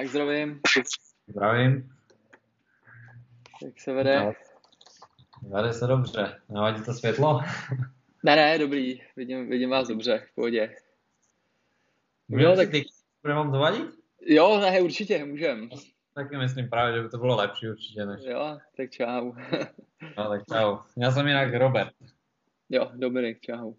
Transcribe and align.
Tak 0.00 0.08
zdravím. 0.08 0.60
Zdravím. 1.28 1.92
Jak 3.64 3.80
se 3.80 3.92
vede? 3.92 4.34
Vede 5.42 5.72
se 5.72 5.86
dobře. 5.86 6.40
Nevadí 6.48 6.82
to 6.82 6.92
světlo? 6.92 7.40
Ne, 8.22 8.36
ne, 8.36 8.58
dobrý. 8.58 9.00
Vidím, 9.16 9.50
vidím 9.50 9.70
vás 9.70 9.88
dobře, 9.88 10.26
v 10.32 10.34
pohodě. 10.34 10.76
Jo, 12.28 12.56
tak... 12.56 12.70
Ty, 12.70 12.84
bude 13.22 13.34
vám 13.34 13.52
to 13.52 13.58
vadit? 13.58 13.86
Jo, 14.26 14.60
ne, 14.60 14.80
určitě, 14.80 15.24
můžem. 15.24 15.68
Taky 16.14 16.36
myslím 16.36 16.68
právě, 16.68 16.96
že 16.96 17.02
by 17.02 17.08
to 17.08 17.18
bylo 17.18 17.36
lepší 17.36 17.68
určitě 17.68 18.06
než... 18.06 18.20
Jo, 18.24 18.58
tak 18.76 18.90
čau. 18.90 19.32
no, 20.18 20.28
tak 20.28 20.42
čau. 20.52 20.78
Já 20.96 21.10
jsem 21.10 21.26
jinak 21.26 21.54
Robert. 21.54 21.92
Jo, 22.68 22.90
Dominik, 22.94 23.40
čau. 23.40 23.74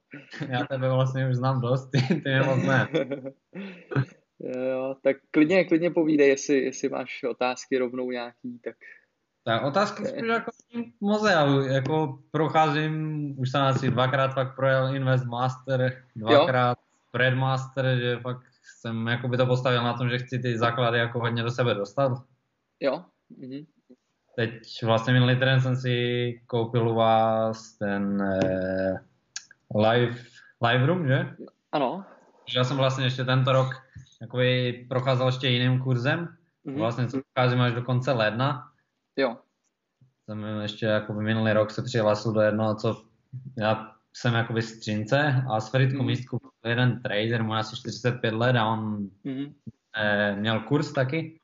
Já 0.50 0.66
tebe 0.66 0.90
vlastně 0.90 1.30
už 1.30 1.36
znám 1.36 1.62
dost, 1.62 1.90
ty, 1.90 2.02
ty 2.08 2.30
mě 2.30 2.42
moc 2.42 2.64
ne. 2.64 2.88
jo, 4.44 4.96
tak 5.04 5.18
klidně, 5.32 5.66
klidně 5.66 5.92
povídej, 5.92 6.30
jestli, 6.30 6.56
jestli 6.64 6.90
máš 6.90 7.24
otázky 7.24 7.78
rovnou 7.78 8.12
nějaký, 8.12 8.60
tak... 8.64 8.76
Tak 9.44 9.64
otázky 9.64 10.06
spíš 10.06 10.24
jako 10.28 10.52
já 11.28 11.46
jako 11.74 12.20
procházím, 12.32 13.36
už 13.40 13.52
jsem 13.52 13.62
asi 13.62 13.92
dvakrát 13.92 14.34
fakt 14.34 14.56
projel 14.56 14.96
Invest 14.96 15.26
Master, 15.26 16.04
dvakrát 16.16 16.78
jo? 17.14 17.36
Master, 17.36 17.98
že 18.00 18.20
fakt 18.20 18.42
jsem 18.82 19.08
jako 19.08 19.28
by 19.28 19.38
to 19.38 19.46
postavil 19.46 19.84
na 19.84 19.94
tom, 19.94 20.10
že 20.10 20.18
chci 20.18 20.40
ty 20.40 20.58
základy 20.58 20.98
jako 20.98 21.20
hodně 21.20 21.44
do 21.44 21.52
sebe 21.52 21.74
dostat. 21.74 22.12
Jo. 22.80 23.06
Mhm. 23.38 23.66
Teď 24.36 24.84
vlastně 24.84 25.14
minulý 25.14 25.34
týden 25.34 25.62
jsem 25.62 25.76
si 25.76 26.34
koupil 26.48 26.90
u 26.90 26.96
vás 26.96 27.78
ten 27.78 28.22
eh, 28.22 29.00
live, 29.76 30.16
live 30.68 30.86
room, 30.86 31.08
že? 31.08 31.36
Ano. 31.72 32.06
Já 32.56 32.64
jsem 32.64 32.78
vlastně 32.78 33.06
ještě 33.06 33.24
tento 33.24 33.52
rok 33.52 33.68
jakoby 34.22 34.74
procházel 34.90 35.28
ještě 35.28 35.48
jiným 35.48 35.80
kurzem. 35.80 36.28
Mm-hmm. 36.66 36.78
Vlastně 36.78 37.08
co 37.08 37.22
procházím 37.34 37.62
až 37.62 37.74
do 37.74 37.82
konce 37.82 38.12
ledna. 38.12 38.72
Jo. 39.18 39.38
Jsem 40.26 40.46
ještě 40.62 40.86
jako 40.86 41.14
minulý 41.14 41.52
rok 41.52 41.72
se 41.72 41.82
přihlásil 41.82 42.34
do 42.34 42.42
jednoho, 42.42 42.76
co 42.76 43.04
já 43.58 43.92
jsem 44.14 44.34
jakoby 44.34 44.62
střince 44.62 45.44
a 45.50 45.60
s 45.60 45.70
Feritkou 45.70 46.02
mm. 46.02 46.06
Místku 46.06 46.40
jeden 46.66 47.02
trader, 47.02 47.44
má 47.44 47.60
asi 47.60 47.76
45 47.76 48.34
let 48.34 48.56
a 48.56 48.66
on 48.66 49.10
mm. 49.24 49.54
eh, 49.98 50.36
měl 50.36 50.60
kurz 50.60 50.92
taky 50.92 51.40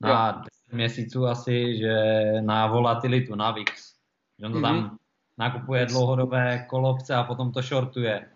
na 0.00 0.28
jo. 0.36 0.42
10 0.70 0.76
měsíců 0.76 1.26
asi, 1.26 1.76
že 1.76 1.94
na 2.40 2.66
volatilitu, 2.66 3.34
na 3.34 3.50
VIX. 3.50 3.94
Že 4.38 4.46
on 4.46 4.52
to 4.52 4.58
mm. 4.58 4.62
tam 4.62 4.98
nakupuje 5.38 5.86
dlouhodobé 5.86 6.66
kolobce 6.70 7.14
a 7.14 7.24
potom 7.24 7.52
to 7.52 7.62
shortuje. 7.62 8.28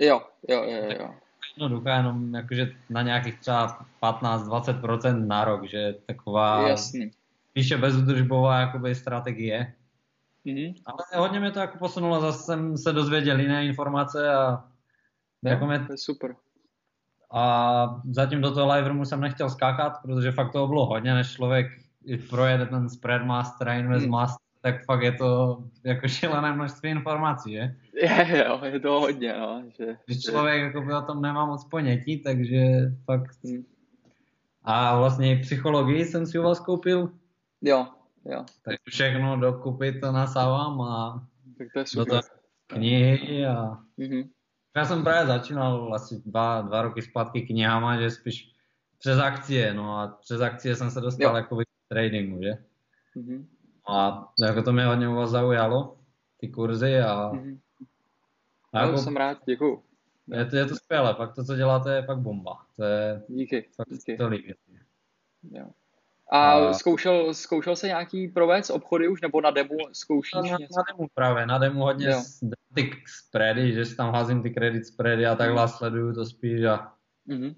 Jo, 0.00 0.20
jo, 0.48 0.62
jo, 0.62 0.90
jo. 1.00 1.14
Jednoduché, 1.56 1.90
jenom 1.90 2.34
jakože 2.34 2.72
na 2.90 3.02
nějakých 3.02 3.40
třeba 3.40 3.86
15-20% 4.02 5.26
na 5.26 5.44
rok, 5.44 5.64
že 5.64 5.94
taková 6.06 6.68
Jasný. 6.68 7.10
spíše 7.50 7.76
bezudržbová 7.76 8.60
jakoby 8.60 8.94
strategie. 8.94 9.74
Mm-hmm. 10.46 10.74
Ale 10.86 11.20
hodně 11.22 11.40
mě 11.40 11.50
to 11.50 11.58
jako 11.58 11.78
posunulo, 11.78 12.20
zase 12.20 12.38
jsem 12.38 12.76
se 12.76 12.92
dozvěděl 12.92 13.40
jiné 13.40 13.66
informace 13.66 14.34
a 14.34 14.64
no, 15.42 15.50
jako 15.50 15.66
mě... 15.66 15.78
to 15.78 15.92
je 15.92 15.98
super. 15.98 16.36
A 17.32 18.00
zatím 18.10 18.40
do 18.40 18.54
toho 18.54 18.72
live 18.74 18.88
roomu 18.88 19.04
jsem 19.04 19.20
nechtěl 19.20 19.50
skákat, 19.50 20.02
protože 20.02 20.32
fakt 20.32 20.52
toho 20.52 20.68
bylo 20.68 20.86
hodně, 20.86 21.14
než 21.14 21.32
člověk 21.32 21.66
projede 22.30 22.66
ten 22.66 22.88
spread 22.88 23.24
master 23.24 23.68
a 23.68 23.74
invest 23.74 24.06
mm. 24.06 24.10
master, 24.10 24.43
tak 24.64 24.84
fakt 24.84 25.02
je 25.02 25.12
to 25.12 25.58
jako 25.84 26.08
šílené 26.08 26.52
množství 26.52 26.90
informací, 26.90 27.52
že? 27.52 27.76
Je, 27.94 28.44
jo, 28.48 28.60
je 28.64 28.80
to 28.80 29.00
hodně, 29.00 29.32
no. 29.32 29.62
Že, 29.78 29.96
že 30.08 30.20
člověk 30.20 30.62
jako 30.62 30.80
by 30.80 30.94
o 30.94 31.02
tom 31.02 31.22
nemá 31.22 31.46
moc 31.46 31.64
ponětí, 31.64 32.22
takže 32.22 32.58
fakt... 33.04 33.36
Mm. 33.42 33.64
A 34.62 34.98
vlastně 34.98 35.32
i 35.32 35.42
psychologii 35.42 36.04
jsem 36.04 36.26
si 36.26 36.38
u 36.38 36.42
vás 36.42 36.60
koupil. 36.60 37.12
Jo, 37.62 37.86
Jo. 38.24 38.44
Tak 38.62 38.76
všechno 38.88 39.36
dokupy 39.36 40.00
to 40.00 40.12
nasávám 40.12 40.80
a 40.80 41.26
tak 41.58 41.68
to 41.72 41.78
je 41.78 41.86
super. 41.86 42.20
knihy 42.66 43.46
a 43.46 43.78
mm-hmm. 43.98 44.30
já 44.76 44.84
jsem 44.84 45.04
právě 45.04 45.26
začínal 45.26 45.94
asi 45.94 46.22
dva, 46.26 46.62
dva 46.62 46.82
roky 46.82 47.02
zpátky 47.02 47.42
knihama, 47.42 48.00
že 48.00 48.10
spíš 48.10 48.52
přes 48.98 49.18
akcie, 49.18 49.74
no 49.74 49.98
a 49.98 50.06
přes 50.20 50.40
akcie 50.40 50.76
jsem 50.76 50.90
se 50.90 51.00
dostal 51.00 51.30
jo. 51.30 51.36
jako 51.36 51.56
k 51.56 51.64
tradingu, 51.88 52.42
že? 52.42 52.52
Mm-hmm. 53.16 53.46
A 53.88 54.28
jako 54.40 54.62
to 54.62 54.72
mě 54.72 54.84
hodně 54.84 55.08
u 55.08 55.14
vás 55.14 55.30
zaujalo, 55.30 55.96
ty 56.36 56.48
kurzy 56.48 57.00
a... 57.00 57.30
Mm-hmm. 57.30 57.58
a 58.72 58.86
jako, 58.86 58.98
jsem 58.98 59.16
rád, 59.16 59.38
děkuju. 59.46 59.82
Je 60.32 60.44
to, 60.44 60.56
je 60.56 60.66
to 60.66 60.74
skvělé, 60.74 61.14
pak 61.14 61.34
to, 61.34 61.44
co 61.44 61.56
děláte, 61.56 61.94
je 61.94 62.02
fakt 62.02 62.18
bomba. 62.18 62.66
To 62.76 62.84
je, 62.84 63.22
Díky. 63.28 63.68
Fakt 63.76 63.88
díky. 63.88 64.16
to 64.16 64.28
líbí. 64.28 64.54
Jo. 65.50 65.66
A, 66.30 66.52
a 66.52 66.72
zkoušel, 66.72 67.34
zkoušel 67.34 67.76
se 67.76 67.86
nějaký 67.86 68.28
provést 68.28 68.70
obchody 68.70 69.08
už, 69.08 69.20
nebo 69.20 69.40
na 69.40 69.50
demo 69.50 69.74
zkoušíš 69.92 70.50
na, 70.50 70.58
něco? 70.58 70.76
Na 70.76 70.82
demo 70.92 71.08
právě, 71.14 71.46
na 71.46 71.58
demo 71.58 71.84
hodně 71.84 72.06
jo. 72.06 72.22
ty 72.74 72.90
spready, 73.06 73.72
že 73.72 73.84
si 73.84 73.96
tam 73.96 74.12
házím 74.12 74.42
ty 74.42 74.50
credit 74.50 74.86
spready 74.86 75.26
a 75.26 75.34
takhle 75.34 75.62
mm. 75.62 75.68
sleduju 75.68 76.14
to 76.14 76.24
spíš 76.24 76.64
a 76.64 76.92
mm-hmm. 77.28 77.54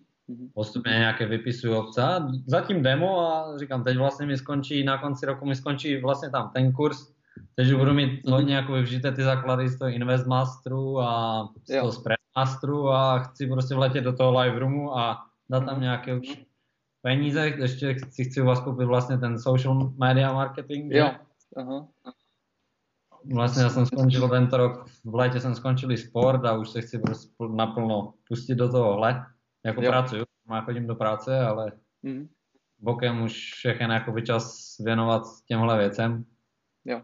Postupně 0.54 0.92
nějaké 0.92 1.26
vypisuju 1.26 1.76
obce. 1.76 2.02
A 2.02 2.28
zatím 2.46 2.82
demo 2.82 3.20
a 3.20 3.58
říkám, 3.58 3.84
teď 3.84 3.96
vlastně 3.96 4.26
mi 4.26 4.36
skončí, 4.36 4.84
na 4.84 4.98
konci 4.98 5.26
roku 5.26 5.46
mi 5.46 5.56
skončí 5.56 6.00
vlastně 6.00 6.30
tam 6.30 6.50
ten 6.54 6.72
kurz, 6.72 7.12
takže 7.54 7.76
budu 7.76 7.94
mít 7.94 8.28
hodně 8.28 8.54
jako 8.54 8.72
vyvžité 8.72 9.12
ty 9.12 9.22
základy 9.22 9.68
z 9.68 9.78
toho 9.78 9.90
Invest 9.90 10.26
Masteru 10.26 11.00
a 11.00 11.42
z 11.64 11.80
toho 11.80 11.92
Spread 11.92 12.18
Masteru 12.36 12.88
a 12.88 13.18
chci 13.18 13.46
prostě 13.46 13.74
vletět 13.74 14.04
do 14.04 14.12
toho 14.12 14.40
live 14.40 14.58
roomu 14.58 14.98
a 14.98 15.26
dát 15.50 15.64
tam 15.64 15.80
nějaké 15.80 16.14
už 16.14 16.46
peníze, 17.02 17.48
ještě 17.48 17.96
si 18.10 18.24
chci 18.24 18.42
u 18.42 18.46
vás 18.46 18.60
koupit 18.60 18.84
vlastně 18.84 19.18
ten 19.18 19.38
social 19.38 19.92
media 19.96 20.32
marketing. 20.32 20.92
Jo. 20.94 21.10
Aha. 21.56 21.86
Vlastně 23.34 23.62
já 23.62 23.68
jsem 23.68 23.86
skončil 23.86 24.28
tento 24.28 24.56
rok, 24.56 24.86
v 25.04 25.14
létě 25.14 25.40
jsem 25.40 25.54
skončil 25.54 25.92
i 25.92 25.96
sport 25.96 26.44
a 26.44 26.52
už 26.52 26.70
se 26.70 26.80
chci 26.80 26.98
prostě 26.98 27.32
naplno 27.54 28.14
pustit 28.28 28.54
do 28.54 28.68
tohohle. 28.68 29.26
Jako 29.66 29.82
jo. 29.82 29.90
pracuju, 29.90 30.24
má 30.46 30.60
chodím 30.60 30.86
do 30.86 30.94
práce, 30.94 31.40
ale 31.40 31.72
mm. 32.02 32.28
bokem 32.78 33.22
už 33.22 33.52
všechny 33.54 33.94
jakoby 33.94 34.22
čas 34.22 34.76
věnovat 34.84 35.22
těmhle 35.48 35.78
věcem. 35.78 36.24
Jo. 36.84 37.02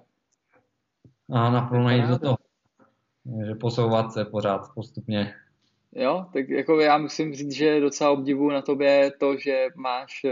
A 1.30 1.50
naplno 1.50 1.90
jít 1.90 2.06
do 2.06 2.18
toho. 2.18 2.36
Takže 3.38 3.54
posouvat 3.54 4.12
se 4.12 4.24
pořád 4.24 4.60
postupně 4.74 5.34
Jo, 5.94 6.26
tak 6.32 6.48
jako 6.48 6.80
já 6.80 6.98
musím 6.98 7.34
říct, 7.34 7.52
že 7.52 7.80
docela 7.80 8.10
obdivu 8.10 8.50
na 8.50 8.62
tobě 8.62 9.12
to, 9.20 9.36
že 9.36 9.66
máš 9.76 10.24
uh, 10.24 10.30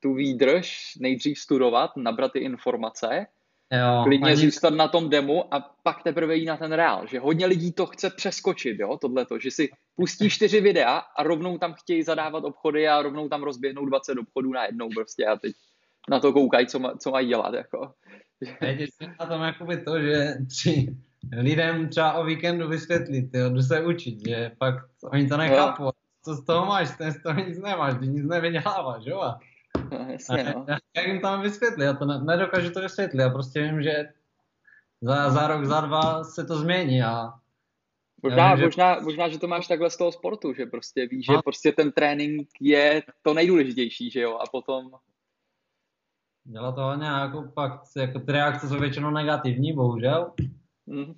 tu 0.00 0.14
výdrž 0.14 0.96
nejdřív 1.00 1.38
studovat, 1.38 1.96
nabrat 1.96 2.32
ty 2.32 2.38
informace, 2.38 3.26
jo, 3.72 4.04
klidně 4.04 4.32
ani... 4.32 4.36
zůstat 4.36 4.74
na 4.74 4.88
tom 4.88 5.10
demo 5.10 5.54
a 5.54 5.60
pak 5.82 6.02
teprve 6.02 6.36
jít 6.36 6.46
na 6.46 6.56
ten 6.56 6.72
reál, 6.72 7.06
že 7.06 7.20
hodně 7.20 7.46
lidí 7.46 7.72
to 7.72 7.86
chce 7.86 8.10
přeskočit, 8.10 8.80
jo, 8.80 8.96
tohleto, 8.96 9.38
že 9.38 9.50
si 9.50 9.68
pustí 9.96 10.30
čtyři 10.30 10.60
videa 10.60 11.02
a 11.18 11.22
rovnou 11.22 11.58
tam 11.58 11.74
chtějí 11.74 12.02
zadávat 12.02 12.44
obchody 12.44 12.88
a 12.88 13.02
rovnou 13.02 13.28
tam 13.28 13.42
rozběhnou 13.42 13.86
20 13.86 14.18
obchodů 14.18 14.52
na 14.52 14.64
jednou 14.64 14.88
prostě 14.94 15.26
a 15.26 15.36
teď 15.36 15.54
na 16.10 16.20
to 16.20 16.32
koukají, 16.32 16.66
co, 16.66 16.78
ma, 16.78 16.96
co 16.96 17.10
mají 17.10 17.28
dělat, 17.28 17.54
jako. 17.54 17.92
Teď 18.60 18.80
je 18.80 18.86
na 19.20 19.26
tom 19.26 19.42
jakoby 19.42 19.76
to, 19.76 20.00
že 20.00 20.34
tři, 20.48 20.96
lidem 21.38 21.88
třeba 21.88 22.12
o 22.12 22.24
víkendu 22.24 22.68
vysvětlit, 22.68 23.30
jo, 23.34 23.50
jdu 23.50 23.62
se 23.62 23.84
učit, 23.84 24.28
že 24.28 24.50
pak 24.58 24.74
oni 25.04 25.28
to 25.28 25.36
nechápou. 25.36 25.90
Co 26.24 26.34
z 26.34 26.44
toho 26.44 26.66
máš, 26.66 26.96
ten 26.98 27.12
z 27.12 27.22
toho 27.22 27.40
nic 27.40 27.58
nemáš, 27.58 27.94
ty 28.00 28.06
nic 28.06 28.24
nevyděláváš, 28.24 29.02
jo? 29.06 29.34
No, 29.90 30.06
jasně, 30.12 30.44
no. 30.44 30.66
Jak 30.96 31.06
jim 31.06 31.20
tam 31.20 31.42
vysvětlit, 31.42 31.84
já 31.84 31.92
to 31.92 32.04
ne, 32.04 32.20
nedokážu 32.24 32.70
to 32.70 32.80
vysvětlit, 32.80 33.20
já 33.20 33.30
prostě 33.30 33.62
vím, 33.62 33.82
že 33.82 34.04
za, 35.00 35.30
za 35.30 35.46
rok, 35.46 35.64
za 35.64 35.80
dva 35.80 36.24
se 36.24 36.44
to 36.44 36.58
změní 36.58 37.02
a 37.02 37.32
Možná, 38.24 38.54
vím, 38.54 38.64
možná, 38.64 38.94
že... 38.94 39.04
možná, 39.04 39.28
že 39.28 39.38
to 39.38 39.46
máš 39.46 39.66
takhle 39.68 39.90
z 39.90 39.96
toho 39.96 40.12
sportu, 40.12 40.54
že 40.54 40.66
prostě 40.66 41.06
víš, 41.06 41.28
no. 41.28 41.34
že 41.34 41.42
prostě 41.44 41.72
ten 41.72 41.92
trénink 41.92 42.48
je 42.60 43.02
to 43.22 43.34
nejdůležitější, 43.34 44.10
že 44.10 44.20
jo, 44.20 44.38
a 44.38 44.44
potom... 44.52 44.90
Dělá 46.44 46.72
to 46.72 46.80
hodně, 46.80 47.06
jako 47.06 47.52
pak, 47.54 47.80
jako 47.96 48.20
ty 48.20 48.32
reakce 48.32 48.68
jsou 48.68 48.78
většinou 48.78 49.10
negativní, 49.10 49.72
bohužel. 49.72 50.32
Mm. 50.86 51.14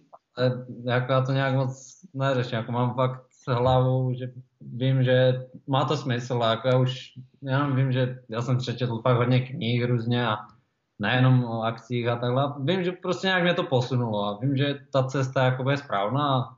Jako 0.85 1.13
já 1.13 1.21
to 1.21 1.33
nějak 1.33 1.55
moc 1.55 2.01
neřeším, 2.15 2.59
jako 2.59 2.73
mám 2.73 2.95
fakt 2.95 3.26
hlavu, 3.55 4.15
že 4.15 4.33
vím, 4.61 5.05
že 5.05 5.47
má 5.67 5.85
to 5.85 5.97
smysl, 5.97 6.43
a 6.43 6.51
jako 6.51 6.69
já 6.69 6.79
už, 6.79 7.13
já 7.43 7.69
vím, 7.69 7.93
že 7.93 8.19
já 8.29 8.43
jsem 8.43 8.59
přečetl 8.59 8.99
fakt 8.99 9.17
hodně 9.17 9.41
knih 9.41 9.85
různě 9.85 10.27
a 10.27 10.37
nejenom 10.99 11.45
o 11.45 11.63
akcích 11.63 12.09
a 12.09 12.17
takhle. 12.17 12.55
Vím, 12.61 12.85
že 12.85 12.93
prostě 12.93 13.27
nějak 13.27 13.43
mě 13.43 13.55
to 13.55 13.63
posunulo 13.63 14.25
a 14.25 14.39
vím, 14.39 14.57
že 14.57 14.79
ta 14.93 15.05
cesta 15.05 15.45
jako 15.45 15.71
je 15.71 15.77
správná 15.77 16.57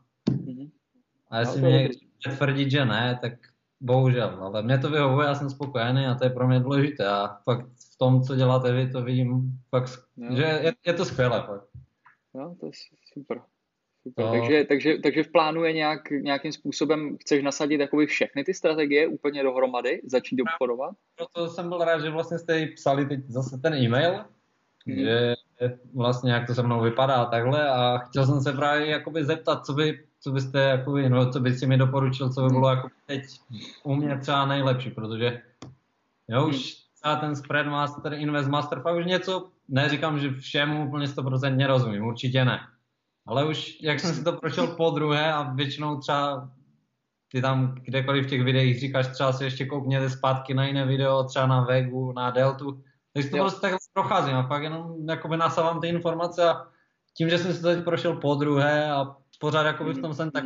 a 1.31 1.38
jestli 1.38 1.61
no, 1.61 1.69
mě 1.69 1.79
někdy 1.79 1.96
tvrdit, 2.37 2.70
že 2.70 2.85
ne, 2.85 3.19
tak 3.23 3.32
bohužel, 3.81 4.38
ale 4.40 4.62
mě 4.62 4.79
to 4.79 4.90
vyhovuje, 4.90 5.26
já 5.26 5.35
jsem 5.35 5.50
spokojený 5.50 6.06
a 6.06 6.14
to 6.14 6.25
je 6.25 6.31
pro 6.31 6.49
mě 6.49 6.61
důležité 6.61 7.08
a 7.08 7.38
fakt 7.44 7.67
v 7.94 7.99
tom, 7.99 8.23
co 8.23 8.37
děláte 8.37 8.73
vy, 8.73 8.90
to 8.90 9.02
vidím 9.02 9.61
fakt, 9.70 9.90
jo. 10.17 10.37
že 10.37 10.43
je, 10.43 10.75
je 10.87 10.93
to 10.93 11.05
skvělé 11.05 11.43
fakt. 11.46 11.69
Jo, 12.35 12.56
to 12.61 12.67
je 12.67 12.73
super. 13.14 13.40
Super, 14.02 14.24
to... 14.24 14.30
takže, 14.30 14.64
takže, 14.64 14.98
takže 15.02 15.22
v 15.22 15.32
plánu 15.32 15.64
je 15.64 15.72
nějak, 15.72 16.10
nějakým 16.10 16.52
způsobem, 16.52 17.16
chceš 17.20 17.42
nasadit 17.42 17.80
jakoby 17.80 18.06
všechny 18.06 18.44
ty 18.44 18.54
strategie 18.54 19.06
úplně 19.06 19.42
dohromady, 19.42 20.00
začít 20.04 20.40
obchodovat? 20.40 20.94
Proto 21.16 21.48
jsem 21.48 21.68
byl 21.68 21.78
rád, 21.78 22.00
že 22.00 22.10
vlastně 22.10 22.38
jste 22.38 22.66
psali 22.66 23.06
teď 23.06 23.20
zase 23.28 23.58
ten 23.58 23.74
e-mail, 23.74 24.24
hmm. 24.86 24.98
že 24.98 25.34
vlastně 25.94 26.32
jak 26.32 26.46
to 26.46 26.54
se 26.54 26.62
mnou 26.62 26.80
vypadá 26.80 27.14
a 27.14 27.30
takhle 27.30 27.68
a 27.68 27.98
chtěl 27.98 28.26
jsem 28.26 28.40
se 28.40 28.52
právě 28.52 28.86
jakoby 28.86 29.24
zeptat, 29.24 29.66
co 29.66 29.72
by, 29.72 30.00
co 30.20 30.30
byste 30.30 30.60
jakoby, 30.60 31.08
no, 31.08 31.32
co 31.32 31.40
by 31.40 31.54
si 31.54 31.66
mi 31.66 31.76
doporučil, 31.76 32.32
co 32.32 32.42
by 32.42 32.48
bylo 32.48 32.68
jako 32.68 32.88
teď 33.06 33.22
u 33.82 33.94
mě 33.94 34.18
třeba 34.18 34.46
nejlepší, 34.46 34.90
protože 34.90 35.42
jo, 36.28 36.48
už 36.48 36.56
hmm. 36.56 36.64
třeba 37.00 37.16
ten 37.16 37.36
spread 37.36 37.66
master, 37.66 38.12
invest 38.12 38.48
master, 38.48 38.80
fakt 38.80 38.96
už 38.96 39.06
něco, 39.06 39.48
neříkám, 39.68 40.18
že 40.18 40.30
všemu 40.30 40.88
úplně 40.88 41.06
100% 41.06 41.66
rozumím, 41.66 42.06
určitě 42.06 42.44
ne. 42.44 42.60
Ale 43.28 43.44
už, 43.44 43.78
jak 43.82 44.00
jsem 44.00 44.14
si 44.14 44.25
to 44.25 44.32
prošel 44.32 44.66
po 44.66 44.90
druhé 44.90 45.32
a 45.32 45.42
většinou 45.42 45.96
třeba 45.96 46.50
ty 47.32 47.42
tam 47.42 47.75
kdekoliv 47.75 48.26
v 48.26 48.28
těch 48.28 48.42
videích 48.42 48.80
říkáš, 48.80 49.06
třeba 49.06 49.32
si 49.32 49.44
ještě 49.44 49.66
koukněte 49.66 50.10
zpátky 50.10 50.54
na 50.54 50.66
jiné 50.66 50.86
video, 50.86 51.25
třeba 51.25 51.46
na 51.46 51.60
Vegu, 51.64 52.12
na 52.12 52.30
Deltu, 52.30 52.82
takže 53.12 53.30
to 53.30 53.36
jo. 53.36 53.44
prostě 53.44 53.60
takhle 53.60 53.78
procházím 53.92 54.34
a 54.34 54.42
pak 54.42 54.62
jenom 54.62 55.08
jakoby 55.08 55.36
nasávám 55.36 55.80
ty 55.80 55.88
informace 55.88 56.48
a 56.48 56.66
tím, 57.16 57.30
že 57.30 57.38
jsem 57.38 57.52
si 57.54 57.62
to 57.62 57.69
teď 57.69 57.84
prošel 57.84 58.16
po 58.16 58.34
druhé 58.34 58.90
a 58.90 59.16
pořád 59.40 59.66
jakoby 59.66 59.92
v 59.92 60.00
tom 60.00 60.14
jsem, 60.14 60.30
tak 60.30 60.44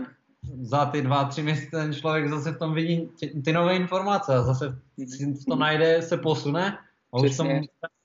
za 0.61 0.87
ty 0.87 1.03
dva, 1.03 1.25
tři 1.25 1.43
měsíce 1.43 1.71
ten 1.71 1.95
člověk 1.95 2.29
zase 2.29 2.53
v 2.53 2.59
tom 2.59 2.75
vidí 2.75 3.11
ty, 3.21 3.43
ty 3.45 3.53
nové 3.53 3.77
informace 3.77 4.35
a 4.35 4.43
zase 4.43 4.79
si 5.07 5.45
to 5.49 5.57
najde, 5.57 6.03
se 6.03 6.17
posune 6.17 6.79
a 7.15 7.19
už 7.19 7.37
tom 7.37 7.49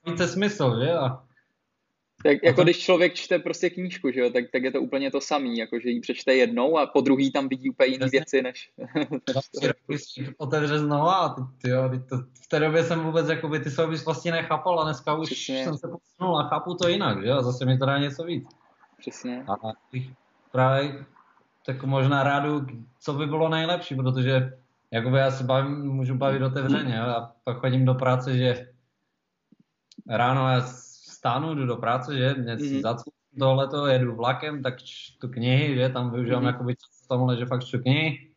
více 0.06 0.28
smysl, 0.28 0.80
že? 0.80 0.92
A 0.92 1.22
tak 2.22 2.36
jako 2.42 2.62
když 2.62 2.78
člověk 2.78 3.14
čte 3.14 3.38
prostě 3.38 3.70
knížku, 3.70 4.10
že 4.10 4.20
jo, 4.20 4.30
tak, 4.30 4.44
tak 4.52 4.62
je 4.62 4.72
to 4.72 4.80
úplně 4.80 5.10
to 5.10 5.20
samý, 5.20 5.58
jako 5.58 5.80
že 5.80 5.90
ji 5.90 6.00
přečte 6.00 6.34
jednou 6.34 6.78
a 6.78 6.86
po 6.86 7.00
druhý 7.00 7.32
tam 7.32 7.48
vidí 7.48 7.70
úplně 7.70 7.88
jiné 7.88 8.08
věci, 8.08 8.42
než... 8.42 8.70
Otevře 10.38 10.78
znova 10.78 11.14
a 11.14 11.34
ty, 11.62 11.68
jo, 11.70 11.90
to, 12.08 12.16
v 12.18 12.48
té 12.48 12.60
době 12.60 12.84
jsem 12.84 13.00
vůbec 13.00 13.28
jakoby 13.28 13.60
ty 13.60 13.70
souvislosti 13.70 14.30
nechápal 14.30 14.80
a 14.80 14.84
dneska 14.84 15.14
už 15.14 15.26
Přesně. 15.26 15.64
jsem 15.64 15.78
se 15.78 15.88
posunul 15.88 16.38
a 16.38 16.48
chápu 16.48 16.74
to 16.74 16.88
jinak, 16.88 17.22
že 17.22 17.28
jo, 17.28 17.42
zase 17.42 17.64
mi 17.64 17.78
to 17.78 17.86
dá 17.86 17.98
něco 17.98 18.24
víc. 18.24 18.48
Přesně. 18.98 19.44
A 19.48 19.72
právě 20.52 21.04
tak 21.66 21.84
možná 21.84 22.22
rádu, 22.22 22.66
co 23.00 23.12
by 23.12 23.26
bylo 23.26 23.48
nejlepší, 23.48 23.94
protože 23.94 24.58
jakoby 24.90 25.18
já 25.18 25.30
se 25.30 25.44
bavím, 25.44 25.78
můžu 25.78 26.14
bavit 26.14 26.42
otevřeně 26.42 26.96
jo, 26.96 27.04
a 27.04 27.34
pak 27.44 27.58
chodím 27.58 27.84
do 27.84 27.94
práce, 27.94 28.36
že 28.36 28.72
ráno 30.08 30.48
já 30.48 30.60
stánu, 31.18 31.54
jdu 31.54 31.66
do 31.66 31.76
práce, 31.76 32.18
že 32.18 32.34
mě 32.34 32.56
mm-hmm. 32.56 32.80
zacvu 32.80 33.12
tohleto, 33.38 33.86
jedu 33.86 34.16
vlakem, 34.16 34.62
tak 34.62 34.82
čtu 34.82 35.28
knihy, 35.28 35.74
že 35.74 35.88
tam 35.88 36.10
využívám 36.10 36.42
mm-hmm. 36.42 36.46
jakoby 36.46 36.74
v 37.04 37.08
tomhle, 37.08 37.36
že 37.36 37.46
fakt 37.46 37.64
čtu 37.64 37.78
knihy. 37.78 38.30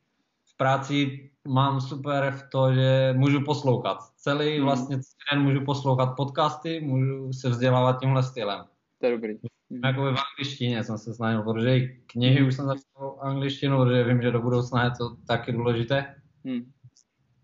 V 0.54 0.58
práci 0.58 1.30
mám 1.48 1.82
super 1.82 2.32
v 2.32 2.50
to, 2.52 2.74
že 2.74 3.14
můžu 3.18 3.46
poslouchat. 3.46 3.98
Celý 4.18 4.46
mm-hmm. 4.46 4.64
vlastně 4.64 4.96
celý 4.96 5.24
den 5.32 5.42
můžu 5.42 5.66
poslouchat 5.66 6.16
podcasty, 6.18 6.82
můžu 6.82 7.34
se 7.34 7.50
vzdělávat 7.50 8.00
tímhle 8.00 8.24
stylem. 8.24 8.66
To 9.00 9.06
je 9.06 9.12
dobrý. 9.12 9.34
Mm-hmm. 9.34 9.88
Jakoby 9.88 10.12
v 10.12 10.22
angličtině 10.32 10.84
jsem 10.84 10.98
se 10.98 11.14
snažil, 11.14 11.42
protože 11.42 11.78
i 11.78 12.02
knihy 12.06 12.48
už 12.48 12.56
jsem 12.56 12.66
začal 12.66 13.18
angličtinu, 13.22 13.78
protože 13.78 14.04
vím, 14.04 14.22
že 14.22 14.32
do 14.32 14.42
budoucna 14.42 14.84
je 14.84 14.92
to 14.92 15.16
taky 15.28 15.52
důležité. 15.52 16.16
Mm. 16.44 16.72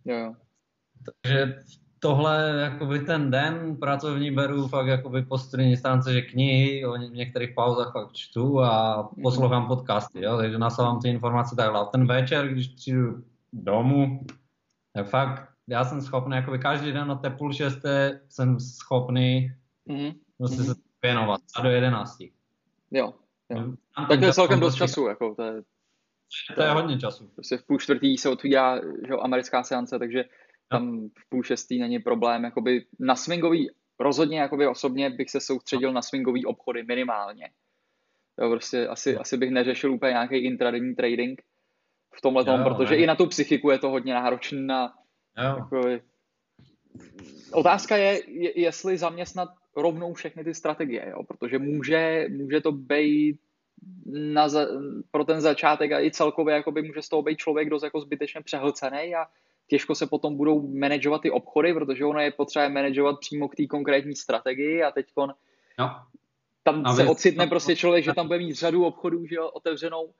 Jo, 0.06 0.18
jo. 0.18 0.34
Takže 1.06 1.64
tohle, 2.00 2.60
jakoby 2.60 3.00
ten 3.00 3.32
den 3.32 3.78
pracovní 3.80 4.32
beru 4.32 4.68
fakt 4.68 4.88
jakoby 4.88 5.22
po 5.22 5.38
střední 5.38 5.78
stránce, 5.78 6.14
že 6.14 6.22
knihy, 6.22 6.86
o 6.86 6.96
některých 6.96 7.56
pauzách 7.56 7.94
fakt 7.94 8.14
čtu 8.14 8.62
a 8.62 9.04
poslouchám 9.24 9.68
podcasty, 9.68 10.24
jo, 10.24 10.38
takže 10.38 10.58
nasávám 10.58 11.00
ty 11.00 11.10
informace 11.10 11.56
takhle. 11.56 11.80
A 11.80 11.86
ten 11.86 12.08
večer, 12.08 12.48
když 12.48 12.68
přijdu 12.68 13.24
domů, 13.54 14.26
tak 14.94 15.10
fakt 15.10 15.58
já 15.68 15.86
jsem 15.86 16.02
schopný, 16.02 16.36
jakoby 16.36 16.60
každý 16.60 16.92
den 16.92 17.08
na 17.08 17.16
té 17.16 17.30
půl 17.30 17.54
šesté 17.54 18.22
jsem 18.30 18.60
schopný 18.60 19.52
mm-hmm. 19.90 20.16
prostě 20.38 20.64
se 20.64 20.74
věnovat 21.02 21.42
a 21.56 21.62
do 21.62 21.70
jedenácti. 21.70 22.32
Jo, 22.92 23.14
jo. 23.50 23.74
Tak 24.10 24.20
to 24.20 24.26
je 24.26 24.34
celkem 24.34 24.60
dost 24.60 24.76
času, 24.76 25.08
jako 25.08 25.36
to 25.36 25.44
je, 25.44 25.64
to 26.56 26.62
je 26.62 26.70
hodně 26.70 27.00
času. 27.00 27.28
Prostě 27.28 27.58
v 27.58 27.64
půl 27.64 27.80
čtvrtý 27.80 28.18
se 28.18 28.30
otvírá 28.30 28.82
že, 29.08 29.14
americká 29.22 29.64
seance, 29.64 30.00
takže 30.00 30.26
tam 30.68 31.10
v 31.10 31.30
půl 31.30 31.44
šestý 31.44 31.80
není 31.80 32.00
problém. 32.00 32.44
Jakoby 32.44 32.86
na 33.00 33.16
swingový, 33.16 33.70
rozhodně 34.00 34.40
jakoby 34.40 34.68
osobně 34.68 35.10
bych 35.10 35.30
se 35.30 35.40
soustředil 35.40 35.94
na 35.94 36.02
swingový 36.02 36.46
obchody 36.46 36.84
minimálně. 36.84 37.50
Jo, 38.42 38.50
prostě 38.50 38.88
asi, 38.88 39.18
asi 39.18 39.38
bych 39.38 39.52
neřešil 39.52 39.94
úplně 39.94 40.12
nějaký 40.12 40.38
intradenní 40.38 40.96
trading 40.96 41.42
v 42.16 42.22
tomhle 42.22 42.46
tom, 42.46 42.64
protože 42.64 42.96
ne. 42.96 42.98
i 42.98 43.06
na 43.06 43.16
tu 43.16 43.28
psychiku 43.28 43.70
je 43.70 43.80
to 43.80 43.90
hodně 43.90 44.14
náročné. 44.14 44.62
Na, 44.62 44.94
jakoby... 45.38 46.02
Otázka 47.52 47.98
je, 47.98 48.22
jestli 48.62 48.98
zaměstnat 48.98 49.50
rovnou 49.76 50.14
všechny 50.14 50.44
ty 50.44 50.54
strategie, 50.54 51.10
jo? 51.10 51.24
protože 51.24 51.60
může, 51.60 52.28
může 52.30 52.62
to 52.62 52.72
být 52.72 53.40
na, 54.06 54.48
pro 55.12 55.24
ten 55.24 55.42
začátek 55.42 55.92
a 55.92 56.02
i 56.02 56.12
celkově 56.12 56.56
jakoby 56.56 56.82
může 56.82 57.02
z 57.02 57.10
toho 57.10 57.22
být 57.22 57.38
člověk 57.38 57.70
dost 57.70 57.84
jako 57.84 58.02
zbytečně 58.02 58.42
přehlcený 58.42 59.16
a 59.16 59.26
těžko 59.68 59.96
se 59.96 60.08
potom 60.08 60.38
budou 60.38 60.68
manažovat 60.68 61.22
ty 61.22 61.32
obchody, 61.32 61.74
protože 61.74 62.06
ono 62.06 62.20
je 62.20 62.32
potřeba 62.32 62.70
manažovat 62.70 63.20
přímo 63.20 63.48
k 63.48 63.56
té 63.56 63.66
konkrétní 63.66 64.16
strategii 64.16 64.84
a 64.84 64.92
teď 64.92 65.06
no. 65.18 65.34
tam 66.64 66.86
a 66.86 66.96
se 66.96 67.04
vy... 67.04 67.10
ocitne 67.10 67.48
prostě 67.48 67.76
člověk, 67.76 68.04
že 68.06 68.14
tam 68.14 68.28
bude 68.28 68.40
mít 68.40 68.54
řadu 68.54 68.86
obchodů 68.86 69.26
že 69.26 69.36
jo, 69.36 69.50
otevřenou 69.50 70.14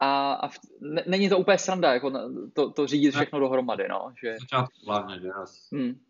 a, 0.00 0.32
a 0.32 0.48
v, 0.48 0.58
ne, 0.80 1.04
není 1.06 1.28
to 1.28 1.38
úplně 1.38 1.58
sranda, 1.58 1.94
jako 1.94 2.12
to, 2.52 2.70
to 2.70 2.86
řídit 2.86 3.14
všechno 3.14 3.40
dohromady, 3.40 3.88
no. 3.88 4.14
Že... 4.22 4.36
Hlavně, 4.86 5.20
že 5.20 5.30
hmm. 5.72 6.00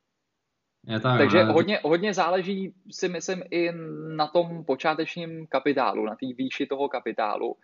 Je 0.87 1.01
tak, 1.01 1.19
Takže 1.19 1.45
ne? 1.45 1.53
hodně, 1.53 1.81
hodně 1.83 2.15
záleží 2.15 2.75
si 2.91 3.09
myslím 3.09 3.43
i 3.51 3.73
na 4.17 4.27
tom 4.27 4.65
počátečním 4.65 5.47
kapitálu, 5.47 6.05
na 6.05 6.15
té 6.15 6.27
výši 6.37 6.67
toho 6.67 6.89
kapitálu 6.89 7.57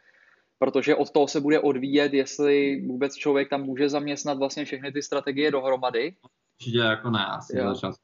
protože 0.60 0.96
od 0.96 1.10
toho 1.10 1.28
se 1.28 1.40
bude 1.40 1.60
odvíjet, 1.60 2.12
jestli 2.14 2.80
vůbec 2.86 3.14
člověk 3.14 3.48
tam 3.48 3.62
může 3.62 3.88
zaměstnat 3.88 4.38
vlastně 4.38 4.64
všechny 4.64 4.92
ty 4.92 5.02
strategie 5.02 5.50
dohromady. 5.50 6.14
Určitě 6.58 6.78
jako 6.78 7.10
ne, 7.10 7.26
asi 7.26 7.58
jo. 7.58 7.74
začas. 7.74 7.96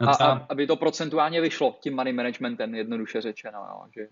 A, 0.00 0.10
a, 0.10 0.46
aby 0.48 0.66
to 0.66 0.76
procentuálně 0.76 1.40
vyšlo 1.40 1.78
tím 1.80 1.94
money 1.94 2.12
managementem, 2.12 2.74
jednoduše 2.74 3.20
řečeno. 3.20 3.58
Jo, 3.58 3.88
že... 3.94 4.08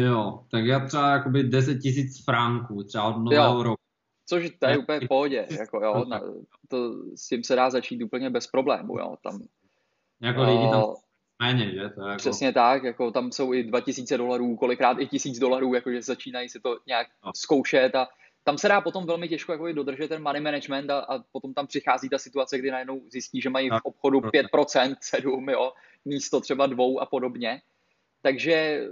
jo 0.00 0.44
tak 0.50 0.64
já 0.64 0.86
třeba 0.86 1.10
jakoby 1.10 1.42
10 1.42 1.78
tisíc 1.78 2.24
franků, 2.24 2.84
třeba 2.84 3.04
od 3.04 3.18
nového 3.18 3.62
roku. 3.62 3.82
Což 4.26 4.50
to 4.58 4.66
je 4.66 4.78
úplně 4.78 5.00
v 5.00 5.08
pohodě, 5.08 5.46
jako 5.58 5.84
jo, 5.84 6.04
na, 6.08 6.20
to, 6.68 6.92
s 7.16 7.28
tím 7.28 7.44
se 7.44 7.56
dá 7.56 7.70
začít 7.70 8.02
úplně 8.02 8.30
bez 8.30 8.46
problému, 8.46 8.98
jo, 8.98 9.16
tam. 9.22 9.42
Jako 10.20 10.42
lidi 10.42 10.70
tam 10.70 10.82
méně, 11.42 11.70
že? 11.70 11.88
To 11.88 12.02
je 12.02 12.08
jako... 12.08 12.16
Přesně 12.16 12.52
tak, 12.52 12.84
jako 12.84 13.10
tam 13.10 13.32
jsou 13.32 13.54
i 13.54 13.64
2000 13.64 14.18
dolarů, 14.18 14.56
kolikrát 14.56 14.98
i 15.00 15.06
1000 15.06 15.38
dolarů, 15.38 15.74
jakože 15.74 16.02
začínají 16.02 16.48
si 16.48 16.60
to 16.60 16.78
nějak 16.86 17.06
no. 17.26 17.32
zkoušet 17.36 17.94
a 17.94 18.08
tam 18.44 18.58
se 18.58 18.68
dá 18.68 18.80
potom 18.80 19.06
velmi 19.06 19.28
těžko 19.28 19.52
jako 19.52 19.72
dodržet 19.72 20.08
ten 20.08 20.22
money 20.22 20.42
management 20.42 20.90
a, 20.90 20.98
a 20.98 21.18
potom 21.32 21.54
tam 21.54 21.66
přichází 21.66 22.08
ta 22.08 22.18
situace, 22.18 22.58
kdy 22.58 22.70
najednou 22.70 23.02
zjistí, 23.10 23.40
že 23.40 23.50
mají 23.50 23.70
v 23.70 23.84
obchodu 23.84 24.20
5%, 24.20 24.96
7, 25.00 25.48
jo, 25.48 25.72
místo 26.04 26.40
třeba 26.40 26.66
dvou 26.66 27.00
a 27.00 27.06
podobně. 27.06 27.62
Takže 28.22 28.86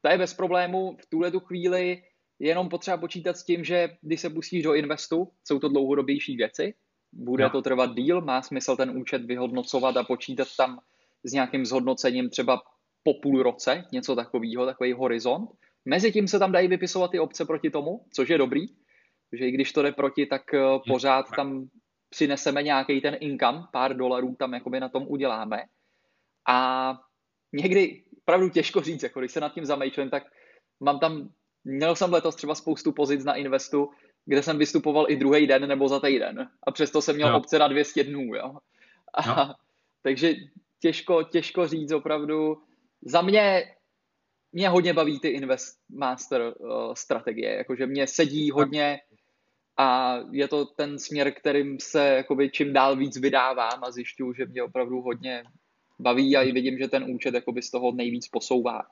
to 0.00 0.10
je 0.10 0.18
bez 0.18 0.34
problému. 0.34 0.96
V 1.00 1.06
tuhle 1.06 1.30
tu 1.30 1.40
chvíli 1.40 2.02
jenom 2.38 2.68
potřeba 2.68 2.96
počítat 2.96 3.36
s 3.36 3.44
tím, 3.44 3.64
že 3.64 3.96
když 4.00 4.20
se 4.20 4.30
pustíš 4.30 4.62
do 4.62 4.74
investu, 4.74 5.28
jsou 5.44 5.58
to 5.58 5.68
dlouhodobější 5.68 6.36
věci, 6.36 6.74
bude 7.12 7.44
no. 7.44 7.50
to 7.50 7.62
trvat 7.62 7.94
díl, 7.94 8.20
má 8.20 8.42
smysl 8.42 8.76
ten 8.76 8.98
účet 8.98 9.24
vyhodnocovat 9.24 9.96
a 9.96 10.04
počítat 10.04 10.48
tam 10.56 10.80
s 11.24 11.32
nějakým 11.32 11.66
zhodnocením 11.66 12.30
třeba 12.30 12.62
po 13.02 13.14
půl 13.14 13.42
roce, 13.42 13.84
něco 13.92 14.16
takového, 14.16 14.66
takový 14.66 14.92
horizont. 14.92 15.50
Mezitím 15.84 16.28
se 16.28 16.38
tam 16.38 16.52
dají 16.52 16.68
vypisovat 16.68 17.10
ty 17.10 17.18
obce 17.18 17.44
proti 17.44 17.70
tomu, 17.70 18.04
což 18.12 18.28
je 18.28 18.38
dobrý, 18.38 18.66
že 19.32 19.46
i 19.46 19.50
když 19.50 19.72
to 19.72 19.82
jde 19.82 19.92
proti, 19.92 20.26
tak 20.26 20.54
eh, 20.54 20.60
pořád 20.88 21.26
tam 21.36 21.68
přineseme 22.08 22.62
nějaký 22.62 23.00
ten 23.00 23.16
income, 23.20 23.62
pár 23.72 23.96
dolarů 23.96 24.36
tam 24.38 24.54
jakoby 24.54 24.80
na 24.80 24.88
tom 24.88 25.06
uděláme. 25.08 25.64
A 26.48 26.94
někdy, 27.52 28.04
pravdu 28.24 28.48
těžko 28.48 28.80
říct, 28.80 29.02
jako 29.02 29.20
když 29.20 29.32
se 29.32 29.40
nad 29.40 29.54
tím 29.54 29.64
zamýšlím, 29.64 30.10
tak 30.10 30.22
mám 30.80 30.98
tam, 30.98 31.28
měl 31.64 31.96
jsem 31.96 32.12
letos 32.12 32.36
třeba 32.36 32.54
spoustu 32.54 32.92
pozic 32.92 33.24
na 33.24 33.34
investu, 33.34 33.90
kde 34.30 34.42
jsem 34.42 34.58
vystupoval 34.58 35.06
i 35.08 35.16
druhý 35.16 35.46
den 35.46 35.68
nebo 35.68 35.88
za 35.88 36.00
týden. 36.00 36.50
A 36.62 36.70
přesto 36.70 37.02
jsem 37.02 37.16
měl 37.16 37.30
no. 37.30 37.38
obce 37.38 37.58
na 37.58 37.68
200 37.68 38.04
dnů. 38.04 38.34
Jo? 38.34 38.56
A, 39.14 39.26
no. 39.26 39.54
Takže 40.02 40.34
těžko, 40.80 41.22
těžko 41.22 41.66
říct 41.66 41.92
opravdu. 41.92 42.62
Za 43.02 43.22
mě 43.22 43.74
mě 44.52 44.68
hodně 44.68 44.92
baví 44.92 45.20
ty 45.20 45.28
Invest 45.28 45.78
Master 45.88 46.54
uh, 46.58 46.94
strategie, 46.94 47.54
jakože 47.54 47.86
mě 47.86 48.06
sedí 48.06 48.50
hodně 48.50 49.00
a 49.76 50.16
je 50.30 50.48
to 50.48 50.64
ten 50.64 50.98
směr, 50.98 51.32
kterým 51.32 51.80
se 51.80 52.06
jakoby 52.06 52.50
čím 52.50 52.72
dál 52.72 52.96
víc 52.96 53.16
vydávám 53.16 53.84
a 53.84 53.90
zjišťuju, 53.90 54.32
že 54.32 54.46
mě 54.46 54.62
opravdu 54.62 55.00
hodně 55.00 55.44
baví 55.98 56.36
a 56.36 56.42
i 56.42 56.52
vidím, 56.52 56.78
že 56.78 56.88
ten 56.88 57.04
účet 57.14 57.34
jakoby 57.34 57.62
z 57.62 57.70
toho 57.70 57.92
nejvíc 57.92 58.28
posouvá. 58.28 58.82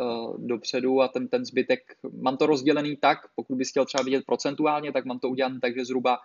Uh, 0.00 0.46
dopředu 0.46 1.00
a 1.00 1.08
ten, 1.08 1.28
ten 1.28 1.44
zbytek, 1.44 1.80
mám 2.22 2.36
to 2.36 2.46
rozdělený 2.46 2.96
tak, 2.96 3.18
pokud 3.34 3.56
bys 3.56 3.70
chtěl 3.70 3.84
třeba 3.84 4.04
vidět 4.04 4.24
procentuálně, 4.26 4.92
tak 4.92 5.04
mám 5.04 5.18
to 5.18 5.28
udělané 5.28 5.60
tak, 5.60 5.74
že 5.74 5.84
zhruba 5.84 6.18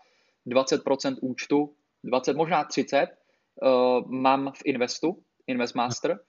20% 0.47 1.15
účtu, 1.21 1.73
20, 2.03 2.37
možná 2.37 2.63
30, 2.63 3.07
uh, 3.07 4.11
mám 4.11 4.51
v 4.51 4.61
Investu, 4.65 5.23
Investmaster, 5.47 6.19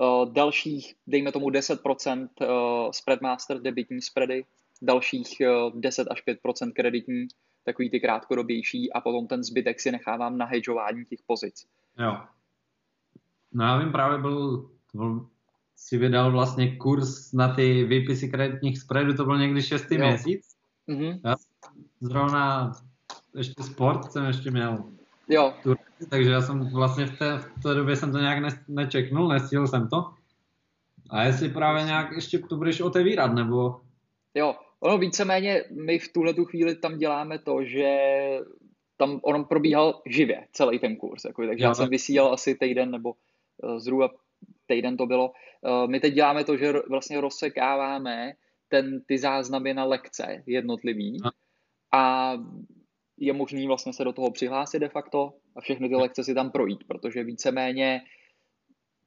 uh, 0.00 0.32
dalších, 0.32 0.94
dejme 1.06 1.32
tomu 1.32 1.50
10% 1.50 2.28
uh, 2.40 2.90
Spreadmaster, 2.90 3.60
debitní 3.60 4.02
spready, 4.02 4.44
dalších 4.82 5.36
uh, 5.40 5.80
10 5.80 6.08
až 6.10 6.22
5% 6.26 6.72
kreditní, 6.72 7.26
takový 7.64 7.90
ty 7.90 8.00
krátkodobější 8.00 8.92
a 8.92 9.00
potom 9.00 9.26
ten 9.26 9.44
zbytek 9.44 9.80
si 9.80 9.92
nechávám 9.92 10.38
na 10.38 10.46
hedžování 10.46 11.04
těch 11.04 11.20
pozic. 11.26 11.66
Jo. 11.98 12.16
No 13.52 13.64
já 13.64 13.78
vím, 13.78 13.92
právě 13.92 14.18
byl, 14.18 14.70
byl 14.94 15.26
si 15.82 15.98
vydal 15.98 16.32
vlastně 16.32 16.76
kurz 16.76 17.32
na 17.32 17.54
ty 17.54 17.84
výpisy 17.84 18.28
kreditních 18.28 18.78
spreadů, 18.78 19.14
to 19.14 19.24
byl 19.24 19.38
někdy 19.38 19.62
šestý 19.62 19.94
jo. 19.94 20.06
měsíc. 20.06 20.48
Mm-hmm. 20.88 21.20
Já 21.24 21.36
zrovna 22.00 22.72
ještě 23.36 23.62
sport 23.62 24.12
jsem 24.12 24.24
ještě 24.24 24.50
měl. 24.50 24.84
Jo. 25.28 25.54
Tu, 25.62 25.74
takže 26.10 26.30
já 26.30 26.42
jsem 26.42 26.70
vlastně 26.70 27.06
v 27.06 27.18
té, 27.18 27.38
v 27.38 27.62
té 27.62 27.74
době 27.74 27.96
jsem 27.96 28.12
to 28.12 28.18
nějak 28.18 28.38
ne, 28.38 28.48
nečeknul, 28.68 29.28
nestihl 29.28 29.66
jsem 29.66 29.88
to. 29.88 30.10
A 31.10 31.22
jestli 31.22 31.48
právě 31.48 31.84
nějak 31.84 32.12
ještě 32.12 32.38
to 32.38 32.56
budeš 32.56 32.80
otevírat, 32.80 33.34
nebo... 33.34 33.80
Jo, 34.34 34.54
ono 34.80 34.98
víceméně 34.98 35.64
my 35.70 35.98
v 35.98 36.12
tuhle 36.12 36.34
tu 36.34 36.44
chvíli 36.44 36.76
tam 36.76 36.98
děláme 36.98 37.38
to, 37.38 37.64
že 37.64 37.98
tam 38.96 39.20
on 39.22 39.44
probíhal 39.44 40.02
živě 40.06 40.46
celý 40.52 40.78
ten 40.78 40.96
kurz, 40.96 41.24
jako, 41.24 41.46
takže 41.46 41.64
jo, 41.64 41.70
já 41.70 41.74
jsem 41.74 41.88
vysílal 41.88 42.32
asi 42.32 42.54
týden 42.54 42.90
nebo 42.90 43.14
uh, 43.62 43.78
zhruba 43.78 44.10
týden 44.72 44.96
to 44.96 45.06
bylo. 45.06 45.32
Uh, 45.60 45.90
my 45.90 46.00
teď 46.00 46.14
děláme 46.14 46.44
to, 46.44 46.56
že 46.56 46.72
vlastně 46.88 47.20
rozsekáváme 47.20 48.32
ten, 48.68 49.00
ty 49.06 49.18
záznamy 49.18 49.74
na 49.74 49.84
lekce 49.84 50.42
jednotlivý 50.46 51.20
a 51.92 52.32
je 53.16 53.32
možný 53.32 53.66
vlastně 53.66 53.92
se 53.92 54.04
do 54.04 54.12
toho 54.12 54.30
přihlásit 54.30 54.78
de 54.78 54.88
facto 54.88 55.34
a 55.56 55.60
všechny 55.60 55.88
ty 55.88 55.94
lekce 55.94 56.24
si 56.24 56.34
tam 56.34 56.50
projít, 56.50 56.84
protože 56.88 57.24
víceméně 57.24 58.00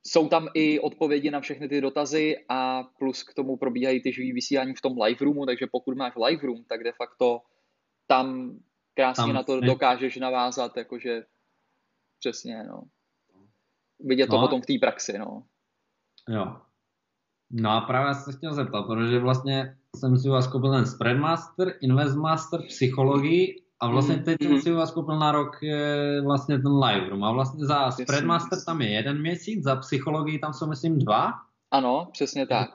jsou 0.04 0.30
tam 0.30 0.48
i 0.54 0.80
odpovědi 0.80 1.32
na 1.32 1.42
všechny 1.42 1.70
ty 1.70 1.82
dotazy 1.82 2.36
a 2.50 2.84
plus 2.84 3.24
k 3.24 3.34
tomu 3.34 3.58
probíhají 3.58 4.02
ty 4.02 4.14
živý 4.14 4.34
vysílání 4.34 4.74
v 4.74 4.82
tom 4.82 5.02
live 5.02 5.26
roomu, 5.26 5.46
takže 5.46 5.68
pokud 5.72 5.98
máš 5.98 6.14
live 6.16 6.42
room, 6.42 6.64
tak 6.64 6.84
de 6.84 6.92
facto 6.92 7.42
tam 8.08 8.58
krásně 8.94 9.24
tam, 9.24 9.34
na 9.34 9.44
to 9.44 9.62
dokážeš 9.62 10.18
navázat, 10.18 10.78
jakože 10.78 11.24
přesně, 12.20 12.64
no. 12.64 12.84
Vidět 14.00 14.30
no. 14.30 14.36
to 14.36 14.42
potom 14.42 14.62
v 14.62 14.66
té 14.66 14.74
praxi, 14.80 15.18
no. 15.18 15.44
Jo. 16.30 16.56
No 17.52 17.72
a 17.72 17.82
právě 17.82 18.14
jsem 18.14 18.24
se 18.24 18.38
chtěl 18.38 18.54
zeptat, 18.54 18.84
protože 18.84 19.20
vlastně 19.20 19.78
jsem 19.96 20.18
si 20.18 20.30
u 20.30 20.32
vás 20.32 20.48
koupil 20.48 20.72
ten 20.72 20.86
Spreadmaster, 20.86 21.74
Investmaster, 21.82 22.62
psychologii 22.68 23.62
a 23.80 23.88
vlastně 23.88 24.18
teď 24.18 24.38
jsem 24.42 24.52
mhm. 24.52 24.62
si 24.62 24.72
u 24.72 24.76
vás 24.76 24.92
koupil 24.92 25.20
na 25.20 25.32
rok 25.32 25.56
vlastně 26.24 26.60
ten 26.60 26.72
live 26.72 27.10
room. 27.10 27.24
A 27.24 27.32
vlastně 27.32 27.66
za 27.66 27.92
Spreadmaster 27.92 28.60
tam 28.66 28.82
je 28.82 28.90
jeden 28.90 29.22
měsíc, 29.22 29.64
za 29.64 29.76
psychologii 29.76 30.40
tam 30.40 30.54
jsou 30.54 30.68
myslím 30.68 31.00
dva. 31.00 31.34
Ano, 31.72 32.08
přesně 32.12 32.48
tak. 32.48 32.70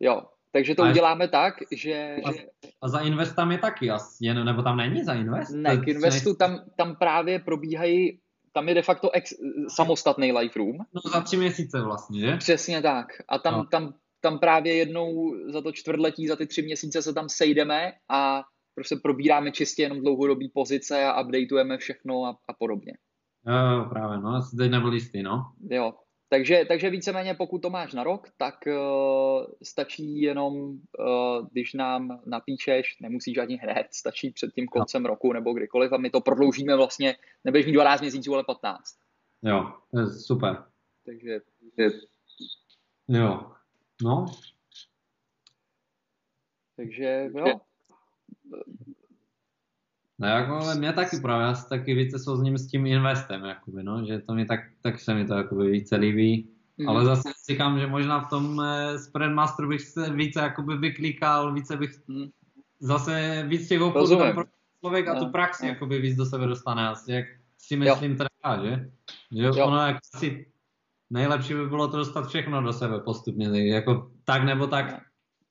Jo, 0.00 0.22
takže 0.52 0.74
to 0.74 0.82
a 0.82 0.90
uděláme 0.90 1.28
tak, 1.28 1.54
že... 1.72 2.16
A, 2.24 2.30
a 2.82 2.88
za 2.88 2.98
Invest 2.98 3.36
tam 3.36 3.52
je 3.52 3.58
taky 3.58 3.90
asi, 3.90 4.34
nebo 4.34 4.62
tam 4.62 4.76
není 4.76 5.04
za 5.04 5.12
Invest? 5.12 5.54
Ne, 5.54 5.76
k 5.76 5.88
Investu 5.88 6.34
tam, 6.34 6.58
tam 6.76 6.96
právě 6.96 7.38
probíhají, 7.38 8.20
tam 8.54 8.68
je 8.68 8.74
de 8.74 8.82
facto 8.82 9.10
ex, 9.10 9.32
samostatný 9.68 10.32
live 10.32 10.54
room. 10.56 10.76
No 10.94 11.10
za 11.12 11.20
tři 11.20 11.36
měsíce 11.36 11.82
vlastně, 11.82 12.20
že? 12.20 12.36
Přesně 12.36 12.82
tak. 12.82 13.06
A 13.28 13.38
tam, 13.38 13.54
no. 13.54 13.64
tam, 13.64 13.94
tam 14.20 14.38
právě 14.38 14.74
jednou 14.74 15.34
za 15.52 15.60
to 15.60 15.72
čtvrtletí, 15.72 16.26
za 16.28 16.36
ty 16.36 16.46
tři 16.46 16.62
měsíce 16.62 17.02
se 17.02 17.14
tam 17.14 17.28
sejdeme 17.28 17.92
a 18.08 18.42
prostě 18.74 18.96
probíráme 18.96 19.52
čistě 19.52 19.82
jenom 19.82 20.00
dlouhodobý 20.00 20.48
pozice 20.54 21.04
a 21.04 21.20
updateujeme 21.20 21.78
všechno 21.78 22.24
a, 22.24 22.38
a 22.48 22.52
podobně. 22.58 22.92
Jo, 23.46 23.86
právě, 23.88 24.18
no, 24.18 24.28
asi 24.30 24.56
teď 24.56 24.70
nebyl 24.70 24.92
jistý, 24.92 25.22
no. 25.22 25.42
Jo, 25.70 25.92
takže, 26.28 26.64
takže 26.68 26.90
víceméně 26.90 27.34
pokud 27.34 27.58
to 27.58 27.70
máš 27.70 27.92
na 27.92 28.04
rok, 28.04 28.28
tak 28.36 28.54
uh, 28.66 29.44
stačí 29.62 30.20
jenom, 30.20 30.54
uh, 30.54 31.48
když 31.52 31.74
nám 31.74 32.20
napíšeš, 32.26 33.00
nemusíš 33.00 33.38
ani 33.38 33.56
hned, 33.56 33.86
stačí 33.90 34.30
před 34.30 34.54
tím 34.54 34.66
koncem 34.66 35.02
no. 35.02 35.08
roku 35.08 35.32
nebo 35.32 35.52
kdykoliv 35.52 35.92
a 35.92 35.96
my 35.96 36.10
to 36.10 36.20
prodloužíme 36.20 36.76
vlastně, 36.76 37.16
nebudeš 37.44 37.66
mít 37.66 37.72
12 37.72 38.00
měsíců, 38.00 38.34
ale 38.34 38.44
15. 38.44 38.82
Jo, 39.42 39.72
to 39.90 40.00
je 40.00 40.06
super. 40.06 40.64
Takže... 41.06 41.40
Je... 41.76 41.90
Jo, 43.08 43.52
no. 44.02 44.26
Takže 46.76 47.30
jo, 47.34 47.60
No 50.18 50.28
jako, 50.28 50.52
ale 50.52 50.74
mě 50.74 50.92
taky 50.92 51.20
právě, 51.20 51.46
já 51.46 51.54
se 51.54 51.68
taky 51.68 51.94
více 51.94 52.18
souzním 52.18 52.58
s 52.58 52.66
tím 52.66 52.86
investem, 52.86 53.44
jakoby, 53.44 53.82
no, 53.82 54.06
že 54.06 54.18
to 54.18 54.34
mi 54.34 54.46
tak, 54.46 54.60
tak 54.82 55.00
se 55.00 55.14
mi 55.14 55.26
to 55.26 55.34
jakoby 55.34 55.70
více 55.70 55.96
líbí. 55.96 56.48
Mm. 56.78 56.88
Ale 56.88 57.04
zase 57.04 57.30
říkám, 57.50 57.78
že 57.78 57.86
možná 57.86 58.20
v 58.20 58.28
tom 58.28 58.60
eh, 58.60 58.98
Spreadmasteru 58.98 59.68
bych 59.68 59.80
se 59.80 60.10
více 60.10 60.40
jakoby 60.40 60.76
vyklíkal, 60.76 61.52
více 61.54 61.76
bych 61.76 61.90
mm. 62.08 62.26
zase 62.80 63.44
víc 63.48 63.68
těch 63.68 63.80
obchodů 63.80 64.16
pro 64.16 64.44
člověk 64.80 65.08
a 65.08 65.14
tu 65.14 65.24
no, 65.24 65.30
praxi 65.30 65.66
no. 65.66 65.68
jakoby 65.68 65.98
víc 65.98 66.16
do 66.16 66.26
sebe 66.26 66.46
dostane 66.46 66.88
asi, 66.88 67.12
jak 67.12 67.24
si 67.58 67.76
myslím 67.76 68.10
jo. 68.10 68.16
teda, 68.16 68.64
že? 68.64 68.90
Že 69.32 69.60
jo. 69.60 69.66
ono 69.66 69.86
jako 69.86 69.98
asi 70.14 70.46
nejlepší 71.10 71.54
by 71.54 71.66
bylo 71.66 71.88
to 71.88 71.96
dostat 71.96 72.28
všechno 72.28 72.62
do 72.62 72.72
sebe 72.72 73.00
postupně, 73.00 73.68
jako 73.68 74.10
tak 74.24 74.44
nebo 74.44 74.66
tak 74.66 75.00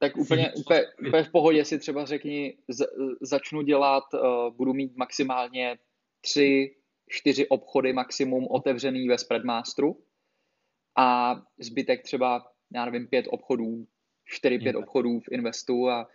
tak 0.04 0.18
úplně, 0.18 0.54
úplně, 0.54 0.82
úplně 1.08 1.24
v 1.24 1.32
pohodě 1.32 1.66
si 1.66 1.80
třeba 1.80 2.06
řekni, 2.06 2.58
z, 2.70 2.86
začnu 3.22 3.62
dělat, 3.62 4.04
uh, 4.14 4.56
budu 4.56 4.74
mít 4.74 4.98
maximálně 4.98 5.78
tři, 6.22 6.76
čtyři 7.10 7.48
obchody 7.48 7.94
maximum 7.94 8.48
otevřený 8.50 9.08
ve 9.08 9.18
Spreadmasteru 9.18 10.04
a 10.98 11.36
zbytek 11.60 12.04
třeba, 12.04 12.44
já 12.76 12.86
nevím, 12.86 13.08
pět 13.08 13.26
obchodů, 13.30 13.88
čtyři, 14.26 14.60
pět 14.60 14.76
obchodů 14.76 15.20
v 15.20 15.32
Investu 15.32 15.90
a, 15.90 16.08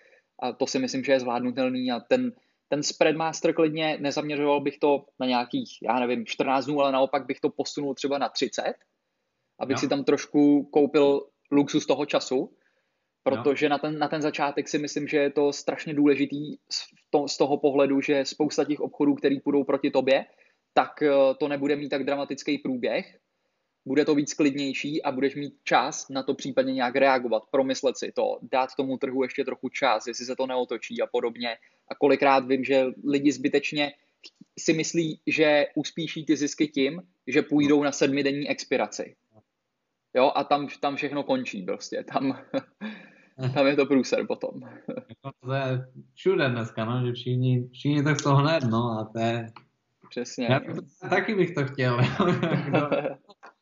a 0.43 0.53
to 0.53 0.67
si 0.67 0.79
myslím, 0.79 1.05
že 1.05 1.13
je 1.13 1.21
zvládnutelný 1.21 1.91
a 1.91 2.01
ten, 2.01 2.33
ten 2.69 2.83
Spreadmaster 2.83 3.55
klidně 3.55 3.99
nezaměřoval 4.01 4.61
bych 4.61 4.79
to 4.79 5.05
na 5.21 5.27
nějakých, 5.27 5.71
já 5.83 6.01
nevím, 6.01 6.27
14 6.27 6.67
dnů, 6.67 6.81
ale 6.81 6.93
naopak 6.93 7.27
bych 7.27 7.41
to 7.41 7.51
posunul 7.51 7.95
třeba 7.95 8.19
na 8.19 8.29
30, 8.29 8.63
abych 9.59 9.75
jo. 9.75 9.79
si 9.79 9.89
tam 9.89 10.05
trošku 10.05 10.65
koupil 10.65 11.27
luxus 11.53 11.87
toho 11.87 12.07
času, 12.07 12.59
Protože 13.37 13.69
na 13.69 13.79
ten, 13.79 13.99
na 13.99 14.09
ten 14.09 14.23
začátek 14.23 14.69
si 14.69 14.79
myslím, 14.79 15.09
že 15.09 15.17
je 15.17 15.31
to 15.31 15.53
strašně 15.53 15.95
důležitý 15.95 16.57
z, 16.71 16.85
to, 17.11 17.29
z 17.29 17.37
toho 17.37 17.59
pohledu, 17.59 18.01
že 18.01 18.25
spousta 18.25 18.65
těch 18.65 18.81
obchodů, 18.81 19.15
který 19.15 19.41
půjdou 19.41 19.65
proti 19.65 19.91
tobě, 19.91 20.25
tak 20.75 21.03
eh, 21.03 21.11
to 21.39 21.49
nebude 21.49 21.77
mít 21.77 21.89
tak 21.89 22.05
dramatický 22.05 22.59
průběh, 22.59 23.19
bude 23.87 24.05
to 24.05 24.15
víc 24.15 24.35
klidnější 24.35 25.03
a 25.03 25.13
budeš 25.13 25.35
mít 25.35 25.55
čas 25.65 26.09
na 26.09 26.23
to 26.23 26.35
případně 26.35 26.73
nějak 26.73 26.97
reagovat, 26.97 27.43
promyslet 27.51 27.99
si 27.99 28.13
to, 28.13 28.39
dát 28.43 28.71
tomu 28.77 28.99
trhu 28.99 29.23
ještě 29.23 29.45
trochu 29.45 29.69
čas, 29.69 30.07
jestli 30.07 30.25
se 30.25 30.37
to 30.37 30.47
neotočí 30.47 31.03
a 31.03 31.07
podobně. 31.07 31.57
A 31.89 31.95
kolikrát 31.95 32.47
vím, 32.47 32.65
že 32.65 32.87
lidi 33.05 33.33
zbytečně 33.33 33.93
si 34.59 34.73
myslí, 34.73 35.21
že 35.27 35.67
uspíší 35.75 36.25
ty 36.25 36.37
zisky 36.37 36.69
tím, 36.69 37.03
že 37.27 37.43
půjdou 37.43 37.83
na 37.83 37.93
sedmidenní 37.93 38.49
expiraci. 38.49 39.17
Jo, 40.15 40.33
a 40.35 40.45
tam, 40.45 40.69
tam 40.81 40.97
všechno 40.97 41.23
končí 41.23 41.63
prostě. 41.63 42.05
Tam, 42.13 42.39
tam 43.55 43.67
je 43.67 43.77
to 43.77 43.87
průser 43.87 44.27
potom. 44.27 44.61
Jako 44.89 45.31
to 45.45 45.53
je 45.53 45.87
všude 46.15 46.49
dneska, 46.49 46.85
no, 46.85 47.07
že 47.07 47.13
všichni, 47.13 47.69
všichni 47.73 48.03
tak 48.03 48.23
to 48.23 48.35
hned, 48.35 48.65
no 48.65 48.99
a 48.99 49.11
to 49.13 49.19
je... 49.19 49.47
Přesně. 50.11 50.47
Já 50.51 50.61
to, 50.61 51.09
taky 51.09 51.35
bych 51.35 51.55
to 51.55 51.65
chtěl. 51.65 51.99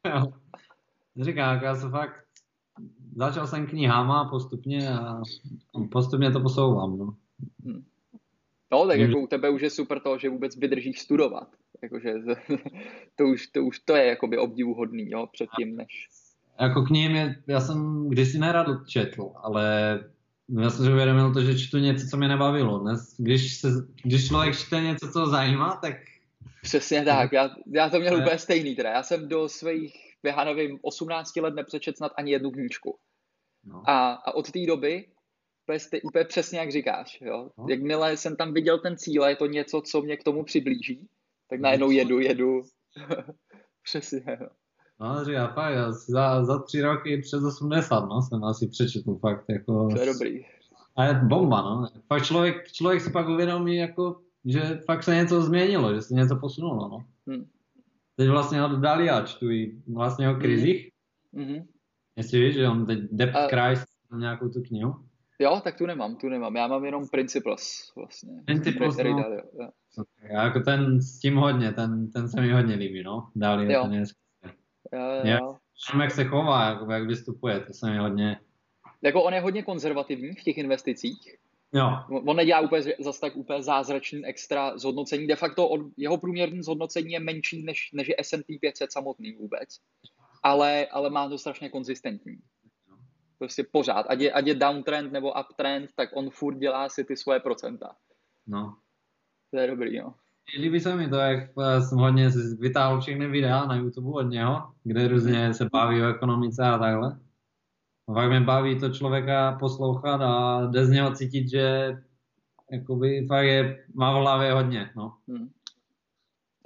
jo. 0.07 0.33
Říkám, 1.23 1.63
já 1.63 1.75
jsem 1.75 1.91
fakt 1.91 2.27
začal 3.17 3.47
jsem 3.47 3.67
knihama 3.67 4.29
postupně 4.31 4.91
a 4.91 5.21
postupně 5.93 6.31
to 6.31 6.41
posouvám, 6.41 6.99
no. 6.99 7.17
Hmm. 7.65 7.85
No, 8.73 8.87
tak 8.87 8.99
jako 8.99 9.19
u 9.19 9.27
tebe 9.27 9.51
už 9.51 9.63
je 9.63 9.71
super 9.71 10.01
to, 10.01 10.19
že 10.19 10.29
vůbec 10.29 10.57
vydržíš 10.57 11.01
studovat. 11.01 11.49
Jakože 11.83 12.15
to 13.17 13.25
už, 13.25 13.47
to 13.47 13.65
už 13.65 13.79
to 13.79 13.97
je 13.97 14.07
jakoby 14.07 14.39
obdivuhodný, 14.39 15.11
jo, 15.11 15.27
předtím, 15.33 15.77
než 15.77 16.09
jako 16.61 16.83
knihy 16.83 17.09
mě, 17.09 17.43
já 17.47 17.61
jsem 17.61 18.09
kdysi 18.09 18.39
nerad 18.39 18.67
četl, 18.87 19.33
ale 19.37 19.99
já 20.63 20.71
jsem 20.71 20.85
si 20.85 20.93
uvědomil 20.93 21.33
to, 21.33 21.43
že 21.43 21.59
čtu 21.59 21.79
něco, 21.79 22.07
co 22.11 22.17
mě 22.17 22.29
nebavilo. 22.29 22.79
Dnes, 22.79 23.15
když, 23.19 23.57
se, 23.57 23.69
když 24.03 24.27
člověk 24.27 24.57
čte 24.57 24.81
něco, 24.81 25.11
co 25.13 25.21
ho 25.21 25.27
zajímá, 25.27 25.77
tak... 25.77 25.97
Přesně 26.63 27.05
tak, 27.05 27.33
já, 27.33 27.51
já 27.67 27.91
to 27.91 28.01
měl 28.01 28.17
úplně 28.17 28.39
stejný 28.39 28.77
teda. 28.77 28.91
Já 28.91 29.03
jsem 29.03 29.29
do 29.29 29.49
svých, 29.49 29.95
já 30.23 30.45
nevím, 30.45 30.79
18 30.83 31.37
let 31.37 31.55
nepřečet 31.55 31.97
snad 31.97 32.13
ani 32.17 32.33
jednu 32.33 32.51
knížku. 32.51 32.99
No. 33.65 33.83
A, 33.91 34.13
a 34.13 34.35
od 34.35 34.51
té 34.51 34.67
doby 34.67 35.07
úplně, 35.67 35.81
stej, 35.81 36.01
úplně 36.05 36.25
přesně 36.25 36.59
jak 36.59 36.73
říkáš. 36.73 37.19
Jo? 37.21 37.51
No. 37.59 37.67
Jakmile 37.69 38.17
jsem 38.17 38.37
tam 38.37 38.55
viděl 38.55 38.79
ten 38.79 38.97
cíl 38.97 39.25
a 39.25 39.29
je 39.29 39.37
to 39.37 39.47
něco, 39.47 39.81
co 39.81 40.03
mě 40.03 40.17
k 40.17 40.25
tomu 40.25 40.45
přiblíží, 40.45 41.09
tak 41.51 41.61
najednou 41.61 41.91
jedu, 41.91 42.21
jedu. 42.21 42.63
přesně. 43.83 44.23
Jo. 44.41 44.49
No, 45.01 45.25
říká, 45.25 45.49
fakt, 45.49 45.93
za, 45.93 46.45
za 46.45 46.59
tři 46.59 46.83
roky 46.83 47.19
přes 47.23 47.45
80, 47.45 48.01
no, 48.01 48.23
jsem 48.23 48.45
asi 48.45 48.69
přečetl 48.69 49.15
fakt, 49.15 49.45
jako... 49.49 49.89
To 49.89 50.01
je 50.01 50.13
dobrý. 50.13 50.45
A 50.97 51.05
je 51.05 51.15
bomba, 51.15 51.63
no. 51.63 51.89
Fakt 52.07 52.25
člověk, 52.25 52.73
člověk 52.73 53.01
si 53.01 53.11
pak 53.11 53.29
uvědomí, 53.29 53.77
jako, 53.77 54.21
že 54.45 54.81
fakt 54.87 55.03
se 55.03 55.15
něco 55.15 55.43
změnilo, 55.43 55.95
že 55.95 56.03
se 56.03 56.15
něco 56.15 56.37
posunulo, 56.37 56.89
no. 56.89 57.05
Hmm. 57.27 57.45
Teď 58.17 58.29
vlastně 58.29 58.59
dali 58.81 59.11
a 59.11 59.23
čtu 59.23 59.51
i 59.51 59.83
vlastně 59.95 60.31
o 60.31 60.35
krizích. 60.35 60.89
Mm-hmm. 61.35 61.67
Jestli 62.17 62.41
víš, 62.41 62.55
že 62.55 62.69
on 62.69 62.87
teď 62.87 62.99
Debt 63.13 63.37
a... 63.37 63.49
Christ, 63.49 63.85
nějakou 64.19 64.49
tu 64.49 64.63
knihu. 64.63 64.95
Jo, 65.39 65.61
tak 65.65 65.79
tu 65.79 65.87
nemám, 65.87 66.17
tu 66.17 66.29
nemám. 66.29 66.57
Já 66.57 66.67
mám 66.67 66.85
jenom 66.85 67.09
Principles 67.09 67.93
vlastně. 67.97 68.43
Principles, 68.45 68.97
no. 68.97 69.23
Dali, 69.23 69.37
jo. 69.37 69.69
Já 70.23 70.45
jako 70.45 70.61
ten 70.61 71.03
s 71.03 71.19
tím 71.19 71.37
hodně, 71.37 71.73
ten, 71.73 72.11
ten 72.11 72.29
se 72.29 72.41
mi 72.41 72.53
hodně 72.53 72.75
líbí, 72.75 73.03
no. 73.03 73.31
Dali 73.37 73.73
jo. 73.73 73.83
ten 73.83 73.93
je 73.93 74.05
jo, 74.93 75.01
jo, 75.25 75.37
jo. 75.43 75.57
jak 76.01 76.11
se 76.11 76.25
chová, 76.25 76.65
jako, 76.65 76.93
jak 76.93 77.07
vystupuje, 77.07 77.61
to 77.61 77.73
se 77.73 77.91
mi 77.91 77.99
hodně... 77.99 78.41
Jako 79.03 79.23
on 79.23 79.35
je 79.35 79.41
hodně 79.41 79.63
konzervativní 79.63 80.33
v 80.33 80.43
těch 80.43 80.59
investicích. 80.59 81.37
Jo. 81.73 81.91
On 82.09 82.37
nedělá 82.37 82.61
úplně 82.61 82.83
zase 83.01 83.21
tak 83.21 83.37
úplně 83.37 83.63
zázračný 83.63 84.25
extra 84.25 84.79
zhodnocení. 84.79 85.27
De 85.27 85.37
facto 85.37 85.69
on, 85.69 85.91
jeho 85.97 86.19
průměrný 86.19 86.63
zhodnocení 86.63 87.13
je 87.13 87.21
menší 87.21 87.63
než, 87.63 87.93
než 87.93 88.09
je 88.09 88.17
S&P 88.21 88.59
500 88.59 88.93
samotný 88.93 89.33
vůbec. 89.33 89.69
Ale, 90.43 90.87
ale 90.87 91.11
má 91.11 91.29
to 91.29 91.39
strašně 91.39 91.69
konzistentní. 91.69 92.39
Prostě 93.39 93.65
pořád. 93.73 94.07
Ať 94.09 94.21
je, 94.21 94.33
ať 94.33 94.47
je 94.47 94.55
downtrend 94.55 95.13
nebo 95.13 95.33
uptrend, 95.41 95.91
tak 95.97 96.11
on 96.13 96.31
furt 96.31 96.59
dělá 96.59 96.89
si 96.89 97.05
ty 97.05 97.17
svoje 97.17 97.41
procenta. 97.41 97.97
No. 98.47 98.77
To 99.51 99.59
je 99.59 99.67
dobrý, 99.67 99.99
no. 99.99 100.15
Líbí 100.55 100.81
se 100.81 100.97
mi 100.97 101.09
to, 101.09 101.17
jak 101.17 101.51
jsem 101.89 101.99
hodně 101.99 102.31
vytáhl 102.59 103.01
všechny 103.01 103.29
videa 103.29 103.67
na 103.67 103.75
YouTube 103.75 104.11
od 104.11 104.23
něho, 104.23 104.73
kde 104.85 105.09
různě 105.09 105.55
se 105.55 105.69
baví 105.73 106.03
o 106.03 106.09
ekonomice 106.09 106.63
a 106.63 106.79
takhle. 106.79 107.21
A 108.09 108.15
fakt 108.15 108.29
mě 108.29 108.41
baví 108.41 108.81
to 108.81 108.91
člověka 108.91 109.57
poslouchat 109.61 110.21
a 110.21 110.67
jde 110.67 110.87
z 110.87 110.91
něho 110.91 111.15
cítit, 111.15 111.51
že 111.51 111.97
jakoby 112.73 113.27
fakt 113.27 113.45
je, 113.45 113.87
má 113.95 114.13
v 114.13 114.21
hlavě 114.21 114.53
hodně, 114.53 114.91
no. 114.97 115.17
Hmm. 115.29 115.49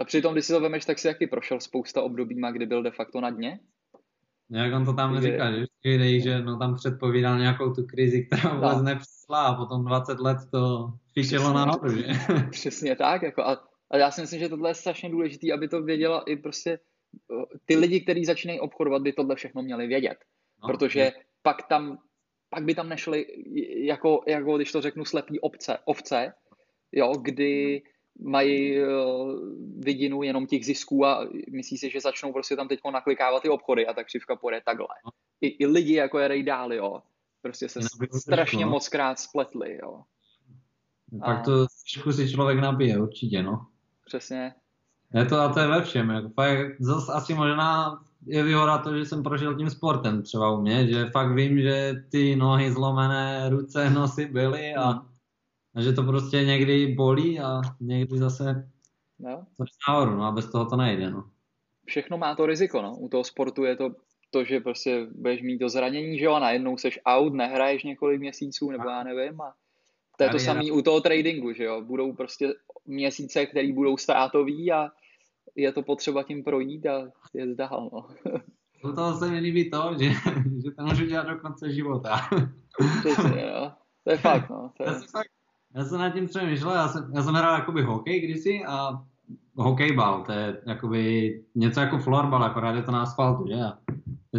A 0.01 0.05
přitom, 0.05 0.33
když 0.33 0.45
si 0.45 0.53
to 0.53 0.61
vemeš, 0.61 0.85
tak 0.85 0.99
si 0.99 1.09
taky 1.09 1.27
prošel 1.27 1.61
spousta 1.61 2.03
obdobíma, 2.03 2.51
kdy 2.51 2.67
byl 2.67 2.83
de 2.83 2.91
facto 2.91 3.21
na 3.21 3.31
dně? 3.31 3.61
Jak 4.51 4.75
on 4.75 4.85
to 4.85 4.93
tam 4.93 5.17
Kdy... 5.17 5.31
říká, 5.31 5.53
že 5.53 6.21
že 6.21 6.43
no, 6.43 6.59
tam 6.59 6.75
předpovídal 6.75 7.39
nějakou 7.39 7.75
tu 7.75 7.87
krizi, 7.87 8.25
která 8.25 8.55
vůbec 8.55 8.77
no. 8.77 8.83
nepřišla 8.83 9.47
a 9.47 9.55
potom 9.55 9.85
20 9.85 10.21
let 10.21 10.39
to 10.51 10.93
fičelo 11.15 11.53
na 11.53 11.65
nohu, 11.65 11.89
že? 11.89 12.05
Přesně 12.51 12.97
tak, 12.97 13.23
jako 13.23 13.43
a, 13.43 13.70
a 13.91 13.97
já 13.97 14.11
si 14.11 14.21
myslím, 14.21 14.41
že 14.41 14.49
tohle 14.49 14.71
je 14.71 14.75
strašně 14.75 15.11
důležité, 15.11 15.53
aby 15.53 15.69
to 15.69 15.83
věděla 15.83 16.25
i 16.27 16.37
prostě 16.37 16.79
ty 17.65 17.77
lidi, 17.77 18.01
kteří 18.01 18.25
začínají 18.25 18.61
obchodovat, 18.61 19.03
by 19.03 19.13
tohle 19.13 19.37
všechno 19.37 19.63
měli 19.63 19.87
vědět. 19.87 20.19
No, 20.63 20.69
protože 20.69 21.01
je. 21.01 21.13
pak 21.43 21.69
tam, 21.69 21.99
pak 22.51 22.65
by 22.65 22.75
tam 22.75 22.89
nešli, 22.89 23.27
jako, 23.87 24.25
jako 24.27 24.57
když 24.57 24.73
to 24.73 24.81
řeknu, 24.81 25.05
slepý 25.05 25.41
obce, 25.41 25.79
ovce, 25.85 26.33
jo, 26.93 27.13
kdy 27.23 27.83
mají 28.21 28.83
uh, 28.83 28.89
vidinu 29.79 30.23
jenom 30.23 30.47
těch 30.47 30.65
zisků 30.65 31.07
a 31.07 31.29
myslí 31.51 31.79
si, 31.79 31.91
že 31.91 32.01
začnou 32.01 32.33
prostě 32.33 32.57
tam 32.57 32.69
teď 32.69 32.81
naklikávat 32.93 33.43
ty 33.43 33.49
obchody 33.49 33.87
a 33.87 33.93
ta 33.93 34.05
křivka 34.05 34.37
půjde 34.37 34.61
takhle. 34.65 34.89
I, 35.41 35.47
i 35.49 35.67
lidi 35.67 35.95
jako 35.95 36.19
je 36.19 36.29
Ray 36.29 36.43
Dalio 36.43 37.03
prostě 37.43 37.69
se 37.69 37.81
strašně 38.19 38.65
no. 38.65 38.71
moc 38.71 38.89
krát 38.89 39.19
spletli, 39.19 39.79
jo. 39.83 40.03
Pak 41.25 41.45
to 41.45 41.67
trošku 41.67 42.13
si 42.13 42.31
člověk 42.31 42.59
nabije, 42.59 42.99
určitě, 42.99 43.43
no. 43.43 43.67
Přesně. 44.11 44.55
Je 45.15 45.25
to 45.25 45.41
a 45.41 45.53
to 45.53 45.61
je 45.61 45.67
ve 45.67 45.83
všem, 45.83 46.11
jako 46.11 46.29
fakt, 46.29 46.81
zase 46.81 47.13
asi 47.13 47.35
možná 47.35 48.01
je 48.27 48.43
výhoda 48.43 48.79
to, 48.79 48.99
že 48.99 49.05
jsem 49.05 49.23
prošel 49.23 49.55
tím 49.55 49.71
sportem 49.71 50.23
třeba 50.23 50.51
u 50.51 50.61
mě, 50.61 50.87
že 50.87 51.11
fakt 51.11 51.35
vím, 51.35 51.61
že 51.61 51.95
ty 52.11 52.37
nohy 52.37 52.73
zlomené, 52.73 53.49
ruce, 53.49 53.91
nosy 53.95 54.27
byly 54.27 54.75
a. 54.75 55.03
A 55.75 55.81
že 55.81 55.93
to 55.93 56.03
prostě 56.03 56.45
někdy 56.45 56.87
bolí 56.87 57.41
a 57.41 57.61
někdy 57.81 58.19
zase 58.19 58.71
no. 59.19 59.47
to 59.57 59.65
nahoru, 59.89 60.17
no 60.17 60.25
a 60.25 60.33
bez 60.33 60.51
toho 60.51 60.67
to 60.67 60.77
nejde, 60.77 61.11
no. 61.11 61.25
Všechno 61.87 62.19
má 62.19 62.35
to 62.35 62.47
riziko, 62.47 62.83
no. 62.83 62.97
U 62.97 63.09
toho 63.09 63.25
sportu 63.25 63.65
je 63.65 63.77
to 63.77 63.91
to, 64.31 64.45
že 64.45 64.61
prostě 64.61 65.07
budeš 65.15 65.43
mít 65.43 65.59
to 65.59 65.69
zranění, 65.69 66.19
že 66.19 66.25
jo, 66.25 66.33
a 66.33 66.39
najednou 66.39 66.77
seš 66.77 67.01
out, 67.07 67.35
nehraješ 67.35 67.85
několik 67.85 68.21
měsíců, 68.21 68.71
nebo 68.71 68.89
já 68.89 69.03
nevím, 69.03 69.41
a 69.41 69.55
to 70.21 70.25
je 70.25 70.31
to 70.31 70.39
samé 70.39 70.73
u 70.73 70.83
toho 70.83 71.01
tradingu, 71.01 71.53
že 71.53 71.65
jo, 71.65 71.81
budou 71.81 72.13
prostě 72.13 72.55
měsíce, 72.87 73.47
které 73.47 73.73
budou 73.73 73.97
ztrátový 73.97 74.73
a 74.73 74.89
je 75.57 75.73
to 75.73 75.83
potřeba 75.83 76.23
tím 76.23 76.45
projít 76.45 76.87
a 76.87 77.11
je 77.35 77.55
dál, 77.55 77.91
no. 77.93 78.07
Do 78.85 78.95
toho 78.95 79.19
se 79.19 79.31
mi 79.31 79.39
líbí 79.39 79.71
to, 79.71 79.95
že, 79.99 80.11
že 80.65 80.71
to 80.79 80.85
můžu 80.85 81.07
dělat 81.07 81.27
do 81.27 81.39
konce 81.39 81.73
života. 81.73 82.21
Přesně, 83.01 83.53
no. 83.55 83.73
To 84.05 84.11
je 84.11 84.17
fakt, 84.17 84.51
no. 84.51 84.73
To 84.77 84.83
je... 84.83 84.91
fakt 84.91 85.31
já 85.75 85.85
jsem 85.85 85.99
nad 85.99 86.11
tím 86.11 86.27
přemýšlel, 86.27 86.75
já 86.75 86.89
jsem, 86.89 87.11
já 87.15 87.23
jsem 87.23 87.35
hrál 87.35 87.55
jakoby 87.55 87.83
hokej 87.83 88.21
kdysi 88.21 88.65
a 88.67 89.05
hokejbal, 89.57 90.25
to 90.25 90.33
je 90.33 90.63
jakoby 90.67 91.45
něco 91.55 91.81
jako 91.81 91.99
florbal, 91.99 92.45
akorát 92.45 92.75
je 92.75 92.83
to 92.83 92.93
na 92.93 93.03
asfaltu, 93.03 93.47
že? 93.47 93.55
Já, 93.55 93.79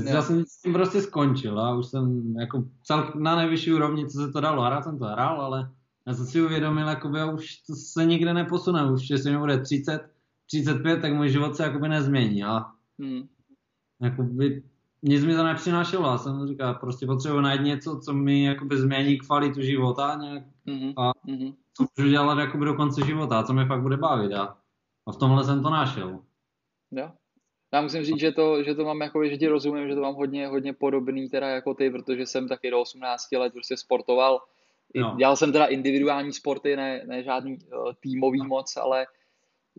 já 0.06 0.22
jsem 0.22 0.46
s 0.46 0.62
tím 0.62 0.74
prostě 0.74 1.02
skončil 1.02 1.60
a 1.60 1.76
už 1.76 1.86
jsem 1.86 2.36
jako 2.40 2.64
cel 2.84 3.14
na 3.16 3.36
nejvyšší 3.36 3.74
úrovni, 3.74 4.08
co 4.08 4.20
se 4.20 4.32
to 4.32 4.42
dalo, 4.42 4.64
hrát 4.64 4.84
jsem 4.84 5.00
to 5.00 5.06
hrál, 5.06 5.42
ale 5.42 5.72
já 6.08 6.14
jsem 6.14 6.26
si 6.26 6.42
uvědomil, 6.42 6.88
jakoby 6.88 7.20
už 7.34 7.58
to 7.58 7.76
se 7.76 8.06
nikde 8.06 8.34
neposune, 8.34 8.92
už 8.92 9.10
jestli 9.10 9.32
mi 9.32 9.38
bude 9.38 9.60
30, 9.60 10.10
35, 10.46 11.02
tak 11.02 11.14
můj 11.14 11.30
život 11.30 11.56
se 11.56 11.64
jakoby 11.64 11.90
nezmění 11.90 12.44
a 12.44 12.66
hmm. 13.00 13.28
jakoby 14.02 14.64
nic 15.04 15.26
mi 15.26 15.36
to 15.36 15.44
nepřinášelo. 15.44 16.12
Já 16.12 16.18
jsem 16.18 16.48
říkal, 16.48 16.74
prostě 16.74 17.06
potřebuji 17.06 17.42
najít 17.42 17.62
něco, 17.62 18.00
co 18.00 18.14
mi 18.14 18.44
jakoby 18.44 18.78
změní 18.78 19.18
kvalitu 19.18 19.62
života 19.62 20.18
nějak 20.22 20.44
mm-hmm. 20.68 20.94
a 20.98 21.12
mm-hmm. 21.28 21.56
co 21.78 21.86
můžu 21.98 22.10
dělat 22.10 22.40
jakoby 22.40 22.66
do 22.66 22.74
konce 22.74 23.06
života, 23.06 23.44
co 23.44 23.54
mi 23.54 23.66
fakt 23.66 23.82
bude 23.82 23.98
bavit. 23.98 24.34
A, 24.34 24.58
a 25.08 25.12
v 25.12 25.18
tomhle 25.18 25.44
jsem 25.44 25.64
to 25.64 25.70
našel. 25.70 26.20
Jo. 26.92 27.12
Já 27.74 27.82
musím 27.82 28.04
říct, 28.04 28.20
že 28.20 28.32
to, 28.32 28.64
že 28.64 28.76
to 28.76 28.86
mám 28.86 29.02
jako, 29.02 29.26
že 29.26 29.38
ti 29.38 29.48
rozumím, 29.48 29.88
že 29.88 29.96
to 29.96 30.02
mám 30.02 30.16
hodně, 30.16 30.48
hodně 30.48 30.74
podobný 30.74 31.30
teda 31.30 31.48
jako 31.48 31.74
ty, 31.74 31.90
protože 31.90 32.26
jsem 32.26 32.48
taky 32.48 32.72
do 32.72 32.82
18 32.82 33.32
let 33.32 33.54
prostě 33.54 33.78
sportoval. 33.78 34.40
No. 34.96 35.16
Dělal 35.18 35.36
jsem 35.36 35.52
teda 35.52 35.66
individuální 35.66 36.34
sporty, 36.34 36.76
ne, 36.76 37.04
ne 37.06 37.24
žádný 37.24 37.58
uh, 37.58 37.92
týmový 38.00 38.48
moc, 38.48 38.78
ale 38.78 39.06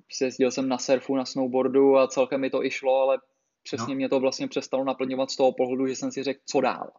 prostě 0.04 0.24
jezdil 0.24 0.50
jsem 0.50 0.68
na 0.68 0.78
surfu, 0.78 1.16
na 1.16 1.24
snowboardu 1.24 1.96
a 1.96 2.06
celkem 2.06 2.40
mi 2.40 2.50
to 2.50 2.64
i 2.64 2.70
šlo, 2.70 3.00
ale 3.00 3.18
přesně 3.62 3.94
no. 3.94 3.96
mě 3.96 4.08
to 4.08 4.20
vlastně 4.20 4.48
přestalo 4.48 4.84
naplňovat 4.84 5.30
z 5.30 5.36
toho 5.36 5.52
pohledu, 5.52 5.86
že 5.86 5.96
jsem 5.96 6.12
si 6.12 6.22
řekl, 6.22 6.40
co 6.46 6.60
dál. 6.60 6.90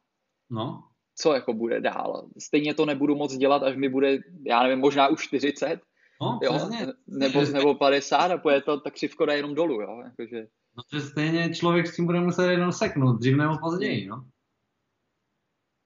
No. 0.51 0.83
Co 1.15 1.33
jako 1.33 1.53
bude 1.53 1.81
dál. 1.81 2.27
Stejně 2.39 2.73
to 2.73 2.85
nebudu 2.85 3.15
moc 3.15 3.37
dělat, 3.37 3.63
až 3.63 3.75
mi 3.75 3.89
bude, 3.89 4.17
já 4.45 4.63
nevím, 4.63 4.79
možná 4.79 5.07
už 5.07 5.23
40, 5.23 5.79
no, 6.21 6.39
jo, 6.43 6.69
nebo, 7.07 7.41
nebo 7.53 7.75
50 7.75 8.31
a 8.31 8.37
poje 8.37 8.61
to, 8.61 8.79
tak 8.79 8.93
křivko 8.93 9.25
jde 9.25 9.35
jenom 9.35 9.55
dolů, 9.55 9.81
jo. 9.81 10.01
Jakože... 10.03 10.47
No 10.77 10.83
to 10.91 10.99
stejně 10.99 11.55
člověk 11.55 11.87
s 11.87 11.95
tím 11.95 12.05
bude 12.05 12.19
muset 12.19 12.51
jenom 12.51 12.71
seknout, 12.71 13.19
dřív 13.19 13.37
nebo 13.37 13.57
později, 13.57 14.07
no. 14.07 14.25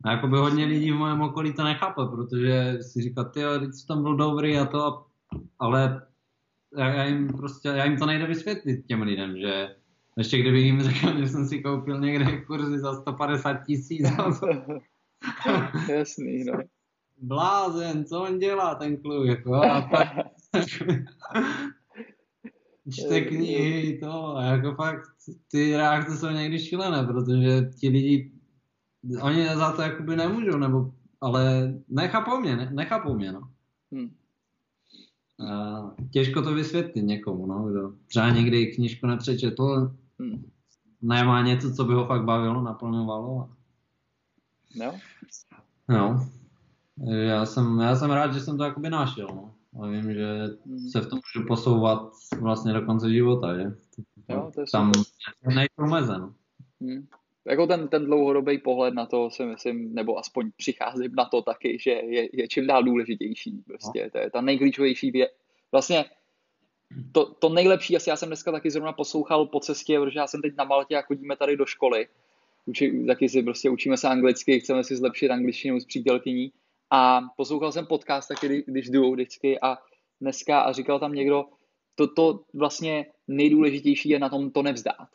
A 0.03 0.11
jako 0.11 0.27
by 0.27 0.37
hodně 0.37 0.65
lidí 0.65 0.91
v 0.91 0.95
mém 0.95 1.21
okolí 1.21 1.53
to 1.53 1.63
nechápe, 1.63 2.01
protože 2.11 2.77
si 2.81 3.01
říká, 3.01 3.23
ty 3.23 3.39
teď 3.59 3.69
tam 3.87 4.03
byl 4.03 4.15
dobrý 4.15 4.57
a 4.57 4.65
to, 4.65 5.05
ale 5.59 6.01
já 6.77 7.05
jim 7.05 7.27
prostě, 7.27 7.67
já 7.67 7.85
jim 7.85 7.97
to 7.97 8.05
nejde 8.05 8.27
vysvětlit 8.27 8.85
těm 8.87 9.01
lidem, 9.01 9.37
že 9.37 9.75
ještě 10.17 10.37
kdyby 10.37 10.59
jim 10.59 10.81
řekl, 10.81 11.19
že 11.19 11.27
jsem 11.27 11.45
si 11.45 11.61
koupil 11.61 11.99
někde 11.99 12.41
kurzy 12.41 12.79
za 12.79 13.01
150 13.01 13.53
tisíc. 13.53 14.07
Jasný, 15.89 16.43
no. 16.43 16.59
Blázen, 17.21 18.05
co 18.05 18.21
on 18.23 18.39
dělá 18.39 18.75
ten 18.75 18.97
kluk, 18.97 19.27
jako, 19.27 19.53
a 19.53 19.81
tak, 19.81 20.07
čte 22.93 23.21
knihy, 23.21 23.99
to, 24.03 24.37
a 24.37 24.43
jako 24.43 24.75
fakt, 24.75 25.09
ty 25.51 25.77
reakce 25.77 26.17
jsou 26.17 26.29
někdy 26.29 26.59
šílené, 26.59 27.03
protože 27.03 27.69
ti 27.79 27.89
lidi, 27.89 28.31
oni 29.21 29.47
za 29.55 29.71
to 29.71 29.81
jakoby 29.81 30.15
nemůžou, 30.15 30.57
nebo, 30.57 30.91
ale 31.21 31.73
nechápou 31.89 32.39
mě, 32.39 32.55
ne, 32.55 32.69
nechápou 32.73 33.15
mě, 33.15 33.31
no. 33.31 33.49
Hmm. 33.91 34.09
A 35.49 35.81
těžko 36.11 36.41
to 36.41 36.53
vysvětlit 36.53 37.01
někomu, 37.01 37.45
no, 37.45 37.63
kdo 37.63 37.93
třeba 38.07 38.29
někdy 38.29 38.67
knižku 38.75 39.07
nepřečetl, 39.07 39.95
hmm. 40.19 40.49
nemá 41.01 41.41
něco, 41.41 41.73
co 41.73 41.83
by 41.83 41.93
ho 41.93 42.05
fakt 42.05 42.23
bavilo, 42.23 42.61
naplňovalo. 42.61 43.49
No. 44.75 44.93
No. 45.89 46.29
Já 47.07 47.45
jsem, 47.45 47.79
já 47.79 47.95
jsem 47.95 48.11
rád, 48.11 48.33
že 48.33 48.39
jsem 48.39 48.57
to 48.57 48.63
jakoby 48.63 48.89
našel, 48.89 49.27
no. 49.27 49.53
A 49.81 49.87
vím, 49.87 50.13
že 50.13 50.57
hmm. 50.65 50.89
se 50.89 51.01
v 51.01 51.09
tom 51.09 51.19
můžu 51.35 51.47
posouvat 51.47 52.11
vlastně 52.39 52.73
do 52.73 52.81
konce 52.81 53.09
života, 53.09 53.55
že? 53.55 53.75
Jo, 54.29 54.51
to 54.53 54.61
je 54.61 54.65
Tam 54.71 54.91
nejsou 55.55 55.91
meze, 55.91 56.19
no. 56.19 56.33
Hmm. 56.81 57.07
Jako 57.49 57.67
ten, 57.67 57.87
ten 57.87 58.05
dlouhodobý 58.05 58.57
pohled 58.57 58.93
na 58.93 59.05
to 59.05 59.29
si 59.29 59.45
myslím, 59.45 59.95
nebo 59.95 60.17
aspoň 60.19 60.51
přicházím 60.57 61.15
na 61.15 61.25
to 61.25 61.41
taky, 61.41 61.77
že 61.81 61.91
je, 61.91 62.29
je 62.33 62.47
čím 62.47 62.67
dál 62.67 62.83
důležitější. 62.83 63.63
Prostě 63.67 64.03
no. 64.03 64.09
to 64.09 64.17
je 64.17 64.31
ta 64.31 64.41
nejklíčovější 64.41 65.11
věc. 65.11 65.31
Vlastně 65.71 66.05
to, 67.11 67.33
to 67.33 67.49
nejlepší, 67.49 67.95
asi 67.95 68.09
já 68.09 68.15
jsem 68.15 68.29
dneska 68.29 68.51
taky 68.51 68.71
zrovna 68.71 68.93
poslouchal 68.93 69.45
po 69.45 69.59
cestě, 69.59 69.99
protože 69.99 70.19
já 70.19 70.27
jsem 70.27 70.41
teď 70.41 70.53
na 70.57 70.63
Maltě 70.63 70.97
a 70.97 71.01
chodíme 71.01 71.37
tady 71.37 71.57
do 71.57 71.65
školy. 71.65 72.07
Uči, 72.65 73.05
taky 73.07 73.29
si 73.29 73.43
prostě 73.43 73.69
učíme 73.69 73.97
se 73.97 74.07
anglicky, 74.07 74.59
chceme 74.59 74.83
si 74.83 74.95
zlepšit 74.95 75.29
angličtinu 75.29 75.79
s 75.79 75.85
přítelkyní. 75.85 76.51
A 76.89 77.21
poslouchal 77.37 77.71
jsem 77.71 77.85
podcast 77.85 78.27
taky, 78.27 78.63
když 78.67 78.89
jdu 78.89 79.11
vždycky 79.11 79.59
a 79.59 79.77
dneska 80.21 80.59
a 80.59 80.71
říkal 80.71 80.99
tam 80.99 81.13
někdo, 81.13 81.45
to, 81.95 82.07
to 82.07 82.43
vlastně 82.53 83.05
nejdůležitější 83.27 84.09
je 84.09 84.19
na 84.19 84.29
tom 84.29 84.51
to 84.51 84.63
nevzdát. 84.63 85.07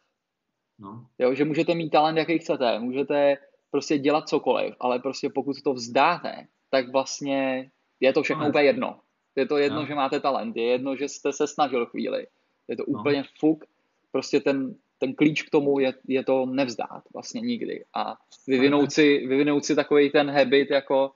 No. 0.82 1.06
Jo, 1.18 1.34
že 1.34 1.44
můžete 1.44 1.74
mít 1.74 1.90
talent, 1.90 2.18
jaký 2.18 2.38
chcete, 2.38 2.78
můžete 2.78 3.36
prostě 3.70 3.98
dělat 3.98 4.28
cokoliv, 4.28 4.74
ale 4.80 4.98
prostě 4.98 5.30
pokud 5.34 5.62
to 5.64 5.72
vzdáte, 5.74 6.46
tak 6.70 6.92
vlastně 6.92 7.70
je 8.00 8.12
to 8.12 8.22
všechno 8.22 8.42
no. 8.42 8.48
úplně 8.48 8.64
jedno. 8.64 9.00
Je 9.36 9.46
to 9.46 9.58
jedno, 9.58 9.80
no. 9.80 9.86
že 9.86 9.94
máte 9.94 10.20
talent, 10.20 10.56
je 10.56 10.64
jedno, 10.64 10.96
že 10.96 11.08
jste 11.08 11.32
se 11.32 11.46
snažil 11.46 11.86
chvíli. 11.86 12.26
Je 12.68 12.76
to 12.76 12.84
no. 12.88 13.00
úplně 13.00 13.18
no. 13.18 13.28
fuk. 13.38 13.64
Prostě 14.12 14.40
ten, 14.40 14.74
ten 14.98 15.14
klíč 15.14 15.42
k 15.42 15.50
tomu 15.50 15.78
je, 15.78 15.94
je 16.08 16.24
to 16.24 16.46
nevzdát 16.46 17.02
vlastně 17.12 17.40
nikdy. 17.40 17.84
A 17.94 18.16
vyvinout 18.46 18.92
si, 18.92 19.26
vyvinout 19.26 19.64
si 19.64 19.76
takový 19.76 20.10
ten 20.10 20.30
habit, 20.30 20.70
jako 20.70 21.12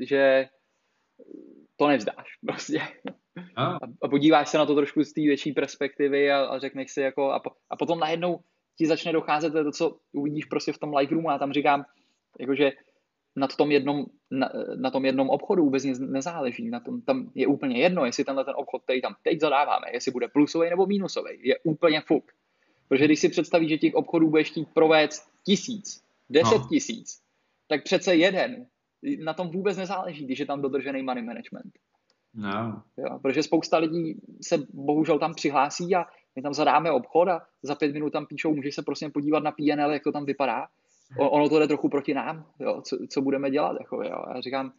že 0.00 0.48
to 1.76 1.88
nevzdáš 1.88 2.36
prostě. 2.46 2.80
A, 3.56 3.78
a 4.02 4.08
podíváš 4.08 4.48
se 4.48 4.58
na 4.58 4.66
to 4.66 4.74
trošku 4.74 5.04
z 5.04 5.12
té 5.12 5.20
větší 5.20 5.52
perspektivy 5.52 6.32
a, 6.32 6.44
a 6.44 6.58
řekneš 6.58 6.92
si 6.92 7.00
jako, 7.00 7.30
a, 7.30 7.40
po, 7.40 7.50
a 7.70 7.76
potom 7.76 7.98
najednou 7.98 8.40
ti 8.78 8.86
začne 8.86 9.12
docházet 9.12 9.50
to, 9.50 9.72
co 9.72 9.96
uvidíš 10.12 10.44
prostě 10.44 10.72
v 10.72 10.78
tom 10.78 10.94
live 10.94 11.12
roomu 11.12 11.30
a 11.30 11.38
tam 11.38 11.52
říkám, 11.52 11.84
jakože 12.38 12.72
na 13.36 13.46
tom 13.46 13.70
jednom, 13.70 14.06
na, 14.30 14.50
na 14.76 14.90
tom 14.90 15.04
jednom 15.04 15.30
obchodu 15.30 15.64
vůbec 15.64 15.84
nic 15.84 15.98
nezáleží. 15.98 16.70
Na 16.70 16.80
tom, 16.80 17.00
tam 17.00 17.30
je 17.34 17.46
úplně 17.46 17.78
jedno, 17.78 18.04
jestli 18.04 18.24
tenhle 18.24 18.44
ten 18.44 18.54
obchod, 18.56 18.82
který 18.82 19.02
tam 19.02 19.14
teď 19.22 19.40
zadáváme, 19.40 19.86
jestli 19.92 20.12
bude 20.12 20.28
plusový 20.28 20.70
nebo 20.70 20.86
mínusový. 20.86 21.30
Je 21.42 21.58
úplně 21.58 22.00
fuk. 22.00 22.32
Protože 22.88 23.04
když 23.04 23.20
si 23.20 23.28
představíš, 23.28 23.68
že 23.68 23.78
těch 23.78 23.94
obchodů 23.94 24.30
budeš 24.30 24.50
chtít 24.50 24.68
provést 24.74 25.30
tisíc, 25.44 26.04
deset 26.30 26.58
no. 26.58 26.68
tisíc, 26.68 27.22
tak 27.68 27.84
přece 27.84 28.14
jeden 28.14 28.66
na 29.24 29.34
tom 29.34 29.48
vůbec 29.48 29.76
nezáleží, 29.76 30.24
když 30.24 30.38
je 30.38 30.46
tam 30.46 30.62
dodržený 30.62 31.02
money 31.02 31.24
management. 31.24 31.72
No. 32.34 32.82
Jo, 32.96 33.18
protože 33.22 33.42
spousta 33.42 33.78
lidí 33.78 34.20
se 34.42 34.58
bohužel 34.72 35.18
tam 35.18 35.34
přihlásí 35.34 35.94
a 35.94 36.06
my 36.36 36.42
tam 36.42 36.54
zadáme 36.54 36.90
obchod 36.90 37.28
a 37.28 37.42
za 37.62 37.74
pět 37.74 37.92
minut 37.92 38.12
tam 38.12 38.26
píšou, 38.26 38.54
můžeš 38.54 38.74
se 38.74 38.82
prostě 38.82 39.08
podívat 39.08 39.42
na 39.42 39.52
PNL, 39.52 39.92
jak 39.92 40.04
to 40.04 40.12
tam 40.12 40.24
vypadá. 40.24 40.66
Ono 41.18 41.48
to 41.48 41.58
jde 41.58 41.68
trochu 41.68 41.88
proti 41.88 42.14
nám, 42.14 42.44
jo, 42.60 42.82
co, 42.84 42.98
co 43.08 43.20
budeme 43.20 43.50
dělat. 43.50 43.76
Jako, 43.80 44.02
jo. 44.02 44.24
Já 44.34 44.40
říkám, 44.40 44.72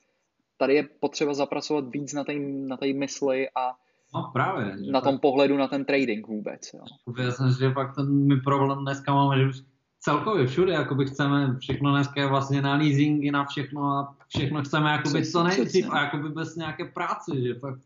tady 0.57 0.75
je 0.75 0.83
potřeba 0.99 1.33
zapracovat 1.33 1.85
víc 1.89 2.13
na 2.13 2.23
té 2.23 2.33
na 2.39 2.77
mysli 2.93 3.49
a 3.55 3.73
no, 4.15 4.29
právě, 4.33 4.75
na 4.91 5.01
tom 5.01 5.19
pohledu 5.19 5.57
na 5.57 5.67
ten 5.67 5.85
trading 5.85 6.27
vůbec. 6.27 6.73
Jo. 6.73 6.83
Já 7.23 7.31
jsem 7.31 7.51
že 7.51 7.71
fakt 7.71 7.95
ten 7.95 8.27
my 8.27 8.41
problém 8.41 8.79
dneska 8.79 9.13
máme, 9.13 9.39
že 9.39 9.47
už 9.47 9.61
celkově 9.99 10.47
všude, 10.47 10.73
jakoby 10.73 11.05
chceme 11.05 11.55
všechno 11.59 11.91
dneska 11.91 12.21
je 12.21 12.27
vlastně 12.27 12.61
na 12.61 12.75
leasingy, 12.75 13.31
na 13.31 13.45
všechno 13.45 13.85
a 13.85 14.15
všechno 14.27 14.63
chceme 14.63 14.91
jakoby 14.91 15.25
co 15.25 15.43
nejdřív 15.43 15.89
a 15.91 16.03
jakoby 16.03 16.29
bez 16.29 16.55
nějaké 16.55 16.85
práce, 16.85 17.41
že 17.41 17.53
fakt, 17.53 17.79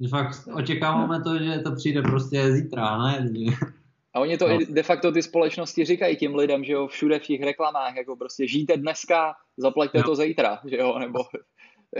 že 0.00 0.08
fakt 0.08 0.48
očekáváme 0.54 1.22
to, 1.22 1.38
že 1.38 1.58
to 1.58 1.74
přijde 1.74 2.02
prostě 2.02 2.52
zítra, 2.52 2.98
ne? 2.98 3.30
A 4.14 4.20
oni 4.20 4.38
to 4.38 4.48
no. 4.48 4.58
de 4.68 4.82
facto 4.82 5.12
ty 5.12 5.22
společnosti 5.22 5.84
říkají 5.84 6.16
těm 6.16 6.34
lidem, 6.34 6.64
že 6.64 6.72
jo, 6.72 6.86
všude 6.86 7.18
v 7.18 7.22
těch 7.22 7.42
reklamách, 7.42 7.96
jako 7.96 8.16
prostě 8.16 8.48
žijte 8.48 8.76
dneska, 8.76 9.34
zaplaťte 9.56 9.98
jo. 9.98 10.04
to 10.04 10.16
zítra, 10.16 10.60
že 10.64 10.76
jo, 10.76 10.98
nebo 10.98 11.18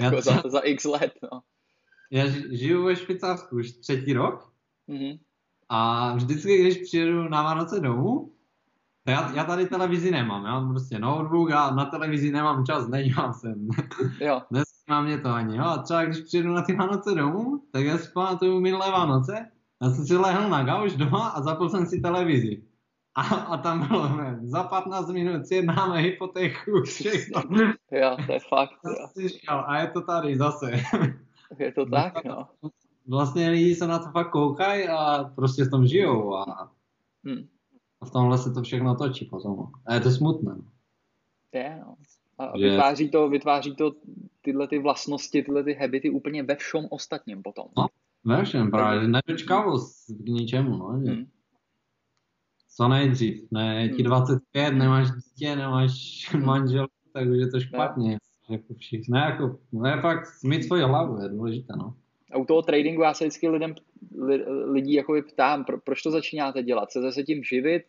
jako 0.00 0.22
za, 0.22 0.42
za 0.46 0.60
x 0.60 0.84
let, 0.84 1.12
no. 1.32 1.40
Já 2.10 2.24
žiju 2.50 2.84
ve 2.84 2.96
Švýcarsku 2.96 3.56
už 3.56 3.72
třetí 3.72 4.12
rok 4.12 4.52
mm-hmm. 4.88 5.18
a 5.68 6.12
vždycky, 6.14 6.62
když 6.62 6.76
přijedu 6.76 7.28
na 7.28 7.42
Vánoce 7.42 7.80
domů, 7.80 8.32
já, 9.08 9.32
já 9.34 9.44
tady 9.44 9.66
televizi 9.66 10.10
nemám, 10.10 10.44
já 10.44 10.52
mám 10.52 10.70
prostě 10.70 10.98
notebook 10.98 11.50
a 11.50 11.70
na 11.70 11.84
televizi 11.84 12.30
nemám 12.30 12.64
čas, 12.64 12.88
nedívám 12.88 13.34
se. 13.34 13.54
Jo. 14.20 14.42
Nezajímá 14.88 15.06
mě 15.06 15.18
to 15.18 15.28
ani, 15.28 15.56
jo. 15.56 15.64
A 15.64 15.82
třeba 15.82 16.04
když 16.04 16.20
přijedu 16.20 16.52
na 16.52 16.62
ty 16.62 16.76
Vánoce 16.76 17.14
domů, 17.14 17.62
tak 17.72 17.84
já 17.84 17.98
si 17.98 18.12
pamatuju 18.12 18.60
minulé 18.60 18.90
Vánoce, 18.90 19.50
já 19.82 19.90
jsem 19.90 20.06
si 20.06 20.16
lehl 20.16 20.48
na 20.48 20.64
gauč 20.64 20.92
doma 20.92 21.28
a 21.28 21.42
zapl 21.42 21.68
jsem 21.68 21.86
si 21.86 22.00
televizi. 22.00 22.62
A, 23.14 23.22
a 23.22 23.56
tam 23.56 23.88
bylo, 23.88 24.16
ne, 24.16 24.38
za 24.42 24.62
15 24.62 25.08
minut 25.08 25.46
sjednáme 25.46 25.98
hypotéku, 25.98 26.82
všechno. 26.84 27.42
Jo, 27.90 28.16
to 28.26 28.32
je 28.32 28.40
fakt. 28.48 28.70
Jo. 29.16 29.64
A 29.66 29.78
je 29.78 29.86
to 29.86 30.00
tady 30.00 30.38
zase. 30.38 30.70
Je 31.58 31.72
to 31.72 31.86
tak, 31.86 32.24
no. 32.24 32.48
Vlastně 33.08 33.48
lidi 33.48 33.74
se 33.74 33.86
na 33.86 33.98
to 33.98 34.10
fakt 34.10 34.30
koukají 34.30 34.88
a 34.88 35.24
prostě 35.24 35.64
s 35.64 35.70
tom 35.70 35.86
žijou 35.86 36.34
a, 36.34 36.70
hmm. 37.24 37.48
a 38.00 38.06
v 38.06 38.10
tomhle 38.10 38.38
se 38.38 38.50
to 38.50 38.62
všechno 38.62 38.94
točí 38.94 39.24
potom. 39.24 39.66
A 39.86 39.94
je 39.94 40.00
to 40.00 40.10
smutné. 40.10 40.56
Je, 41.52 41.82
no. 41.86 41.94
A 42.38 42.58
že... 42.58 42.70
vytváří, 42.70 43.10
to, 43.10 43.28
vytváří 43.28 43.74
to 43.74 43.92
tyhle 44.42 44.68
ty 44.68 44.78
vlastnosti, 44.78 45.42
tyhle 45.42 45.64
ty 45.64 45.74
habity 45.74 46.10
úplně 46.10 46.42
ve 46.42 46.56
všem 46.56 46.86
ostatním 46.90 47.42
potom. 47.42 47.66
No, 47.76 47.86
ve 48.24 48.44
všem 48.44 48.70
právě, 48.70 49.08
nedočkavost 49.08 50.06
k 50.08 50.28
ničemu, 50.28 50.76
no, 50.76 51.00
že... 51.04 51.12
Hmm. 51.12 51.26
Co 52.76 52.88
nejdřív, 52.88 53.48
ne, 53.50 53.88
ti 53.88 54.02
25, 54.02 54.68
hmm. 54.68 54.78
nemáš 54.78 55.06
dítě, 55.10 55.56
nemáš 55.56 55.92
manžel, 56.44 56.86
tak 57.12 57.28
už 57.28 57.38
je 57.38 57.50
to 57.50 57.60
špatně. 57.60 58.18
Jako 58.50 58.74
všichni, 58.74 59.12
ne, 59.12 59.20
jako, 59.20 59.58
ne, 59.72 60.00
fakt 60.00 60.28
mít 60.44 60.62
svoji 60.62 60.82
hlavu 60.82 61.22
je 61.22 61.28
důležité, 61.28 61.72
no. 61.76 61.94
A 62.32 62.38
u 62.38 62.44
toho 62.44 62.62
tradingu 62.62 63.02
já 63.02 63.14
se 63.14 63.24
vždycky 63.24 63.48
lidem, 63.48 63.74
li, 64.18 64.44
lidí 64.72 64.92
jakoby 64.92 65.22
ptám, 65.22 65.64
pro, 65.64 65.80
proč 65.80 66.02
to 66.02 66.10
začínáte 66.10 66.62
dělat? 66.62 66.88
Chcete 66.88 67.12
se 67.12 67.22
tím 67.22 67.42
živit? 67.44 67.82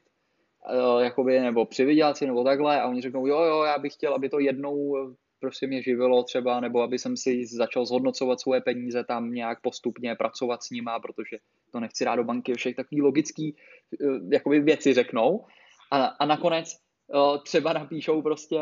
Jakoby, 1.00 1.40
nebo 1.40 1.66
přivydělat 1.66 2.18
si, 2.18 2.28
nebo 2.28 2.44
takhle? 2.44 2.82
A 2.82 2.88
oni 2.88 3.02
řeknou, 3.02 3.28
jo, 3.28 3.42
jo, 3.42 3.64
já 3.64 3.78
bych 3.78 3.94
chtěl, 3.94 4.14
aby 4.14 4.30
to 4.30 4.40
jednou 4.40 4.96
prostě 5.40 5.68
mě 5.68 5.84
živilo 5.84 6.24
třeba, 6.24 6.60
nebo 6.60 6.82
aby 6.82 7.00
jsem 7.00 7.18
si 7.18 7.46
začal 7.46 7.86
zhodnocovat 7.86 8.40
svoje 8.40 8.62
peníze 8.62 9.04
tam 9.04 9.32
nějak 9.32 9.62
postupně, 9.62 10.16
pracovat 10.16 10.64
s 10.64 10.70
nima, 10.70 11.00
protože 11.00 11.38
to 11.72 11.80
nechci 11.80 12.06
rád 12.06 12.16
do 12.16 12.24
banky, 12.24 12.54
všech 12.54 12.76
takový 12.76 13.02
logický 13.02 13.56
eh, 13.56 14.06
jakoby 14.32 14.60
věci 14.60 14.94
řeknou. 14.94 15.46
A, 15.92 16.06
a 16.06 16.26
nakonec 16.26 16.74
eh, 16.74 17.40
třeba 17.44 17.74
napíšou 17.74 18.22
prostě, 18.22 18.60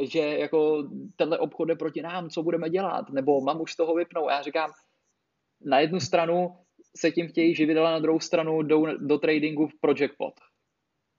že 0.00 0.20
jako 0.20 0.88
tenhle 1.16 1.38
obchod 1.38 1.68
je 1.68 1.76
proti 1.76 2.02
nám, 2.02 2.30
co 2.30 2.42
budeme 2.42 2.70
dělat, 2.70 3.10
nebo 3.10 3.40
mám 3.40 3.60
už 3.60 3.72
z 3.72 3.76
toho 3.76 3.94
vypnout. 3.94 4.28
A 4.28 4.32
já 4.32 4.42
říkám, 4.42 4.70
na 5.64 5.80
jednu 5.80 6.00
stranu 6.00 6.56
se 6.96 7.10
tím 7.10 7.28
chtějí 7.28 7.54
živit, 7.54 7.78
ale 7.78 7.90
na 7.90 7.98
druhou 7.98 8.20
stranu 8.20 8.62
jdou 8.62 8.86
do 8.86 9.18
tradingu 9.18 9.68
pro 9.80 9.94
jackpot. 10.00 10.34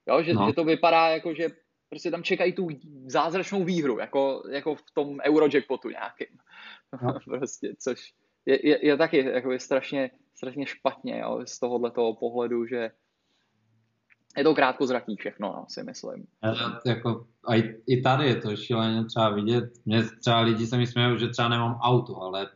Jo, 0.08 0.24
že, 0.24 0.34
no. 0.34 0.48
že 0.48 0.54
to 0.54 0.64
vypadá 0.64 1.08
jako, 1.08 1.34
že 1.34 1.50
prostě 1.90 2.12
tam 2.12 2.24
čekají 2.24 2.54
tu 2.54 2.68
zázračnou 3.06 3.64
výhru, 3.64 4.00
jako, 4.00 4.44
jako 4.52 4.76
v 4.76 4.92
tom 4.94 5.18
Eurojackpotu 5.24 5.90
nějakým. 5.90 6.38
No. 7.02 7.20
prostě, 7.26 7.74
což 7.80 8.14
je, 8.46 8.68
je, 8.68 8.86
je 8.86 8.98
taky 8.98 9.18
jako 9.18 9.52
je 9.52 9.60
strašně, 9.60 10.12
strašně 10.36 10.66
špatně 10.66 11.20
jo, 11.20 11.42
z 11.46 11.60
tohohle 11.60 11.92
toho 11.92 12.16
pohledu, 12.16 12.66
že 12.66 12.92
je 14.38 14.44
to 14.44 14.56
krátkozraký 14.56 15.16
všechno, 15.16 15.48
no, 15.48 15.66
si 15.68 15.84
myslím. 15.84 16.28
Já, 16.44 16.82
jako, 16.86 17.28
a 17.48 17.56
i, 17.56 17.82
i 17.88 18.02
tady 18.02 18.28
je 18.28 18.36
to 18.36 18.56
šíleně 18.56 19.06
třeba 19.06 19.30
vidět. 19.30 19.64
Mě 19.86 20.04
třeba 20.04 20.40
lidi 20.40 20.68
se 20.68 20.78
mi 20.78 20.88
smějí, 20.88 21.20
že 21.20 21.28
třeba 21.28 21.50
nemám 21.50 21.80
auto, 21.82 22.22
ale 22.22 22.50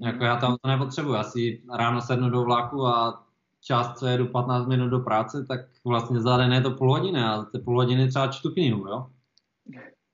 jako 0.00 0.24
já 0.24 0.36
tam 0.36 0.56
to 0.62 0.68
nepotřebuji. 0.68 1.14
Já 1.14 1.22
si 1.22 1.62
ráno 1.78 2.00
sednu 2.00 2.30
do 2.30 2.42
vlaku 2.42 2.86
a 2.86 3.26
čas, 3.60 3.98
co 3.98 4.06
jedu 4.06 4.26
15 4.26 4.66
minut 4.66 4.88
do 4.88 4.98
práce, 4.98 5.44
tak 5.48 5.60
vlastně 5.84 6.20
za 6.20 6.36
den 6.36 6.52
je 6.52 6.60
to 6.60 6.70
půl 6.70 6.90
hodiny 6.90 7.22
a 7.22 7.42
ty 7.42 7.58
půl 7.58 7.76
hodiny 7.76 8.08
třeba 8.08 8.28
čtu 8.28 8.50
knihu, 8.50 8.88
jo? 8.88 9.06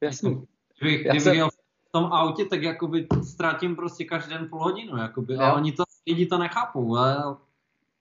Jasně. 0.00 0.30
Kdybych, 0.78 1.00
kdybych 1.00 1.22
jsem... 1.22 1.34
jel 1.34 1.50
v 1.50 1.92
tom 1.92 2.04
autě, 2.04 2.44
tak 2.44 2.62
jakoby 2.62 3.06
ztratím 3.22 3.76
prostě 3.76 4.04
každý 4.04 4.30
den 4.30 4.48
půl 4.50 4.62
hodinu, 4.62 4.96
jakoby, 4.96 5.36
a 5.36 5.54
oni 5.54 5.72
to, 5.72 5.84
lidi 6.06 6.26
to 6.26 6.38
nechápou, 6.38 6.96
a, 6.96 7.38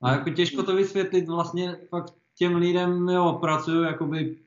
a 0.02 0.12
jako 0.12 0.30
těžko 0.30 0.64
to 0.64 0.76
vysvětlit 0.76 1.28
vlastně 1.28 1.78
fakt 1.90 2.14
těm 2.38 2.56
lidem, 2.56 3.10
jo, 3.10 3.38
pracuju 3.42 3.84
jakoby 3.84 4.45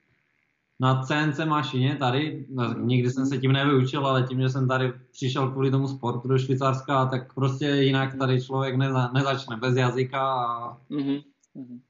na 0.80 1.02
CNC 1.02 1.38
mašině 1.38 1.96
tady, 1.96 2.46
nikdy 2.76 3.10
jsem 3.10 3.26
se 3.26 3.38
tím 3.38 3.52
nevyučil, 3.52 4.06
ale 4.06 4.22
tím, 4.22 4.40
že 4.40 4.48
jsem 4.48 4.68
tady 4.68 4.92
přišel 5.10 5.50
kvůli 5.50 5.70
tomu 5.70 5.88
sportu 5.88 6.28
do 6.28 6.38
Švýcarska, 6.38 7.06
tak 7.06 7.34
prostě 7.34 7.66
jinak 7.66 8.18
tady 8.18 8.42
člověk 8.42 8.76
neza, 8.76 9.10
nezačne 9.12 9.56
bez 9.56 9.76
jazyka 9.76 10.20
a 10.20 10.76
mm-hmm. 10.90 11.22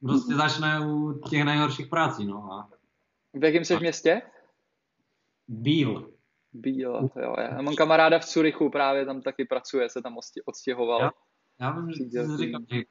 prostě 0.00 0.34
začne 0.34 0.80
u 0.86 1.20
těch 1.30 1.44
nejhorších 1.44 1.86
prací. 1.86 2.26
No. 2.26 2.52
A, 2.52 2.68
v 3.34 3.44
jakém 3.44 3.64
jsi 3.64 3.76
městě? 3.76 4.22
Bíl. 5.48 6.10
Bíl, 6.52 7.10
jo. 7.16 7.34
Já 7.38 7.62
mám 7.62 7.74
kamaráda 7.74 8.18
v 8.18 8.24
Curychu, 8.24 8.70
právě 8.70 9.06
tam 9.06 9.22
taky 9.22 9.44
pracuje, 9.44 9.88
se 9.88 10.02
tam 10.02 10.16
odstěhoval. 10.44 11.00
Já, 11.00 11.10
já 11.60 11.70
vím, 11.70 11.92
že 11.92 12.04
jsi 12.04 12.36
říkal, 12.36 12.60
že 12.70 12.82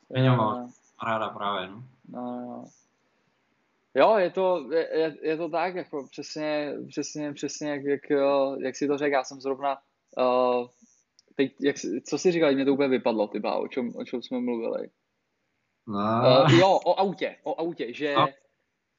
kamaráda 0.99 1.29
právě, 1.29 1.69
no. 1.69 1.83
No, 2.09 2.21
no. 2.21 2.65
Jo, 3.97 4.17
je 4.17 4.29
to, 4.29 4.69
je, 4.71 5.17
je 5.21 5.37
to 5.37 5.49
tak, 5.49 5.75
jako 5.75 6.07
přesně, 6.11 6.73
přesně, 6.87 7.33
přesně 7.33 7.69
jak, 7.69 7.83
jak, 7.83 8.01
jak 8.63 8.75
si 8.75 8.87
to 8.87 8.97
řekl, 8.97 9.13
já 9.13 9.23
jsem 9.23 9.41
zrovna 9.41 9.77
uh, 10.17 10.67
teď, 11.35 11.51
jak, 11.61 11.75
co 12.09 12.17
jsi 12.17 12.31
říkal, 12.31 12.53
mě 12.53 12.65
to 12.65 12.73
úplně 12.73 12.89
vypadlo, 12.89 13.27
ty 13.27 13.41
o 13.41 13.67
čem, 13.67 13.91
o 13.95 14.03
čem 14.03 14.21
jsme 14.21 14.39
mluvili. 14.39 14.89
No. 15.87 15.99
Uh, 16.43 16.59
jo, 16.59 16.79
o 16.85 16.99
autě, 16.99 17.35
o 17.43 17.59
autě, 17.59 17.93
že, 17.93 18.15
no. 18.15 18.27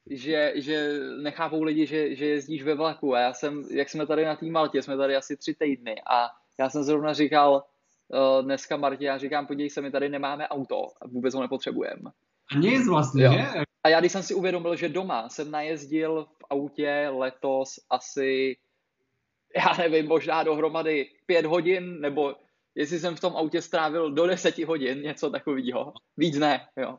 že, 0.09 0.53
že 0.55 0.99
nechápou 1.21 1.63
lidi, 1.63 1.85
že, 1.85 2.15
že 2.15 2.25
jezdíš 2.25 2.63
ve 2.63 2.75
vlaku 2.75 3.15
a 3.15 3.19
já 3.19 3.33
jsem, 3.33 3.63
jak 3.71 3.89
jsme 3.89 4.05
tady 4.05 4.25
na 4.25 4.35
té 4.35 4.45
Maltě, 4.45 4.81
jsme 4.81 4.97
tady 4.97 5.15
asi 5.15 5.37
tři 5.37 5.53
týdny 5.53 5.95
a 6.11 6.27
já 6.59 6.69
jsem 6.69 6.83
zrovna 6.83 7.13
říkal 7.13 7.53
uh, 7.53 8.45
dneska 8.45 8.77
Martě, 8.77 9.05
já 9.05 9.17
říkám, 9.17 9.47
podívej 9.47 9.69
se, 9.69 9.81
my 9.81 9.91
tady 9.91 10.09
nemáme 10.09 10.47
auto 10.47 10.87
a 11.01 11.07
vůbec 11.07 11.33
ho 11.33 11.41
nepotřebujeme. 11.41 12.11
A 12.55 12.57
nic 12.57 12.87
vlastně, 12.87 13.23
jo. 13.23 13.31
že? 13.31 13.68
A 13.89 13.91
já 13.91 13.99
když 13.99 14.11
jsem 14.11 14.23
si 14.23 14.33
uvědomil, 14.33 14.75
že 14.75 14.89
doma 14.89 15.29
jsem 15.29 15.51
najezdil 15.51 16.25
v 16.25 16.45
autě 16.49 17.09
letos 17.11 17.79
asi, 17.89 18.57
já 19.57 19.73
nevím, 19.77 20.07
možná 20.07 20.43
dohromady 20.43 21.09
pět 21.25 21.45
hodin, 21.45 22.01
nebo 22.01 22.35
jestli 22.75 22.99
jsem 22.99 23.15
v 23.15 23.19
tom 23.19 23.35
autě 23.35 23.61
strávil 23.61 24.11
do 24.11 24.27
deseti 24.27 24.63
hodin, 24.63 25.01
něco 25.01 25.29
takového. 25.29 25.93
Víc 26.17 26.37
ne, 26.37 26.67
jo. 26.77 26.97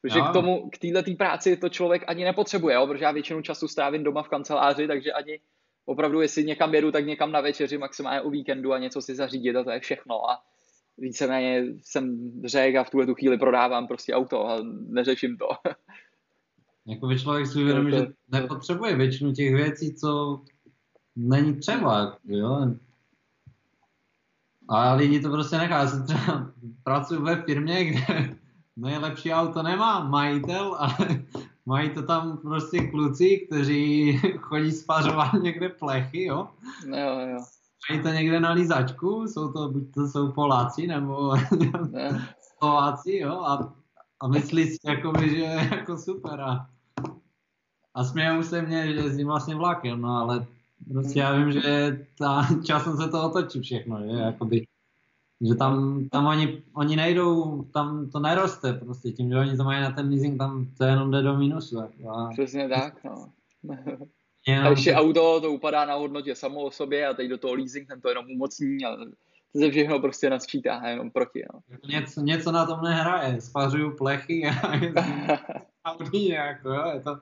Protože 0.00 0.20
k 0.20 0.32
tomu, 0.32 0.70
k 0.70 0.78
této 0.78 1.14
práci 1.16 1.56
to 1.56 1.68
člověk 1.68 2.02
ani 2.06 2.24
nepotřebuje, 2.24 2.74
jo? 2.74 2.86
protože 2.86 3.04
já 3.04 3.12
většinu 3.12 3.42
času 3.42 3.68
strávím 3.68 4.04
doma 4.04 4.22
v 4.22 4.28
kanceláři, 4.28 4.86
takže 4.86 5.12
ani 5.12 5.40
opravdu, 5.84 6.20
jestli 6.20 6.44
někam 6.44 6.74
jedu, 6.74 6.92
tak 6.92 7.06
někam 7.06 7.32
na 7.32 7.40
večeři, 7.40 7.78
maximálně 7.78 8.20
o 8.20 8.30
víkendu 8.30 8.72
a 8.72 8.78
něco 8.78 9.02
si 9.02 9.14
zařídit 9.14 9.56
a 9.56 9.64
to 9.64 9.70
je 9.70 9.80
všechno. 9.80 10.30
A 10.30 10.42
víceméně 10.98 11.64
jsem 11.82 12.32
řekl 12.44 12.78
a 12.78 12.84
v 12.84 12.90
tuhle 12.90 13.06
tu 13.06 13.14
chvíli 13.14 13.38
prodávám 13.38 13.86
prostě 13.86 14.14
auto 14.14 14.46
a 14.48 14.58
neřeším 14.88 15.36
to. 15.36 15.48
Jakoby 16.86 17.20
člověk 17.20 17.46
si 17.46 17.62
uvědomí, 17.62 17.90
že 17.90 18.06
nepotřebuje 18.28 18.96
většinu 18.96 19.32
těch 19.32 19.54
věcí, 19.54 19.94
co 19.94 20.40
není 21.16 21.54
třeba, 21.54 22.16
jo. 22.24 22.66
A 24.68 24.94
lidi 24.94 25.20
to 25.20 25.30
prostě 25.30 25.58
nechá. 25.58 25.78
Já 25.78 25.86
jsem 25.86 26.06
třeba 26.06 26.52
pracuji 26.84 27.20
ve 27.20 27.42
firmě, 27.42 27.84
kde 27.84 28.36
nejlepší 28.76 29.32
auto 29.32 29.62
nemá 29.62 30.04
majitel, 30.04 30.76
ale 30.78 31.24
mají 31.66 31.90
to 31.90 32.02
tam 32.02 32.38
prostě 32.38 32.88
kluci, 32.88 33.46
kteří 33.46 34.18
chodí 34.38 34.72
spařovat 34.72 35.32
někde 35.32 35.68
plechy, 35.68 36.24
jo. 36.24 36.48
Jo, 36.86 37.20
jo. 37.30 37.38
Mají 37.90 38.02
to 38.02 38.08
někde 38.08 38.40
na 38.40 38.52
lízačku, 38.52 39.22
jsou 39.28 39.52
to, 39.52 39.68
buď 39.68 39.94
to 39.94 40.08
jsou 40.08 40.32
Poláci, 40.32 40.86
nebo 40.86 41.34
Slováci, 42.58 43.16
jo, 43.16 43.40
a, 43.40 43.74
a 44.20 44.28
myslí 44.28 44.66
si, 44.66 44.76
jakoby, 44.86 45.30
že 45.30 45.36
je 45.36 45.68
jako 45.72 45.98
super 45.98 46.40
a, 46.40 46.70
a 47.94 48.04
smějou 48.04 48.42
se 48.42 48.62
mě, 48.62 48.86
že 48.86 49.00
jezdím 49.00 49.26
vlastně 49.26 49.54
vlakem, 49.54 50.00
no 50.00 50.16
ale 50.16 50.46
prostě 50.92 51.18
já 51.18 51.32
vím, 51.32 51.52
že 51.52 51.98
ta, 52.18 52.48
časem 52.66 52.96
se 52.96 53.08
to 53.08 53.22
otočí 53.30 53.60
všechno, 53.60 54.02
že 54.02 54.16
jakoby, 54.16 54.66
že 55.48 55.54
tam, 55.54 56.04
tam 56.08 56.26
oni, 56.26 56.62
oni 56.74 56.96
nejdou, 56.96 57.62
tam 57.62 58.10
to 58.10 58.18
neroste 58.18 58.72
prostě 58.72 59.10
tím, 59.10 59.30
že 59.30 59.38
oni 59.38 59.56
to 59.56 59.64
mají 59.64 59.82
na 59.82 59.90
ten 59.90 60.08
leasing, 60.08 60.38
tam 60.38 60.66
to 60.78 60.84
jenom 60.84 61.10
jde 61.10 61.22
do 61.22 61.36
minusu. 61.36 61.80
A... 61.80 62.28
Přesně 62.32 62.68
tak, 62.68 63.04
no. 63.04 63.32
Jenom... 64.46 64.66
A 64.66 64.70
ještě 64.70 64.94
auto, 64.94 65.40
to 65.40 65.52
upadá 65.52 65.84
na 65.84 65.94
hodnotě 65.94 66.34
samo 66.34 66.60
o 66.60 66.70
sobě 66.70 67.06
a 67.06 67.14
teď 67.14 67.28
do 67.28 67.38
toho 67.38 67.54
leasing, 67.54 67.88
ten 67.88 68.00
to 68.00 68.08
jenom 68.08 68.26
umocní 68.30 68.84
a 68.84 68.96
to 69.52 69.58
se 69.58 69.70
všechno 69.70 70.00
prostě 70.00 70.30
nasčítá 70.30 70.88
jenom 70.88 71.10
proti. 71.10 71.44
No. 71.52 71.60
Něco, 71.88 72.20
něco 72.20 72.52
na 72.52 72.66
tom 72.66 72.82
nehraje, 72.82 73.40
spařuju 73.40 73.96
plechy 73.96 74.48
a 74.48 74.52
Audi 75.84 76.28
jako, 76.28 76.68
jo, 76.68 76.90
je 76.94 77.00
to, 77.00 77.20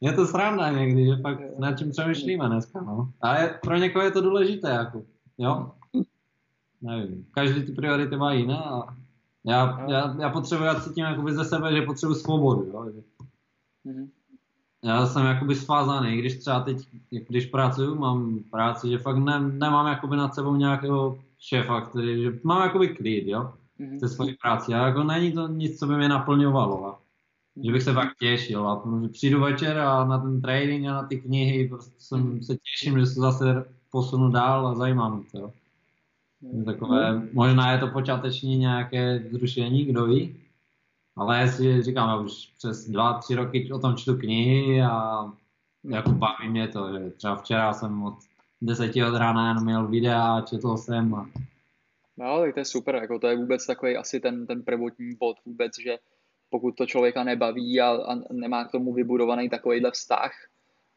je 0.00 0.12
to 0.12 0.26
sranda 0.26 0.70
někdy, 0.70 1.06
že 1.06 1.22
fakt 1.22 1.40
nad 1.58 1.78
čím 1.78 1.90
přemýšlíme 1.90 2.48
dneska, 2.48 2.80
no. 2.80 3.12
Ale 3.20 3.58
pro 3.62 3.76
někoho 3.76 4.04
je 4.04 4.10
to 4.10 4.20
důležité, 4.20 4.70
jako, 4.70 5.02
jo. 5.38 5.72
Nevím, 6.82 7.26
každý 7.30 7.62
ty 7.62 7.72
priority 7.72 8.16
má 8.16 8.32
jiné 8.32 8.58
a 8.58 8.96
já, 9.44 9.86
já, 9.88 10.16
já 10.20 10.28
potřebuji, 10.28 10.64
já 10.64 10.80
cítím 10.80 11.04
jakoby 11.04 11.34
ze 11.34 11.44
sebe, 11.44 11.72
že 11.72 11.82
potřebuji 11.82 12.14
svobodu, 12.14 12.64
jo. 12.64 12.92
Mm-hmm 13.86 14.08
já 14.84 15.06
jsem 15.06 15.26
jakoby 15.26 15.54
svázaný, 15.54 16.16
když 16.16 16.38
třeba 16.38 16.60
teď, 16.60 16.88
když 17.28 17.46
pracuju, 17.46 17.94
mám 17.94 18.38
práci, 18.50 18.90
že 18.90 18.98
fakt 18.98 19.16
ne, 19.16 19.40
nemám 19.40 19.86
jakoby 19.86 20.16
nad 20.16 20.34
sebou 20.34 20.56
nějakého 20.56 21.18
šéfa, 21.40 21.80
který, 21.80 22.22
že 22.22 22.32
mám 22.42 22.62
jakoby 22.62 22.88
klid, 22.88 23.26
jo, 23.26 23.52
mm-hmm. 23.80 23.98
ze 23.98 24.08
svojí 24.08 24.36
práci. 24.42 24.74
A 24.74 24.86
jako 24.86 25.04
není 25.04 25.32
to 25.32 25.48
nic, 25.48 25.78
co 25.78 25.86
by 25.86 25.96
mě 25.96 26.08
naplňovalo. 26.08 26.86
A 26.86 26.98
že 27.64 27.72
bych 27.72 27.82
se 27.82 27.92
fakt 27.92 28.16
těšil. 28.20 28.68
A 28.68 28.82
že 29.02 29.08
přijdu 29.08 29.40
večer 29.40 29.78
a 29.78 30.04
na 30.04 30.18
ten 30.18 30.40
trading 30.40 30.86
a 30.86 30.92
na 30.92 31.02
ty 31.02 31.20
knihy 31.20 31.68
prostě 31.68 31.94
jsem, 31.98 32.20
mhm. 32.20 32.42
se 32.42 32.56
těším, 32.56 32.98
že 32.98 33.06
se 33.06 33.20
zase 33.20 33.64
posunu 33.90 34.30
dál 34.30 34.66
a 34.66 34.74
zajímá 34.74 35.08
mě 35.08 35.24
to. 35.32 35.38
Jo. 35.38 35.52
Takové, 36.64 37.22
možná 37.32 37.72
je 37.72 37.78
to 37.78 37.88
počáteční 37.88 38.56
nějaké 38.56 39.24
zrušení, 39.30 39.84
kdo 39.84 40.06
ví, 40.06 40.36
ale 41.16 41.40
já 41.40 41.46
si 41.46 41.82
říkám, 41.82 42.08
já 42.08 42.16
už 42.16 42.52
přes 42.58 42.88
dva, 42.88 43.18
tři 43.18 43.34
roky 43.34 43.72
o 43.72 43.78
tom 43.78 43.96
čtu 43.96 44.16
knihy 44.16 44.82
a 44.82 45.24
jako 45.84 46.10
baví 46.10 46.48
mě 46.48 46.68
to, 46.68 46.92
že 46.92 47.10
třeba 47.10 47.36
včera 47.36 47.72
jsem 47.72 48.02
od 48.02 48.14
deseti 48.60 49.04
od 49.04 49.16
rána 49.16 49.48
jenom 49.48 49.64
měl 49.64 49.88
videa 49.88 50.36
a 50.36 50.40
četl 50.40 50.76
jsem 50.76 51.14
a... 51.14 51.30
No, 52.16 52.40
tak 52.40 52.54
to 52.54 52.60
je 52.60 52.64
super, 52.64 52.94
jako 52.94 53.18
to 53.18 53.26
je 53.26 53.36
vůbec 53.36 53.66
takový 53.66 53.96
asi 53.96 54.20
ten, 54.20 54.46
ten 54.46 54.62
prvotní 54.62 55.14
bod 55.14 55.36
vůbec, 55.46 55.72
že 55.82 55.98
pokud 56.50 56.76
to 56.76 56.86
člověka 56.86 57.24
nebaví 57.24 57.80
a, 57.80 57.90
a 57.90 58.14
nemá 58.32 58.64
k 58.64 58.70
tomu 58.70 58.92
vybudovaný 58.92 59.48
takovýhle 59.48 59.90
vztah, 59.90 60.32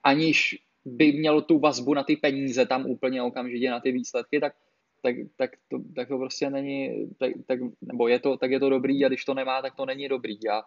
aniž 0.04 0.58
by 0.86 1.12
měl 1.12 1.42
tu 1.42 1.60
vazbu 1.60 1.94
na 1.94 2.04
ty 2.04 2.16
peníze 2.16 2.66
tam 2.66 2.86
úplně 2.86 3.22
okamžitě 3.22 3.72
na 3.72 3.80
ty 3.80 3.92
výsledky, 3.92 4.40
tak 4.40 4.54
tak, 5.02 5.16
tak, 5.36 5.52
to, 5.68 5.80
tak 5.96 6.08
to 6.08 6.18
prostě 6.18 6.50
není, 6.50 7.10
tak, 7.18 7.32
tak, 7.46 7.60
nebo 7.82 8.08
je 8.08 8.20
to, 8.20 8.38
tak 8.38 8.52
je 8.52 8.60
to 8.60 8.70
dobrý 8.70 9.06
a 9.06 9.08
když 9.08 9.26
to 9.26 9.34
nemá, 9.34 9.62
tak 9.62 9.76
to 9.76 9.86
není 9.86 10.08
dobrý. 10.08 10.50
A 10.50 10.62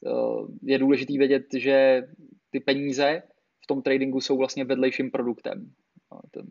uh, 0.00 0.48
je 0.62 0.78
důležitý 0.78 1.18
vědět, 1.18 1.46
že 1.56 2.02
ty 2.50 2.60
peníze 2.60 3.22
v 3.64 3.66
tom 3.66 3.82
tradingu 3.82 4.20
jsou 4.20 4.36
vlastně 4.36 4.64
vedlejším 4.64 5.10
produktem. 5.10 5.72
No, 6.12 6.20
ten, 6.30 6.46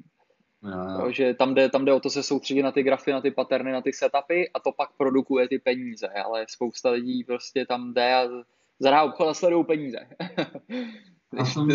no, 0.61 0.99
no. 0.99 1.11
Že 1.11 1.33
tam 1.33 1.53
jde, 1.53 1.69
tam 1.69 1.85
jde 1.85 1.93
o 1.93 1.99
to 1.99 2.09
se 2.09 2.23
soustředit 2.23 2.63
na 2.63 2.71
ty 2.71 2.83
grafy, 2.83 3.11
na 3.11 3.21
ty 3.21 3.31
paterny, 3.31 3.71
na 3.71 3.81
ty 3.81 3.93
setupy 3.93 4.49
a 4.53 4.59
to 4.59 4.71
pak 4.71 4.89
produkuje 4.97 5.47
ty 5.47 5.59
peníze, 5.59 6.07
ale 6.07 6.45
spousta 6.49 6.89
lidí 6.89 7.23
prostě 7.23 7.65
tam 7.65 7.93
jde 7.93 8.15
a 8.15 8.27
zadá 8.79 9.03
obchod 9.03 9.27
a 9.27 9.33
sledují 9.33 9.65
peníze. 9.65 9.99
Já, 11.33 11.45
tom, 11.53 11.69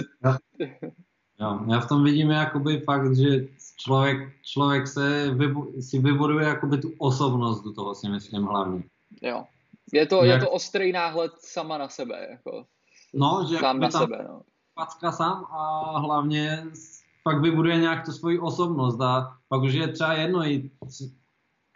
já, 1.40 1.64
já 1.68 1.81
v 1.81 1.88
tom 1.88 2.05
vidím 2.05 2.31
jakoby 2.31 2.81
fakt, 2.81 3.16
že 3.16 3.47
člověk, 3.77 4.18
člověk 4.42 4.87
se 4.88 5.31
vybu, 5.35 5.73
si 5.81 5.99
vybuduje 5.99 6.47
jakoby 6.47 6.79
tu 6.79 6.92
osobnost 6.99 7.62
do 7.62 7.73
toho, 7.73 7.95
si 7.95 8.09
myslím 8.09 8.45
hlavně. 8.45 8.83
Jo. 9.23 9.45
Je 9.92 10.07
to, 10.07 10.25
Jak... 10.25 10.40
je 10.40 10.47
to 10.47 10.51
ostrý 10.51 10.92
náhled 10.92 11.33
sama 11.38 11.79
na 11.79 11.88
sebe, 11.88 12.27
jako. 12.31 12.66
No, 13.14 13.47
že 13.51 13.59
sám 13.59 13.81
na 13.81 13.88
tam 13.88 14.03
sebe, 14.03 14.25
no. 14.29 14.42
Packa 14.75 15.12
sám 15.12 15.45
a 15.45 15.99
hlavně 15.99 16.64
pak 17.23 17.41
vybuduje 17.41 17.77
nějak 17.77 18.05
tu 18.05 18.13
svoji 18.13 18.39
osobnost 18.39 19.01
a 19.01 19.37
pak 19.49 19.63
už 19.63 19.73
je 19.73 19.89
třeba 19.89 20.13
jedno 20.13 20.47
i 20.47 20.71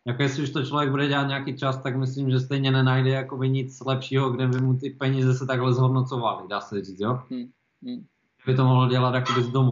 jako 0.06 0.22
jestli 0.22 0.42
už 0.42 0.50
to 0.50 0.64
člověk 0.64 0.90
bude 0.90 1.08
dělat 1.08 1.28
nějaký 1.28 1.56
čas, 1.56 1.82
tak 1.82 1.96
myslím, 1.96 2.30
že 2.30 2.40
stejně 2.40 2.70
nenajde 2.70 3.10
jakoby 3.10 3.48
nic 3.48 3.80
lepšího, 3.80 4.30
kde 4.30 4.46
by 4.46 4.60
mu 4.60 4.78
ty 4.78 4.90
peníze 4.90 5.34
se 5.34 5.46
takhle 5.46 5.74
zhodnocovaly, 5.74 6.48
dá 6.48 6.60
se 6.60 6.84
říct, 6.84 7.00
jo? 7.00 7.20
Hmm. 7.30 7.50
Hmm. 7.82 8.04
By 8.46 8.54
to 8.54 8.64
mohl 8.64 8.88
dělat 8.88 9.14
jakoby 9.14 9.42
z 9.42 9.48
domu. 9.48 9.70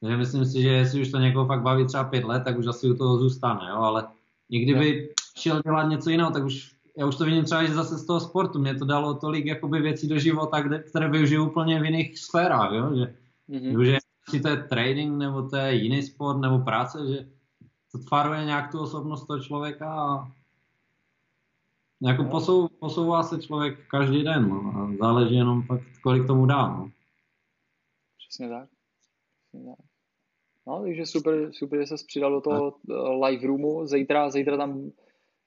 Takže 0.00 0.16
myslím 0.16 0.44
si, 0.44 0.62
že 0.62 0.68
jestli 0.68 1.02
už 1.02 1.10
to 1.10 1.18
někoho 1.18 1.46
fakt 1.46 1.62
baví 1.62 1.86
třeba 1.86 2.04
pět 2.04 2.24
let, 2.24 2.42
tak 2.44 2.58
už 2.58 2.66
asi 2.66 2.90
u 2.90 2.96
toho 2.96 3.18
zůstane, 3.18 3.60
jo, 3.70 3.76
ale 3.76 4.06
i 4.50 4.58
kdyby 4.60 5.14
šel 5.38 5.62
dělat 5.62 5.88
něco 5.88 6.10
jiného, 6.10 6.30
tak 6.30 6.44
už 6.44 6.76
já 6.98 7.06
už 7.06 7.16
to 7.16 7.24
vidím 7.24 7.44
třeba 7.44 7.62
i 7.62 7.68
zase 7.68 7.98
z 7.98 8.06
toho 8.06 8.20
sportu. 8.20 8.58
Mě 8.58 8.74
to 8.74 8.84
dalo 8.84 9.14
tolik 9.14 9.46
jakoby 9.46 9.80
věcí 9.80 10.08
do 10.08 10.18
života, 10.18 10.60
kde, 10.60 10.78
které 10.78 11.10
využiju 11.10 11.48
úplně 11.50 11.80
v 11.80 11.84
jiných 11.84 12.18
sférách, 12.18 12.72
jo? 12.72 12.94
že, 12.94 13.14
mm-hmm. 13.48 13.84
že 13.84 13.98
si 14.30 14.40
to 14.40 14.48
je 14.48 14.56
trading, 14.56 15.18
nebo 15.18 15.48
to 15.48 15.56
je 15.56 15.74
jiný 15.74 16.02
sport, 16.02 16.38
nebo 16.38 16.58
práce, 16.58 16.98
že 17.08 17.28
to 17.92 17.98
tvaruje 17.98 18.44
nějak 18.44 18.72
tu 18.72 18.80
osobnost 18.80 19.26
toho 19.26 19.40
člověka 19.40 19.92
a 19.92 20.32
jako 22.02 22.22
no. 22.22 22.30
posou, 22.30 22.68
posouvá 22.68 23.22
se 23.22 23.42
člověk 23.42 23.88
každý 23.88 24.24
den, 24.24 24.48
no, 24.48 24.72
a 24.76 24.96
záleží 25.00 25.34
jenom 25.34 25.62
fakt, 25.62 25.82
kolik 26.02 26.26
tomu 26.26 26.46
dá. 26.46 26.68
No. 26.68 26.90
Přesně 28.18 28.48
tak. 28.48 28.68
Přesně 29.38 29.66
tak. 29.66 29.86
No, 30.66 30.82
takže 30.82 31.06
super, 31.06 31.52
super, 31.52 31.80
že 31.80 31.86
se 31.86 31.94
přidal 32.06 32.30
do 32.30 32.40
toho 32.40 32.74
uh, 32.88 33.24
live 33.24 33.46
roomu. 33.46 33.86
Zítra, 33.86 34.30
zítra 34.30 34.56
tam 34.56 34.90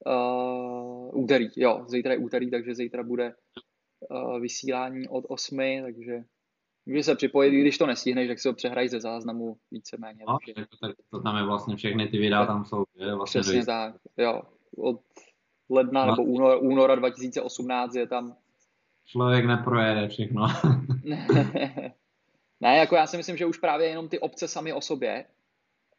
uh, 0.06 1.24
úterý, 1.24 1.50
jo, 1.56 1.86
zítra 1.88 2.14
je 2.14 2.18
úterý, 2.18 2.52
takže 2.52 2.76
zítra 2.76 3.04
bude 3.04 3.34
uh, 4.10 4.40
vysílání 4.40 5.08
od 5.08 5.26
8, 5.28 5.58
takže 5.82 6.24
můžeš 6.90 7.06
se 7.06 7.16
připojit, 7.16 7.62
když 7.62 7.78
to 7.78 7.88
nestihneš, 7.88 8.28
tak 8.28 8.40
si 8.40 8.48
ho 8.48 8.54
přehraj 8.54 8.90
ze 8.90 9.00
záznamu 9.00 9.58
víceméně. 9.72 10.24
No, 10.28 10.38
takže... 10.46 10.68
tak 10.82 10.96
to 11.12 11.22
tam 11.22 11.38
je 11.38 11.44
vlastně 11.44 11.76
všechny 11.76 12.08
ty 12.08 12.18
videa 12.18 12.46
tam 12.46 12.66
jsou, 12.66 12.84
je 12.96 13.16
vlastně 13.16 13.42
Přesně 13.42 13.66
tak, 13.66 13.96
jo. 14.18 14.42
Od 14.78 15.02
ledna 15.70 16.06
no. 16.06 16.12
nebo 16.12 16.24
února, 16.24 16.58
února 16.58 16.96
2018 16.96 17.96
je 17.96 18.08
tam. 18.08 18.36
Člověk 19.06 19.46
neprojede 19.46 20.08
všechno. 20.08 20.48
Ne, 22.62 22.78
jako 22.78 22.96
já 22.96 23.08
si 23.08 23.18
myslím, 23.18 23.38
že 23.38 23.46
už 23.46 23.58
právě 23.58 23.88
jenom 23.88 24.10
ty 24.10 24.20
obce 24.20 24.48
sami 24.48 24.74
o 24.74 24.82
sobě 24.82 25.26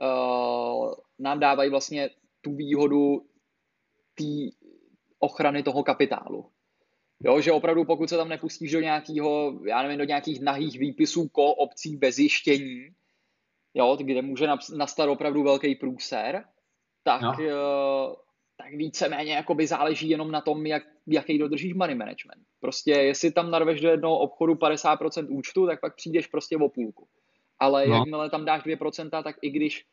uh, 0.00 0.94
nám 1.18 1.40
dávají 1.40 1.70
vlastně 1.70 2.11
tu 2.40 2.55
výhodu 2.55 3.26
té 4.14 4.24
ochrany 5.18 5.62
toho 5.62 5.83
kapitálu. 5.83 6.50
Jo, 7.24 7.40
že 7.40 7.52
opravdu 7.52 7.85
pokud 7.85 8.09
se 8.09 8.16
tam 8.16 8.28
nepustíš 8.28 8.72
do 8.72 8.80
nějakého, 8.80 9.61
já 9.66 9.83
nevím, 9.83 9.98
do 9.98 10.04
nějakých 10.04 10.40
nahých 10.40 10.78
výpisů 10.78 11.28
ko 11.28 11.54
obcí 11.54 11.96
bez 11.96 12.18
jištění, 12.18 12.88
jo, 13.74 13.96
kde 14.00 14.22
může 14.22 14.46
nastat 14.76 15.09
opravdu 15.09 15.42
velký 15.42 15.74
průser, 15.74 16.44
tak, 17.02 17.22
no. 17.22 17.30
uh, 17.30 18.14
tak 18.56 18.74
víceméně 18.74 19.33
jakoby 19.33 19.66
záleží 19.66 20.09
jenom 20.09 20.30
na 20.30 20.40
tom, 20.40 20.66
jak, 20.66 20.83
jaký 21.06 21.38
dodržíš 21.38 21.74
money 21.74 21.94
management. 21.94 22.42
Prostě 22.61 22.90
jestli 22.90 23.33
tam 23.33 23.50
narveš 23.50 23.80
do 23.80 23.88
jednoho 23.88 24.18
obchodu 24.18 24.54
50% 24.54 25.26
účtu, 25.30 25.66
tak 25.66 25.80
pak 25.80 25.96
přijdeš 25.96 26.26
prostě 26.26 26.56
o 26.56 26.68
půlku. 26.68 27.09
Ale 27.59 27.87
no. 27.87 27.94
jakmile 27.94 28.30
tam 28.30 28.44
dáš 28.44 28.62
2%, 28.62 29.22
tak 29.22 29.37
i 29.42 29.50
když 29.50 29.87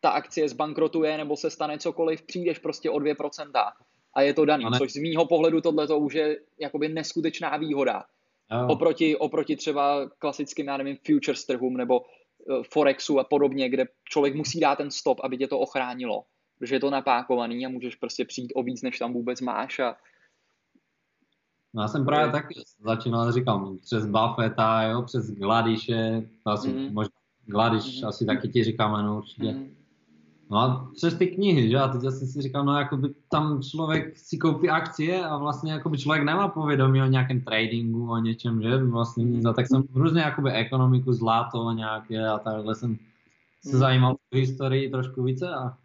ta 0.00 0.10
akcie 0.10 0.48
zbankrotuje 0.48 1.18
nebo 1.18 1.36
se 1.36 1.50
stane 1.50 1.78
cokoliv, 1.78 2.22
přijdeš 2.22 2.58
prostě 2.58 2.90
o 2.90 2.96
2% 2.96 3.72
a 4.14 4.22
je 4.22 4.34
to 4.34 4.44
daný, 4.44 4.64
ne... 4.70 4.78
což 4.78 4.92
z 4.92 4.96
mýho 4.96 5.26
pohledu 5.26 5.60
tohle 5.60 5.86
to 5.86 5.98
už 5.98 6.14
je 6.14 6.40
jakoby 6.60 6.88
neskutečná 6.88 7.56
výhoda. 7.56 8.04
Oh. 8.50 8.70
Oproti, 8.70 9.16
oproti 9.16 9.56
třeba 9.56 10.08
klasickým, 10.18 10.66
já 10.66 10.76
nevím, 10.76 10.96
futures 11.06 11.46
trhům 11.46 11.76
nebo 11.76 12.00
uh, 12.00 12.62
Forexu 12.72 13.18
a 13.18 13.24
podobně, 13.24 13.68
kde 13.68 13.84
člověk 14.04 14.34
musí 14.34 14.60
dát 14.60 14.76
ten 14.76 14.90
stop, 14.90 15.20
aby 15.22 15.38
tě 15.38 15.48
to 15.48 15.58
ochránilo, 15.58 16.24
protože 16.58 16.74
je 16.74 16.80
to 16.80 16.90
napákovaný 16.90 17.66
a 17.66 17.68
můžeš 17.68 17.94
prostě 17.94 18.24
přijít 18.24 18.52
o 18.54 18.62
víc, 18.62 18.82
než 18.82 18.98
tam 18.98 19.12
vůbec 19.12 19.40
máš 19.40 19.78
a 19.78 19.96
No 21.74 21.82
já 21.82 21.88
jsem 21.88 22.04
právě 22.04 22.32
taky 22.32 22.54
začínal, 22.80 23.32
říkám, 23.32 23.78
přes 23.78 24.06
Buffetta, 24.06 24.82
jo, 24.82 25.02
přes 25.02 25.30
Gladiše, 25.30 26.28
asi 26.46 26.72
mm. 26.72 26.94
možná 26.94 27.12
Gladiš, 27.46 28.00
mm. 28.00 28.08
asi 28.08 28.26
taky 28.26 28.48
ti 28.48 28.64
říkáme, 28.64 29.02
no 29.02 29.16
určitě. 29.16 29.52
Mm. 29.52 29.79
No 30.50 30.58
a 30.58 30.90
přes 30.94 31.14
ty 31.14 31.26
knihy, 31.26 31.70
že? 31.70 31.78
A 31.78 31.88
teď 31.88 32.04
asi 32.04 32.26
si 32.26 32.42
říkal, 32.42 32.64
no 32.64 32.78
jakoby 32.78 33.14
tam 33.30 33.62
člověk 33.62 34.16
si 34.18 34.38
koupí 34.38 34.70
akcie 34.70 35.24
a 35.24 35.36
vlastně 35.36 35.72
jakoby 35.72 35.98
člověk 35.98 36.24
nemá 36.24 36.48
povědomí 36.48 37.02
o 37.02 37.06
nějakém 37.06 37.40
tradingu, 37.40 38.10
o 38.10 38.18
něčem, 38.18 38.62
že? 38.62 38.76
Vlastně 38.76 39.24
nic. 39.24 39.44
A 39.44 39.52
tak 39.52 39.66
jsem 39.66 39.82
různě 39.94 40.20
jakoby 40.20 40.52
ekonomiku, 40.52 41.12
zlato 41.12 41.72
nějaké 41.72 42.28
a 42.28 42.38
takhle 42.38 42.74
jsem 42.74 42.98
se 43.64 43.78
zajímal 43.78 44.12
o 44.12 44.36
historii 44.36 44.90
trošku 44.90 45.22
více 45.22 45.54
a 45.54 45.76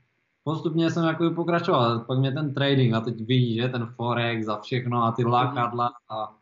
postupně 0.44 0.92
jsem 0.92 1.06
jako 1.06 1.32
pokračoval. 1.32 2.00
Pak 2.00 2.20
mě 2.20 2.32
ten 2.32 2.54
trading 2.54 2.94
a 2.94 3.00
teď 3.00 3.22
víš, 3.22 3.62
že 3.62 3.70
ten 3.70 3.86
forex 3.96 4.48
a 4.48 4.60
všechno 4.62 5.04
a 5.04 5.12
ty 5.12 5.26
lákadla 5.26 5.92
a, 6.10 6.36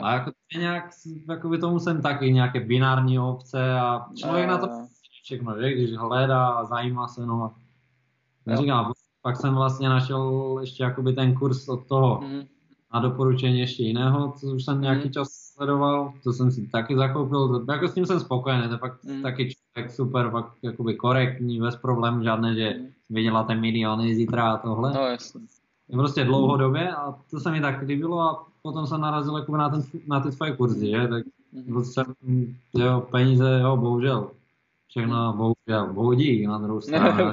a 0.00 0.14
jako 0.14 0.30
nějak, 0.58 0.90
jako 1.28 1.48
by 1.48 1.58
tomu 1.58 1.78
jsem 1.78 2.02
taky 2.02 2.32
nějaké 2.32 2.60
binární 2.60 3.18
obce 3.18 3.72
a 3.72 4.06
člověk 4.18 4.48
na 4.48 4.58
to 4.58 4.68
všechno, 5.24 5.60
že? 5.60 5.72
Když 5.72 5.92
hledá 5.92 6.48
a 6.48 6.64
zajímá 6.64 7.08
se, 7.08 7.26
no 7.26 7.42
a 7.42 7.63
Neříkám, 8.46 8.92
pak 9.22 9.36
jsem 9.36 9.54
vlastně 9.54 9.88
našel 9.88 10.56
ještě 10.60 10.82
jakoby 10.82 11.12
ten 11.12 11.34
kurz 11.34 11.68
od 11.68 11.86
toho 11.86 12.20
mm. 12.20 12.42
na 12.94 13.00
doporučení 13.00 13.60
ještě 13.60 13.82
jiného, 13.82 14.34
co 14.40 14.46
už 14.46 14.64
jsem 14.64 14.80
nějaký 14.80 15.04
mm. 15.04 15.12
čas 15.12 15.28
sledoval, 15.54 16.12
to 16.24 16.32
jsem 16.32 16.50
si 16.50 16.66
taky 16.66 16.96
zakoupil, 16.96 17.64
jako 17.68 17.88
s 17.88 17.94
tím 17.94 18.06
jsem 18.06 18.20
spokojený, 18.20 18.62
to 18.66 18.74
je 18.74 18.78
pak 18.78 19.04
mm. 19.04 19.22
taky 19.22 19.54
člověk 19.54 19.92
super, 19.92 20.30
pak 20.30 20.46
jakoby 20.62 20.94
korektní, 20.94 21.60
bez 21.60 21.76
problémů 21.76 22.22
žádné, 22.22 22.54
že 22.54 22.74
mm. 22.78 22.86
vyděláte 23.10 23.54
miliony 23.54 24.14
zítra 24.14 24.52
a 24.52 24.56
tohle. 24.56 24.92
No 24.94 25.00
jasně. 25.00 25.40
Prostě 25.92 26.24
dlouhodobě 26.24 26.94
a 26.94 27.14
to 27.30 27.40
se 27.40 27.50
mi 27.50 27.60
tak 27.60 27.82
líbilo 27.82 28.20
a 28.20 28.46
potom 28.62 28.86
jsem 28.86 29.00
narazil 29.00 29.36
jako 29.36 29.56
na, 29.56 29.68
ten, 29.68 29.82
na 30.06 30.20
ty 30.20 30.30
tvoje 30.30 30.56
kurzy, 30.56 30.90
že, 30.90 31.08
tak 31.08 31.24
mm. 31.52 31.72
prostě, 31.72 32.02
jo, 32.74 33.06
peníze, 33.10 33.60
jo, 33.62 33.76
bohužel, 33.76 34.30
všechno 34.94 35.32
bohužel 35.32 35.92
boudí 35.92 36.46
na 36.46 36.58
druhou 36.58 36.80
stranu. 36.80 37.32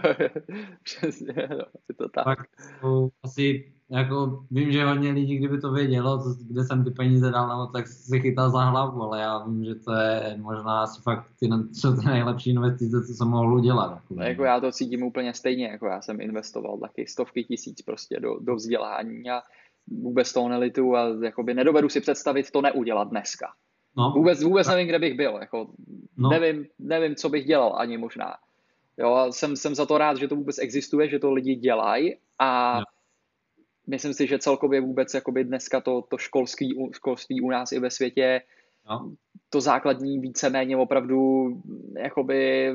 Přesně, 0.83 1.33
no, 1.49 1.65
je 1.89 1.95
to 1.97 2.09
tak. 2.09 2.25
tak 2.25 2.47
to 2.81 3.09
asi 3.23 3.73
jako 3.89 4.45
vím, 4.51 4.71
že 4.71 4.85
hodně 4.85 5.11
lidí, 5.11 5.37
kdyby 5.37 5.61
to 5.61 5.71
vědělo, 5.71 6.23
co, 6.23 6.43
kde 6.43 6.63
jsem 6.63 6.83
ty 6.83 6.91
peníze 6.91 7.31
dal, 7.31 7.47
nebo 7.47 7.65
tak 7.65 7.87
si 7.87 8.19
chytal 8.19 8.51
za 8.51 8.63
hlavu, 8.63 9.01
ale 9.01 9.21
já 9.21 9.45
vím, 9.45 9.65
že 9.65 9.75
to 9.75 9.93
je 9.93 10.37
možná 10.41 10.83
asi 10.83 11.01
fakt 11.01 11.25
ty, 11.39 11.49
co 11.81 11.93
ty 11.93 12.05
nejlepší 12.05 12.49
investice, 12.49 13.03
co 13.07 13.13
jsem 13.13 13.27
mohl 13.27 13.53
udělat. 13.53 13.91
Jako. 13.91 14.13
No, 14.13 14.23
jako 14.23 14.43
já 14.43 14.59
to 14.59 14.71
cítím 14.71 15.03
úplně 15.03 15.33
stejně, 15.33 15.67
jako 15.67 15.85
já 15.85 16.01
jsem 16.01 16.21
investoval 16.21 16.77
taky 16.77 17.07
stovky 17.07 17.43
tisíc 17.43 17.81
prostě 17.81 18.19
do, 18.19 18.39
do 18.39 18.55
vzdělání 18.55 19.29
a 19.29 19.41
vůbec 19.87 20.33
toho 20.33 20.49
nelitu 20.49 20.95
a 20.95 21.07
jakoby 21.23 21.53
nedovedu 21.53 21.89
si 21.89 22.01
představit 22.01 22.51
to 22.51 22.61
neudělat 22.61 23.09
dneska. 23.09 23.47
No. 23.97 24.11
Vůbec, 24.15 24.43
vůbec 24.43 24.67
nevím, 24.67 24.87
kde 24.87 24.99
bych 24.99 25.13
byl. 25.13 25.37
Jako, 25.41 25.67
no. 26.17 26.29
nevím, 26.29 26.67
nevím, 26.79 27.15
co 27.15 27.29
bych 27.29 27.45
dělal 27.45 27.75
ani 27.77 27.97
možná. 27.97 28.35
Jo, 28.97 29.27
jsem, 29.29 29.55
jsem 29.55 29.75
za 29.75 29.85
to 29.85 29.97
rád, 29.97 30.17
že 30.17 30.27
to 30.27 30.35
vůbec 30.35 30.57
existuje, 30.57 31.09
že 31.09 31.19
to 31.19 31.31
lidi 31.31 31.55
dělají 31.55 32.15
a 32.39 32.79
no. 32.79 32.85
myslím 33.87 34.13
si, 34.13 34.27
že 34.27 34.39
celkově 34.39 34.81
vůbec 34.81 35.13
jakoby 35.13 35.43
dneska 35.43 35.81
to, 35.81 36.01
to 36.01 36.17
školství, 36.17 36.89
školství 36.91 37.41
u 37.41 37.49
nás 37.49 37.71
i 37.71 37.79
ve 37.79 37.89
světě 37.89 38.41
no. 38.89 39.15
to 39.49 39.61
základní 39.61 40.19
víceméně 40.19 40.77
opravdu 40.77 41.47
jakoby 41.97 42.71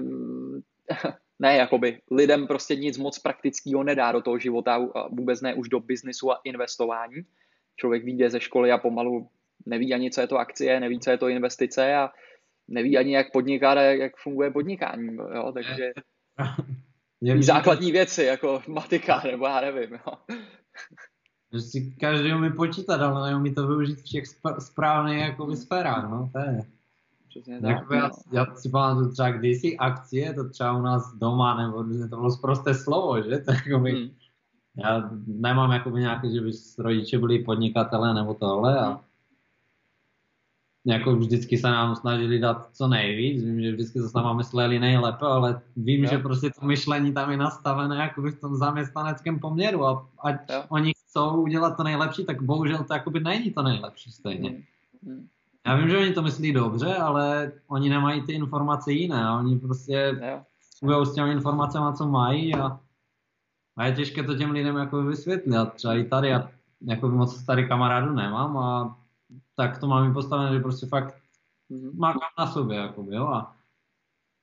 ne 1.38 1.56
jakoby 1.56 2.00
lidem 2.10 2.46
prostě 2.46 2.76
nic 2.76 2.98
moc 2.98 3.18
praktického 3.18 3.84
nedá 3.84 4.12
do 4.12 4.22
toho 4.22 4.38
života 4.38 4.74
a 4.74 5.08
vůbec 5.08 5.40
ne 5.40 5.54
už 5.54 5.68
do 5.68 5.80
biznisu 5.80 6.32
a 6.32 6.40
investování. 6.44 7.22
Člověk 7.76 8.04
vyjde 8.04 8.30
ze 8.30 8.40
školy 8.40 8.72
a 8.72 8.78
pomalu 8.78 9.28
neví 9.66 9.94
ani, 9.94 10.10
co 10.10 10.20
je 10.20 10.26
to 10.26 10.38
akcie, 10.38 10.80
neví, 10.80 11.00
co 11.00 11.10
je 11.10 11.18
to 11.18 11.28
investice 11.28 11.94
a 11.94 12.10
neví 12.68 12.98
ani, 12.98 13.14
jak 13.14 13.32
podniká, 13.32 13.82
jak 13.82 14.16
funguje 14.16 14.50
podnikání. 14.50 15.16
Jo? 15.34 15.52
Takže 15.52 15.92
ví 17.34 17.42
základní 17.42 17.92
věci, 17.92 18.24
jako 18.24 18.62
matika, 18.68 19.22
nebo 19.24 19.46
já 19.46 19.60
nevím. 19.60 19.92
Jo? 19.92 20.12
Si 21.60 21.94
každý 22.00 22.32
umí 22.32 22.52
počítat, 22.52 23.00
ale 23.00 23.30
neumí 23.30 23.54
to 23.54 23.66
využít 23.66 24.00
v 24.00 24.04
těch 24.04 24.24
správných 24.58 25.18
jako 25.18 25.56
sférách, 25.56 26.10
no, 26.10 26.30
to 26.32 26.38
je. 26.38 26.60
Přesně 27.28 27.60
tak, 27.60 27.70
jako 27.70 27.94
já, 27.94 28.08
no. 28.08 28.14
já 28.32 28.54
si 28.54 28.68
pamatuju 28.68 29.12
třeba 29.12 29.30
kdysi 29.30 29.76
akcie, 29.76 30.34
to 30.34 30.48
třeba 30.48 30.72
u 30.72 30.82
nás 30.82 31.14
doma, 31.14 31.62
nebo 31.62 31.84
to 32.08 32.16
bylo 32.16 32.36
prosté 32.40 32.74
slovo, 32.74 33.22
že? 33.22 33.38
To 33.38 33.52
jako 33.52 33.78
by, 33.78 33.92
hmm. 33.92 34.10
Já 34.84 35.10
nemám 35.26 35.72
jakoby 35.72 36.00
nějaké, 36.00 36.30
že 36.30 36.40
by 36.40 36.50
rodiče 36.78 37.18
byli 37.18 37.38
podnikatele 37.38 38.14
nebo 38.14 38.34
tohle 38.34 38.78
a 38.78 38.86
hmm 38.88 39.05
jako 40.86 41.16
vždycky 41.16 41.58
se 41.58 41.66
nám 41.66 41.96
snažili 41.96 42.38
dát 42.38 42.68
co 42.72 42.88
nejvíc, 42.88 43.44
vím, 43.44 43.60
že 43.60 43.72
vždycky 43.72 43.98
se 43.98 44.08
s 44.08 44.12
náma 44.12 44.32
mysleli 44.32 44.78
nejlépe, 44.78 45.26
ale 45.26 45.60
vím, 45.76 46.04
jo. 46.04 46.10
že 46.10 46.18
prostě 46.18 46.50
to 46.60 46.66
myšlení 46.66 47.12
tam 47.12 47.30
je 47.30 47.36
nastavené 47.36 47.96
jako 47.96 48.22
v 48.22 48.40
tom 48.40 48.54
zaměstnaneckém 48.54 49.38
poměru 49.38 49.86
a 49.86 50.08
ať 50.22 50.36
jo. 50.50 50.64
oni 50.68 50.92
chcou 51.06 51.42
udělat 51.42 51.76
to 51.76 51.82
nejlepší, 51.82 52.24
tak 52.24 52.42
bohužel 52.42 52.84
to 52.84 52.92
jakoby 52.94 53.20
není 53.20 53.50
to 53.50 53.62
nejlepší 53.62 54.10
stejně. 54.10 54.50
Hmm. 54.50 54.62
Hmm. 55.06 55.26
Já 55.66 55.76
vím, 55.76 55.88
že 55.88 55.98
oni 55.98 56.12
to 56.12 56.22
myslí 56.22 56.52
dobře, 56.52 56.94
ale 56.94 57.52
oni 57.68 57.88
nemají 57.88 58.22
ty 58.22 58.32
informace 58.32 58.92
jiné 58.92 59.24
a 59.24 59.38
oni 59.38 59.58
prostě 59.58 60.20
fungují 60.78 61.06
s 61.06 61.14
těmi 61.14 61.32
informacemi, 61.32 61.86
co 61.96 62.06
mají 62.06 62.54
a, 62.54 62.80
a 63.76 63.86
je 63.86 63.92
těžké 63.92 64.22
to 64.22 64.34
těm 64.34 64.50
lidem 64.50 64.76
jako 64.76 65.02
vysvětlit. 65.02 65.56
A 65.56 65.64
třeba 65.64 65.94
i 65.94 66.04
tady, 66.04 66.28
já 66.28 66.50
jako 66.80 67.08
moc 67.08 67.36
starý 67.36 67.68
kamarádu 67.68 68.14
nemám 68.14 68.56
a 68.56 68.98
tak 69.56 69.78
to 69.78 69.86
mám 69.86 70.14
postavené, 70.14 70.54
že 70.54 70.60
prostě 70.60 70.86
fakt 70.86 71.16
mhm. 71.68 71.90
makám 71.98 72.30
na 72.38 72.46
sobě, 72.46 72.78
jakoby, 72.78 73.16
jo, 73.16 73.26
a 73.26 73.56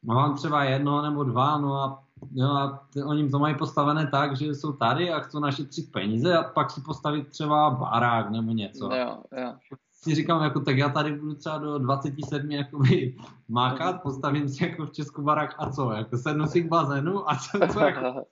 mám 0.03 0.35
třeba 0.35 0.63
jedno 0.63 1.01
nebo 1.01 1.23
dva, 1.23 1.57
no 1.57 1.75
a, 1.75 2.03
jo, 2.33 2.47
a 2.47 2.87
ty, 2.93 3.03
oni 3.03 3.29
to 3.29 3.39
mají 3.39 3.57
postavené 3.57 4.07
tak, 4.07 4.37
že 4.37 4.45
jsou 4.45 4.71
tady 4.71 5.13
a 5.13 5.19
chcou 5.19 5.39
našetřit 5.39 5.91
peníze 5.91 6.37
a 6.37 6.43
pak 6.43 6.71
si 6.71 6.81
postavit 6.81 7.27
třeba 7.27 7.69
barák 7.69 8.31
nebo 8.31 8.51
něco. 8.51 8.89
Jo, 8.93 9.17
jo. 9.37 9.53
Si 9.91 10.15
říkám, 10.15 10.43
jako 10.43 10.59
tak 10.59 10.77
já 10.77 10.89
tady 10.89 11.11
budu 11.11 11.35
třeba 11.35 11.57
do 11.57 11.77
27 11.77 12.51
jakoby 12.51 13.15
mákat, 13.49 14.01
postavím 14.01 14.49
si 14.49 14.65
jako 14.65 14.85
v 14.85 14.91
Česku 14.91 15.21
barák 15.21 15.55
a 15.57 15.69
co, 15.69 15.91
jako 15.91 16.17
sednu 16.17 16.47
si 16.47 16.63
k 16.63 16.67
bazénu 16.67 17.31
a 17.31 17.35
co, 17.35 17.59
co 17.73 17.79
jako, 17.79 18.01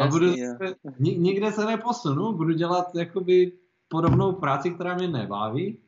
a 0.00 0.06
budu 0.06 0.32
se, 0.32 0.74
nikde 0.98 1.52
se 1.52 1.66
neposunu, 1.66 2.32
budu 2.32 2.52
dělat 2.52 2.94
jakoby 2.94 3.52
podobnou 3.92 4.32
práci, 4.32 4.70
která 4.70 4.94
mě 4.94 5.08
nebaví, 5.08 5.78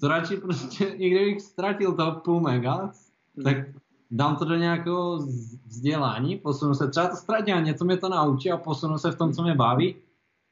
to 0.00 0.08
radši 0.08 0.36
prostě, 0.36 0.84
i 1.04 1.10
kdybych 1.10 1.40
ztratil 1.40 1.92
toho 1.92 2.20
půl 2.20 2.40
mega, 2.40 2.76
hmm. 2.76 3.44
tak 3.44 3.56
dám 4.10 4.36
to 4.36 4.44
do 4.44 4.54
nějakého 4.54 5.16
vzdělání, 5.66 6.36
posunu 6.36 6.74
se, 6.74 6.88
třeba 6.88 7.08
to 7.08 7.16
ztratím 7.16 7.54
a 7.54 7.60
něco 7.60 7.84
mě 7.84 7.96
to 7.96 8.08
naučí 8.08 8.52
a 8.52 8.56
posunu 8.56 8.98
se 8.98 9.10
v 9.10 9.18
tom, 9.18 9.32
co 9.32 9.42
mě 9.42 9.54
baví. 9.54 9.96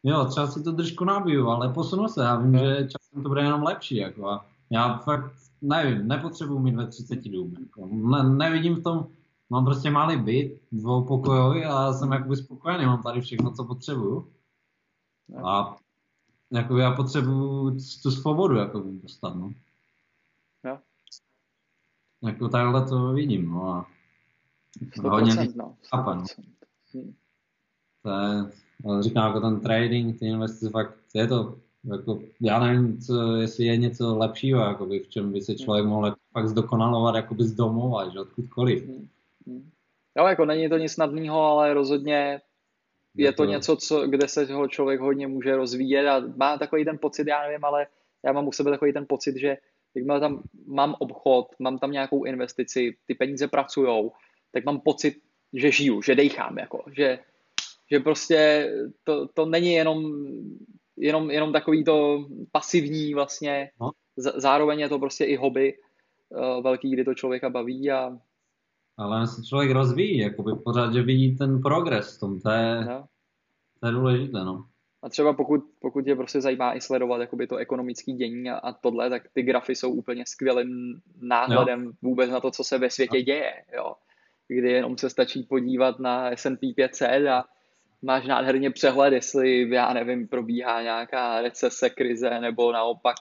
Jo, 0.03 0.25
třeba 0.25 0.47
si 0.47 0.63
to 0.63 0.73
držku 0.73 1.05
nabiju, 1.05 1.49
ale 1.49 1.73
posunu 1.73 2.09
se, 2.09 2.23
já 2.23 2.37
vím, 2.37 2.59
že 2.59 2.89
časem 2.89 3.23
to 3.23 3.29
bude 3.29 3.43
jenom 3.43 3.63
lepší, 3.63 3.97
jako 3.97 4.29
a 4.29 4.47
já 4.71 4.99
fakt 4.99 5.33
nevím, 5.63 6.09
nepotřebuji 6.09 6.59
mít 6.59 6.75
ve 6.75 6.87
30 6.87 7.29
dům, 7.29 7.55
jako, 7.61 7.89
ne, 7.93 8.23
nevidím 8.23 8.75
v 8.75 8.83
tom, 8.83 9.07
mám 9.51 9.65
prostě 9.65 9.91
malý 9.91 10.17
byt, 10.17 10.61
dvoupokojový 10.73 11.65
a 11.65 11.93
jsem 11.93 12.13
jakoby 12.13 12.37
spokojený, 12.37 12.87
mám 12.87 13.03
tady 13.03 13.21
všechno, 13.21 13.51
co 13.51 13.65
potřebuju. 13.65 14.29
A 15.45 15.77
jako 16.53 16.77
já 16.77 16.93
potřebuju 16.93 17.79
tu 18.03 18.11
svobodu 18.11 18.57
jako 18.57 18.83
dostat, 19.03 19.35
no. 19.35 19.53
Jo. 20.65 20.79
Jako 22.23 22.49
takhle 22.49 22.85
to 22.89 23.13
vidím, 23.13 23.51
no 23.51 23.75
a 23.75 23.87
100%, 24.97 25.11
hodně 25.11 25.35
no, 25.57 25.77
100%. 25.93 26.25
Hm. 26.95 27.15
to 28.03 28.11
je, 28.11 29.03
říkám, 29.03 29.27
jako 29.27 29.41
ten 29.41 29.61
trading, 29.61 30.19
ty 30.19 30.27
investice, 30.27 30.71
fakt 30.71 30.95
je 31.15 31.27
to, 31.27 31.59
jako, 31.85 32.21
já 32.41 32.61
nevím, 32.61 33.01
co, 33.01 33.37
jestli 33.37 33.65
je 33.65 33.77
něco 33.77 34.19
lepšího, 34.19 34.61
jakoby, 34.61 35.01
v 35.01 35.09
čem 35.09 35.33
by 35.33 35.41
se 35.41 35.55
člověk 35.55 35.87
mohl 35.87 36.17
fakt 36.33 36.49
zdokonalovat 36.49 37.15
jakoby 37.15 37.45
z 37.45 37.53
domova, 37.53 38.09
že 38.09 38.21
odkudkoliv. 38.21 38.89
Hmm. 39.47 39.71
Jo, 40.19 40.27
jako 40.27 40.45
není 40.45 40.69
to 40.69 40.77
nic 40.77 40.93
snadného, 40.93 41.41
ale 41.41 41.75
rozhodně 41.75 42.41
je 43.17 43.33
to 43.33 43.45
něco, 43.45 43.77
co, 43.77 44.07
kde 44.07 44.29
se 44.29 44.45
ho 44.45 44.69
člověk 44.69 45.01
hodně 45.01 45.27
může 45.27 45.57
rozvíjet 45.57 46.09
a 46.09 46.23
má 46.37 46.59
takový 46.59 46.85
ten 46.85 46.99
pocit, 46.99 47.27
já 47.27 47.43
nevím, 47.43 47.65
ale 47.65 47.87
já 48.25 48.33
mám 48.33 48.49
u 48.49 48.53
sebe 48.53 48.71
takový 48.71 48.93
ten 48.93 49.07
pocit, 49.09 49.37
že 49.37 49.57
jakmile 49.95 50.21
tam 50.21 50.43
mám 50.67 50.95
obchod, 50.99 51.47
mám 51.59 51.79
tam 51.79 51.93
nějakou 51.93 52.25
investici, 52.25 52.97
ty 53.07 53.15
peníze 53.15 53.49
pracujou, 53.49 54.13
tak 54.53 54.65
mám 54.65 54.81
pocit, 54.81 55.23
že 55.53 55.71
žiju, 55.71 56.03
že 56.03 56.15
dejchám, 56.15 56.59
jako, 56.59 56.85
že, 56.97 57.19
že 57.91 58.01
prostě 58.01 58.71
to, 59.05 59.29
to 59.29 59.47
není 59.47 59.73
jenom, 59.73 60.27
jenom, 60.97 61.31
jenom 61.31 61.53
takový 61.53 61.85
to 61.85 62.27
pasivní 62.53 63.15
vlastně, 63.15 63.71
no. 63.81 63.91
zároveň 64.17 64.81
je 64.81 64.89
to 64.89 64.99
prostě 64.99 65.25
i 65.25 65.37
hobby 65.37 65.75
uh, 66.29 66.63
velký, 66.63 66.91
kdy 66.91 67.05
to 67.05 67.15
člověka 67.15 67.51
baví 67.51 67.91
a 67.91 68.19
ale 69.01 69.27
se 69.27 69.43
člověk 69.43 69.71
rozvíjí, 69.71 70.19
jakoby 70.19 70.53
pořád, 70.65 70.93
že 70.93 71.03
vidí 71.03 71.37
ten 71.37 71.63
progres 71.63 72.17
v 72.17 72.21
tom, 72.21 72.41
to 72.41 72.51
je, 72.51 72.85
no. 72.85 73.05
to 73.81 73.87
je 73.87 73.93
důležité, 73.93 74.45
no. 74.45 74.65
A 75.03 75.09
třeba 75.09 75.33
pokud, 75.33 75.65
pokud 75.79 76.07
je 76.07 76.17
prostě 76.17 76.41
zajímá 76.41 76.77
i 76.77 76.81
sledovat 76.81 77.21
jakoby 77.21 77.47
to 77.47 77.57
ekonomické 77.57 78.13
dění 78.13 78.51
a, 78.51 78.57
a 78.57 78.73
tohle, 78.73 79.11
tak 79.11 79.23
ty 79.33 79.43
grafy 79.43 79.75
jsou 79.75 79.91
úplně 79.91 80.25
skvělým 80.27 81.01
náhledem 81.21 81.85
jo. 81.85 81.93
vůbec 82.03 82.31
na 82.31 82.41
to, 82.41 82.51
co 82.51 82.65
se 82.65 82.79
ve 82.79 82.91
světě 82.91 83.19
jo. 83.19 83.25
děje, 83.25 83.53
jo. 83.77 83.95
Kdy 84.49 84.73
jenom 84.73 84.99
se 84.99 85.11
stačí 85.11 85.43
podívat 85.43 85.99
na 85.99 86.31
S&P 86.31 86.75
500 86.75 87.27
a 87.27 87.45
máš 88.03 88.27
nádherně 88.27 88.71
přehled, 88.71 89.13
jestli, 89.13 89.71
já 89.71 89.93
nevím, 89.93 90.29
probíhá 90.29 90.83
nějaká 90.83 91.41
recese, 91.41 91.91
krize, 91.91 92.41
nebo 92.41 92.73
naopak 92.73 93.17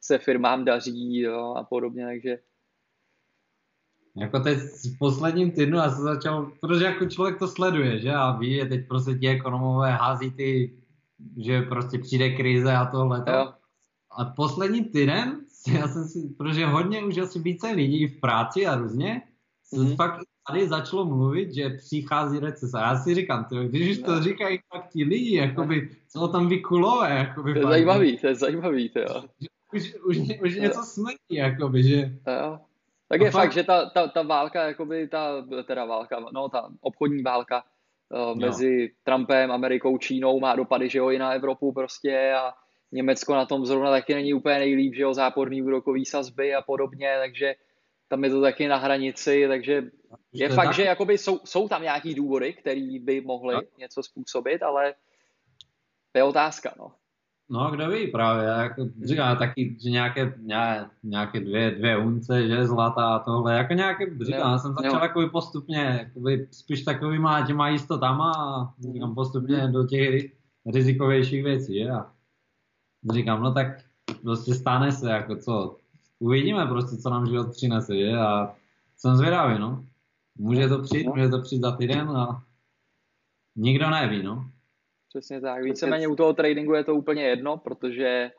se 0.00 0.18
firmám 0.18 0.64
daří 0.64 1.20
jo, 1.20 1.54
a 1.56 1.64
podobně, 1.64 2.04
takže 2.04 2.38
jako 4.16 4.40
teď 4.40 4.58
v 4.58 4.98
posledním 4.98 5.50
týdnu 5.50 5.76
já 5.76 5.90
jsem 5.90 6.04
začal, 6.04 6.52
protože 6.60 6.84
jako 6.84 7.06
člověk 7.06 7.38
to 7.38 7.48
sleduje, 7.48 8.00
že 8.00 8.12
a 8.12 8.36
ví, 8.36 8.54
že 8.54 8.64
teď 8.64 8.88
prostě 8.88 9.14
ti 9.14 9.28
ekonomové 9.28 9.92
hází 9.92 10.30
ty, 10.30 10.76
že 11.36 11.62
prostě 11.62 11.98
přijde 11.98 12.30
krize 12.30 12.72
a 12.72 12.86
tohle. 12.86 13.24
A 14.18 14.24
poslední 14.24 14.84
týden, 14.84 15.40
já 15.72 15.88
jsem 15.88 16.04
si, 16.04 16.34
protože 16.38 16.66
hodně 16.66 17.04
už 17.04 17.18
asi 17.18 17.38
více 17.38 17.70
lidí 17.70 18.06
v 18.06 18.20
práci 18.20 18.66
a 18.66 18.76
různě, 18.76 19.22
mm-hmm. 19.72 19.96
fakt 19.96 20.20
tady 20.46 20.68
začalo 20.68 21.04
mluvit, 21.04 21.54
že 21.54 21.70
přichází 21.70 22.38
recese. 22.38 22.78
A 22.78 22.92
já 22.92 22.98
si 22.98 23.14
říkám, 23.14 23.44
tyjo, 23.44 23.62
když 23.62 23.90
už 23.90 24.02
to 24.02 24.22
říkají 24.22 24.58
fakt 24.72 24.88
ti 24.92 25.04
lidi, 25.04 25.36
jakoby, 25.36 25.90
co 26.08 26.28
tam 26.28 26.48
vykulové, 26.48 27.10
jakoby. 27.18 27.52
To 27.52 27.58
je 27.58 27.64
zajímavý, 27.66 28.18
to 28.18 28.26
je 28.26 28.34
zajímavý, 28.34 28.88
to 28.88 28.98
jo. 28.98 29.24
Už, 29.74 29.94
už, 30.04 30.18
už 30.44 30.56
něco 30.56 30.82
smrdí, 30.82 31.16
jakoby, 31.30 31.82
že... 31.82 32.18
Jo. 32.26 32.58
Tak 33.12 33.20
je 33.20 33.30
fakt, 33.30 33.52
že 33.52 33.64
ta, 33.64 33.90
ta, 33.90 34.08
ta 34.08 34.22
válka, 34.22 34.66
jakoby 34.66 35.08
ta, 35.08 35.44
teda 35.64 35.84
válka, 35.84 36.20
no 36.32 36.48
ta 36.48 36.70
obchodní 36.80 37.22
válka 37.22 37.64
uh, 38.08 38.38
mezi 38.38 38.90
Trumpem, 39.02 39.52
Amerikou, 39.52 39.98
Čínou 39.98 40.40
má 40.40 40.56
dopady, 40.56 40.88
že 40.88 40.98
jo, 40.98 41.10
i 41.10 41.18
na 41.18 41.32
Evropu 41.32 41.72
prostě 41.72 42.32
a 42.32 42.52
Německo 42.92 43.34
na 43.34 43.46
tom 43.46 43.66
zrovna 43.66 43.90
taky 43.90 44.14
není 44.14 44.34
úplně 44.34 44.58
nejlíp, 44.58 44.94
že 44.94 45.02
jo, 45.02 45.14
záporný 45.14 45.62
úrokový 45.62 46.04
sazby 46.04 46.54
a 46.54 46.62
podobně, 46.62 47.16
takže 47.18 47.54
tam 48.08 48.24
je 48.24 48.30
to 48.30 48.40
taky 48.40 48.68
na 48.68 48.76
hranici, 48.76 49.44
takže 49.48 49.82
je 50.32 50.48
fakt, 50.48 50.66
tak... 50.66 50.74
že 50.74 50.82
jakoby 50.82 51.18
jsou, 51.18 51.40
jsou 51.44 51.68
tam 51.68 51.82
nějaký 51.82 52.14
důvody, 52.14 52.52
které 52.52 52.98
by 53.00 53.20
mohly 53.20 53.56
něco 53.78 54.02
způsobit, 54.02 54.62
ale 54.62 54.94
to 56.12 56.18
je 56.18 56.24
otázka, 56.24 56.74
no. 56.78 56.92
No, 57.52 57.70
kdo 57.70 57.88
ví 57.90 58.06
právě, 58.06 58.44
jako 58.44 58.88
říkám 59.04 59.36
taky, 59.36 59.76
že 59.82 59.90
nějaké, 59.90 60.34
nějaké 61.02 61.40
dvě, 61.40 61.70
dvě 61.70 61.96
unce, 61.98 62.48
že 62.48 62.66
zlata 62.66 63.14
a 63.14 63.18
tohle, 63.18 63.54
jako 63.54 63.72
nějaké, 63.72 64.24
říkám, 64.24 64.52
no, 64.52 64.58
jsem 64.58 64.74
začal 64.74 64.94
no. 64.94 65.00
jako 65.00 65.28
postupně, 65.28 65.98
jakoby 66.06 66.48
spíš 66.50 66.82
takovýma 66.82 67.46
těma 67.46 67.68
jistotama 67.68 68.32
a 68.32 68.74
říkám 68.92 69.14
postupně 69.14 69.68
do 69.68 69.86
těch 69.86 70.30
rizikovějších 70.66 71.44
věcí, 71.44 71.78
že? 71.78 71.90
A 71.90 72.10
říkám, 73.12 73.42
no 73.42 73.54
tak 73.54 73.66
prostě 74.22 74.54
stane 74.54 74.92
se, 74.92 75.10
jako 75.10 75.36
co, 75.36 75.76
uvidíme 76.18 76.66
prostě, 76.66 76.96
co 76.96 77.10
nám 77.10 77.26
život 77.26 77.50
přinese, 77.50 77.96
že? 77.96 78.12
A 78.12 78.54
jsem 78.96 79.16
zvědavý, 79.16 79.58
no. 79.58 79.84
Může 80.38 80.68
to 80.68 80.82
přijít, 80.82 81.06
může 81.06 81.28
to 81.28 81.42
přijít 81.42 81.62
za 81.62 81.76
týden 81.76 82.08
a 82.08 82.42
nikdo 83.56 83.90
neví, 83.90 84.22
no. 84.22 84.51
Přesně 85.12 85.40
tak. 85.40 85.62
Víceméně 85.62 86.08
u 86.08 86.16
toho 86.16 86.32
tradingu 86.32 86.74
je 86.74 86.84
to 86.84 86.94
úplně 86.94 87.22
jedno, 87.22 87.56
protože 87.56 88.30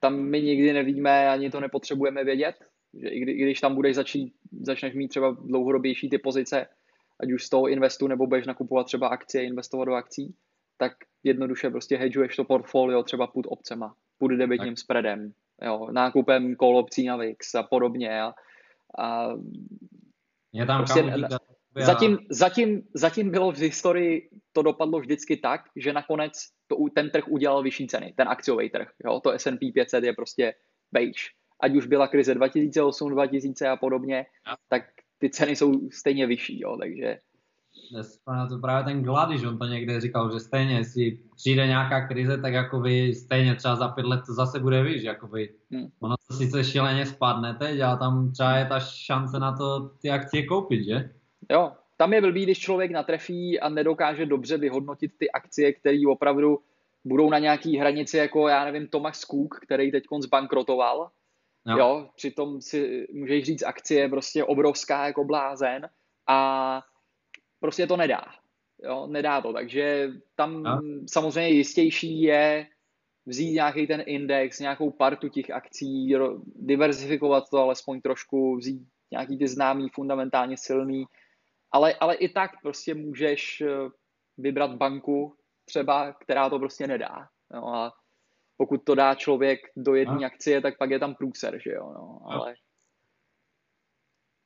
tam 0.00 0.16
my 0.20 0.42
nikdy 0.42 0.72
nevíme, 0.72 1.28
ani 1.28 1.50
to 1.50 1.60
nepotřebujeme 1.60 2.24
vědět. 2.24 2.54
Že 2.94 3.08
i, 3.08 3.20
kdy, 3.20 3.32
i 3.32 3.42
když 3.42 3.60
tam 3.60 3.74
budeš 3.74 3.96
začít, 3.96 4.34
začneš 4.60 4.94
mít 4.94 5.08
třeba 5.08 5.36
dlouhodobější 5.40 6.10
ty 6.10 6.18
pozice, 6.18 6.66
ať 7.20 7.32
už 7.32 7.44
z 7.44 7.48
toho 7.48 7.68
investu 7.68 8.06
nebo 8.06 8.26
budeš 8.26 8.46
nakupovat 8.46 8.86
třeba 8.86 9.08
akcie, 9.08 9.44
investovat 9.44 9.84
do 9.84 9.94
akcí, 9.94 10.34
tak 10.76 10.92
jednoduše 11.24 11.70
prostě 11.70 11.96
hedžuješ 11.96 12.36
to 12.36 12.44
portfolio 12.44 13.02
třeba 13.02 13.26
pod 13.26 13.46
opcema, 13.48 13.94
pod 14.18 14.28
debitním 14.28 14.74
tak. 14.74 14.78
spreadem, 14.78 15.32
jo, 15.62 15.88
nákupem 15.92 16.56
call 16.56 16.78
opcí 16.78 17.06
na 17.06 17.16
VIX 17.16 17.54
a 17.54 17.62
podobně. 17.62 18.20
A, 18.20 18.34
a 18.98 19.28
je 20.52 20.66
tam 20.66 20.84
prostě, 20.84 21.02
Zatím, 21.84 22.18
zatím, 22.30 22.82
zatím 22.94 23.30
bylo 23.30 23.52
v 23.52 23.58
historii, 23.58 24.28
to 24.52 24.62
dopadlo 24.62 25.00
vždycky 25.00 25.36
tak, 25.36 25.60
že 25.76 25.92
nakonec 25.92 26.32
to, 26.66 26.76
ten 26.94 27.10
trh 27.10 27.28
udělal 27.28 27.62
vyšší 27.62 27.86
ceny, 27.86 28.14
ten 28.16 28.28
akciový 28.28 28.70
trh. 28.70 28.88
Jo? 29.04 29.20
To 29.20 29.32
S&P 29.32 29.72
500 29.72 30.04
je 30.04 30.12
prostě 30.12 30.54
beige. 30.92 31.20
Ať 31.60 31.74
už 31.74 31.86
byla 31.86 32.08
krize 32.08 32.34
2008, 32.34 33.10
2000 33.10 33.68
a 33.68 33.76
podobně, 33.76 34.26
ja. 34.46 34.56
tak 34.68 34.82
ty 35.18 35.30
ceny 35.30 35.56
jsou 35.56 35.90
stejně 35.90 36.26
vyšší. 36.26 36.60
Jo? 36.60 36.76
Takže 36.80 37.18
to 38.48 38.58
právě 38.58 38.84
ten 38.84 39.02
Gladiš, 39.02 39.44
on 39.44 39.58
to 39.58 39.64
někde 39.64 40.00
říkal, 40.00 40.32
že 40.32 40.40
stejně, 40.40 40.74
jestli 40.74 41.18
přijde 41.36 41.66
nějaká 41.66 42.08
krize, 42.08 42.38
tak 42.38 42.52
jakoby 42.52 43.14
stejně 43.14 43.54
třeba 43.54 43.76
za 43.76 43.88
pět 43.88 44.06
let 44.06 44.20
to 44.26 44.34
zase 44.34 44.60
bude 44.60 44.82
víš, 44.82 45.02
jakoby 45.02 45.54
hmm. 45.70 45.86
ono 46.00 46.14
to 46.28 46.36
sice 46.36 46.64
šíleně 46.64 47.06
spadne 47.06 47.54
teď, 47.54 47.80
ale 47.80 47.98
tam 47.98 48.32
třeba 48.32 48.56
je 48.56 48.66
ta 48.66 48.80
šance 48.80 49.38
na 49.38 49.56
to 49.56 49.90
ty 50.02 50.10
akcie 50.10 50.46
koupit, 50.46 50.84
že? 50.84 51.10
Jo, 51.50 51.72
tam 51.96 52.12
je 52.12 52.20
blbý, 52.20 52.42
když 52.42 52.58
člověk 52.58 52.90
natrefí 52.90 53.60
a 53.60 53.68
nedokáže 53.68 54.26
dobře 54.26 54.58
vyhodnotit 54.58 55.12
ty 55.18 55.30
akcie, 55.30 55.72
které 55.72 55.98
opravdu 56.08 56.60
budou 57.04 57.30
na 57.30 57.38
nějaký 57.38 57.76
hranici, 57.76 58.16
jako 58.16 58.48
já 58.48 58.64
nevím, 58.64 58.88
Thomas 58.88 59.20
Cook, 59.20 59.58
který 59.62 59.90
teď 59.90 60.04
zbankrotoval. 60.20 61.10
Jo. 61.66 61.78
jo, 61.78 62.08
přitom 62.16 62.60
si 62.60 63.06
můžeš 63.12 63.44
říct, 63.44 63.62
akcie 63.62 64.00
je 64.00 64.08
prostě 64.08 64.44
obrovská 64.44 65.06
jako 65.06 65.24
blázen 65.24 65.88
a 66.26 66.82
prostě 67.60 67.86
to 67.86 67.96
nedá. 67.96 68.24
Jo, 68.82 69.06
nedá 69.06 69.40
to, 69.40 69.52
takže 69.52 70.10
tam 70.34 70.64
jo. 70.64 70.80
samozřejmě 71.06 71.50
jistější 71.50 72.22
je 72.22 72.66
vzít 73.26 73.52
nějaký 73.52 73.86
ten 73.86 74.02
index, 74.06 74.60
nějakou 74.60 74.90
partu 74.90 75.28
těch 75.28 75.50
akcí, 75.50 76.14
diverzifikovat 76.56 77.50
to 77.50 77.58
alespoň 77.58 78.00
trošku, 78.00 78.56
vzít 78.56 78.88
nějaký 79.10 79.38
ty 79.38 79.48
známý, 79.48 79.88
fundamentálně 79.88 80.56
silný 80.56 81.06
ale, 81.72 81.94
ale 81.94 82.14
i 82.14 82.28
tak 82.28 82.50
prostě 82.62 82.94
můžeš 82.94 83.60
eh, 83.60 83.88
vybrat 84.38 84.70
banku 84.74 85.36
třeba, 85.64 86.12
která 86.12 86.50
to 86.50 86.58
prostě 86.58 86.86
nedá. 86.86 87.28
No 87.52 87.74
a 87.74 87.92
pokud 88.56 88.84
to 88.84 88.94
dá 88.94 89.14
člověk 89.14 89.60
do 89.76 89.94
jedné 89.94 90.26
akcie, 90.26 90.60
tak 90.60 90.78
pak 90.78 90.90
je 90.90 90.98
tam 90.98 91.14
průser, 91.14 91.60
že 91.62 91.70
jo, 91.70 91.92
no, 91.94 92.20
ale 92.24 92.54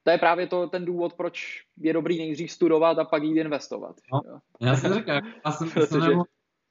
to 0.03 0.11
je 0.11 0.19
právě 0.19 0.47
to, 0.47 0.67
ten 0.67 0.85
důvod, 0.85 1.15
proč 1.15 1.63
je 1.77 1.93
dobrý 1.93 2.19
nejdřív 2.19 2.53
studovat 2.53 2.99
a 2.99 3.05
pak 3.05 3.23
jít 3.23 3.41
investovat. 3.41 3.97
No, 4.13 4.41
já 4.61 4.77
jsem 4.77 4.95
říkal, 4.95 5.21
já 5.47 5.53
jsem, 5.53 5.71
Protože... 5.75 5.87
jsem 5.87 6.01
nemohl, 6.01 6.25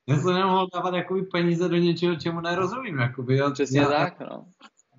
já 0.07 0.15
jsem 0.15 0.33
nemohl 0.33 0.67
dávat 0.73 0.93
jakoby 0.93 1.21
peníze 1.21 1.69
do 1.69 1.77
něčeho, 1.77 2.15
čemu 2.15 2.41
nerozumím. 2.41 2.99
Jakoby, 2.99 3.37
já, 3.37 3.51
Přesně 3.51 3.79
já, 3.79 3.87
tak, 3.87 4.19
no. 4.19 4.45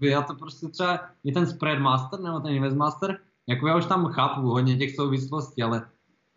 Já 0.02 0.22
to 0.22 0.34
prostě 0.34 0.68
třeba, 0.68 1.10
je 1.24 1.32
ten 1.32 1.46
spread 1.46 1.78
master 1.78 2.20
nebo 2.20 2.40
ten 2.40 2.54
invest 2.54 2.76
master, 2.76 3.20
jako 3.48 3.66
já 3.66 3.76
už 3.76 3.86
tam 3.86 4.06
chápu 4.06 4.40
hodně 4.40 4.76
těch 4.76 4.94
souvislostí, 4.94 5.62
ale 5.62 5.88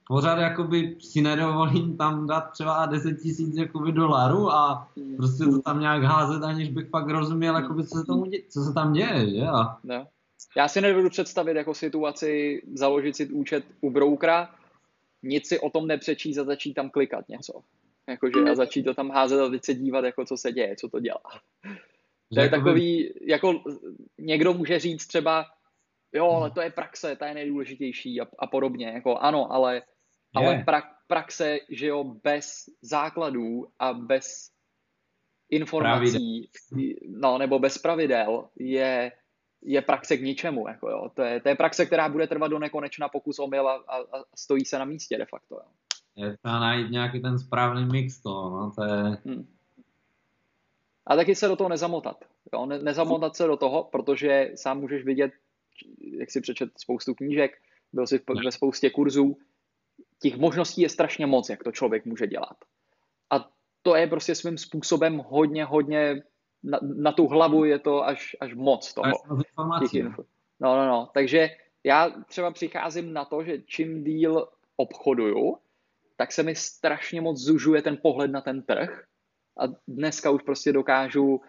pořád 0.08 0.40
jakoby 0.40 0.96
si 1.00 1.22
nedovolím 1.22 1.98
tam 1.98 2.28
dát 2.28 2.42
třeba 2.42 2.86
10 2.86 3.16
tisíc 3.22 3.58
jakoby 3.58 3.92
dolarů 3.92 4.52
a 4.52 4.92
prostě 5.18 5.44
to 5.44 5.62
tam 5.62 5.80
nějak 5.80 6.04
házet, 6.04 6.44
aniž 6.44 6.70
bych 6.70 6.90
pak 6.90 7.10
rozuměl, 7.10 7.56
jakoby, 7.56 7.88
co, 7.88 7.98
se 7.98 8.06
tomu 8.06 8.26
dě, 8.26 8.40
co 8.50 8.64
se 8.64 8.74
tam 8.74 8.94
děje, 8.94 9.30
že? 9.30 9.42
A... 9.42 9.78
No. 9.84 10.08
Já 10.58 10.68
si 10.68 10.82
nedovedu 10.82 11.10
představit 11.10 11.56
jako 11.56 11.74
situaci 11.74 12.62
založit 12.74 13.16
si 13.16 13.28
účet 13.28 13.66
u 13.82 13.92
broukra, 13.92 14.50
nic 15.24 15.48
si 15.48 15.60
o 15.60 15.70
tom 15.70 15.88
nepřečíst 15.88 16.38
a 16.38 16.44
začít 16.44 16.74
tam 16.74 16.90
klikat 16.90 17.30
něco. 17.30 17.62
Jakože 18.08 18.52
a 18.52 18.56
začít 18.56 18.84
to 18.84 18.94
tam 18.94 19.10
házet 19.10 19.42
a 19.42 19.50
teď 19.50 19.66
se 19.66 19.74
dívat, 19.74 20.06
jako 20.06 20.26
co 20.26 20.38
se 20.38 20.52
děje, 20.52 20.76
co 20.76 20.90
to 20.90 21.00
dělá. 21.00 21.22
To 22.34 22.40
je 22.40 22.50
takový, 22.50 23.14
jako 23.22 23.64
někdo 24.20 24.54
může 24.54 24.80
říct 24.80 25.08
třeba, 25.08 25.46
jo, 26.14 26.32
ale 26.32 26.52
to 26.52 26.62
je 26.62 26.70
praxe, 26.70 27.16
ta 27.16 27.28
je 27.28 27.34
nejdůležitější 27.34 28.22
a, 28.22 28.28
a 28.40 28.48
podobně. 28.48 28.88
Jako 28.88 29.18
ano, 29.18 29.52
ale 29.52 29.82
ale 30.36 30.64
pra, 30.66 30.82
praxe, 31.08 31.58
že 31.70 31.88
jo, 31.88 32.04
bez 32.04 32.66
základů 32.82 33.68
a 33.80 33.94
bez 33.94 34.50
informací, 35.50 36.50
pravidel. 36.70 36.96
no, 37.08 37.38
nebo 37.38 37.60
bez 37.60 37.78
pravidel, 37.78 38.50
je, 38.60 39.12
je 39.62 39.82
praxe 39.82 40.18
k 40.18 40.22
ničemu. 40.22 40.68
Jako 40.68 40.90
jo. 40.90 41.10
To, 41.14 41.22
je, 41.22 41.40
to 41.40 41.50
je 41.50 41.56
praxe, 41.56 41.86
která 41.86 42.10
bude 42.10 42.28
trvat 42.28 42.48
do 42.48 42.60
nekonečna 42.60 43.10
pokus 43.10 43.40
omyl 43.40 43.68
a, 43.70 43.74
a, 43.74 43.98
a 43.98 44.24
stojí 44.36 44.66
se 44.66 44.80
na 44.80 44.86
místě 44.86 45.18
de 45.18 45.26
facto. 45.26 45.56
Jo. 45.56 45.68
Je 46.16 46.38
to 46.42 46.50
najít 46.50 46.92
nějaký 46.92 47.22
ten 47.22 47.40
správný 47.40 47.86
mix 47.86 48.22
toho, 48.22 48.50
no, 48.50 48.72
to 48.72 48.84
je... 48.84 49.18
Hmm. 49.26 49.48
A 51.06 51.16
taky 51.16 51.36
se 51.36 51.48
do 51.48 51.56
toho 51.56 51.70
nezamotat. 51.70 52.26
Jo? 52.54 52.66
Ne, 52.66 52.80
nezamotat 52.80 53.36
se 53.36 53.48
do 53.48 53.58
toho, 53.58 53.84
protože 53.84 54.52
sám 54.56 54.80
můžeš 54.80 55.04
vidět, 55.04 55.32
jak 56.20 56.32
si 56.32 56.42
přečet 56.42 56.70
spoustu 56.78 57.14
knížek, 57.16 57.52
byl 57.94 58.08
jsi 58.08 58.22
ve 58.46 58.52
spoustě 58.52 58.90
kurzů, 58.90 59.38
těch 60.20 60.38
možností 60.38 60.82
je 60.82 60.90
strašně 60.90 61.26
moc, 61.26 61.50
jak 61.50 61.64
to 61.64 61.72
člověk 61.72 62.06
může 62.06 62.28
dělat. 62.28 62.58
A 63.30 63.50
to 63.82 63.96
je 63.96 64.08
prostě 64.08 64.36
svým 64.36 64.58
způsobem 64.58 65.18
hodně, 65.18 65.66
hodně 65.66 66.24
na, 66.64 66.80
na 66.82 67.12
tu 67.12 67.28
hlavu 67.28 67.66
je 67.66 67.80
to 67.80 68.06
až, 68.06 68.36
až 68.40 68.54
moc 68.54 68.94
toho. 68.94 69.12
No, 70.60 70.76
no, 70.76 70.88
no. 70.88 71.10
Takže 71.14 71.50
já 71.84 72.10
třeba 72.28 72.52
přicházím 72.52 73.14
na 73.14 73.26
to, 73.26 73.44
že 73.44 73.62
čím 73.66 74.04
díl 74.04 74.48
obchoduju, 74.76 75.58
tak 76.16 76.32
se 76.32 76.44
mi 76.44 76.56
strašně 76.56 77.22
moc 77.22 77.40
zužuje 77.40 77.82
ten 77.82 77.98
pohled 77.98 78.32
na 78.32 78.42
ten 78.42 78.62
trh 78.62 79.04
a 79.60 79.64
dneska 79.88 80.30
už 80.30 80.44
prostě 80.44 80.74
dokážu 80.74 81.42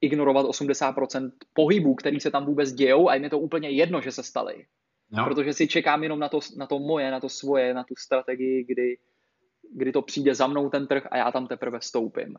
ignorovat 0.00 0.46
80% 0.46 1.30
pohybů, 1.52 1.94
který 1.94 2.20
se 2.20 2.30
tam 2.30 2.46
vůbec 2.46 2.72
dějou 2.72 3.08
a 3.08 3.14
je 3.14 3.20
mi 3.20 3.30
to 3.30 3.38
úplně 3.38 3.70
jedno, 3.70 4.00
že 4.00 4.12
se 4.12 4.22
staly. 4.22 4.66
No. 5.10 5.24
Protože 5.24 5.52
si 5.52 5.68
čekám 5.68 6.02
jenom 6.02 6.18
na 6.18 6.28
to, 6.28 6.40
na 6.56 6.66
to 6.66 6.78
moje, 6.78 7.10
na 7.10 7.20
to 7.20 7.28
svoje, 7.28 7.74
na 7.74 7.84
tu 7.84 7.94
strategii, 7.98 8.64
kdy, 8.64 8.98
kdy 9.74 9.92
to 9.92 10.02
přijde 10.02 10.34
za 10.34 10.46
mnou 10.46 10.70
ten 10.70 10.86
trh 10.86 11.06
a 11.10 11.16
já 11.16 11.32
tam 11.32 11.46
teprve 11.46 11.78
vstoupím. 11.78 12.36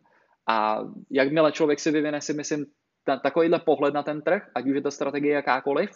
A 0.47 0.79
jakmile 1.09 1.51
člověk 1.51 1.79
si 1.79 1.91
vyvine, 1.91 2.21
si 2.21 2.33
myslím, 2.33 2.65
ten, 3.03 3.19
takovýhle 3.19 3.59
pohled 3.59 3.93
na 3.93 4.03
ten 4.03 4.21
trh, 4.21 4.51
ať 4.55 4.67
už 4.67 4.75
je 4.75 4.81
ta 4.81 4.91
strategie 4.91 5.33
jakákoliv, 5.33 5.89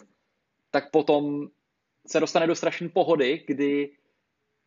tak 0.70 0.90
potom 0.90 1.48
se 2.06 2.20
dostane 2.20 2.46
do 2.46 2.54
strašné 2.54 2.88
pohody, 2.88 3.44
kdy 3.46 3.90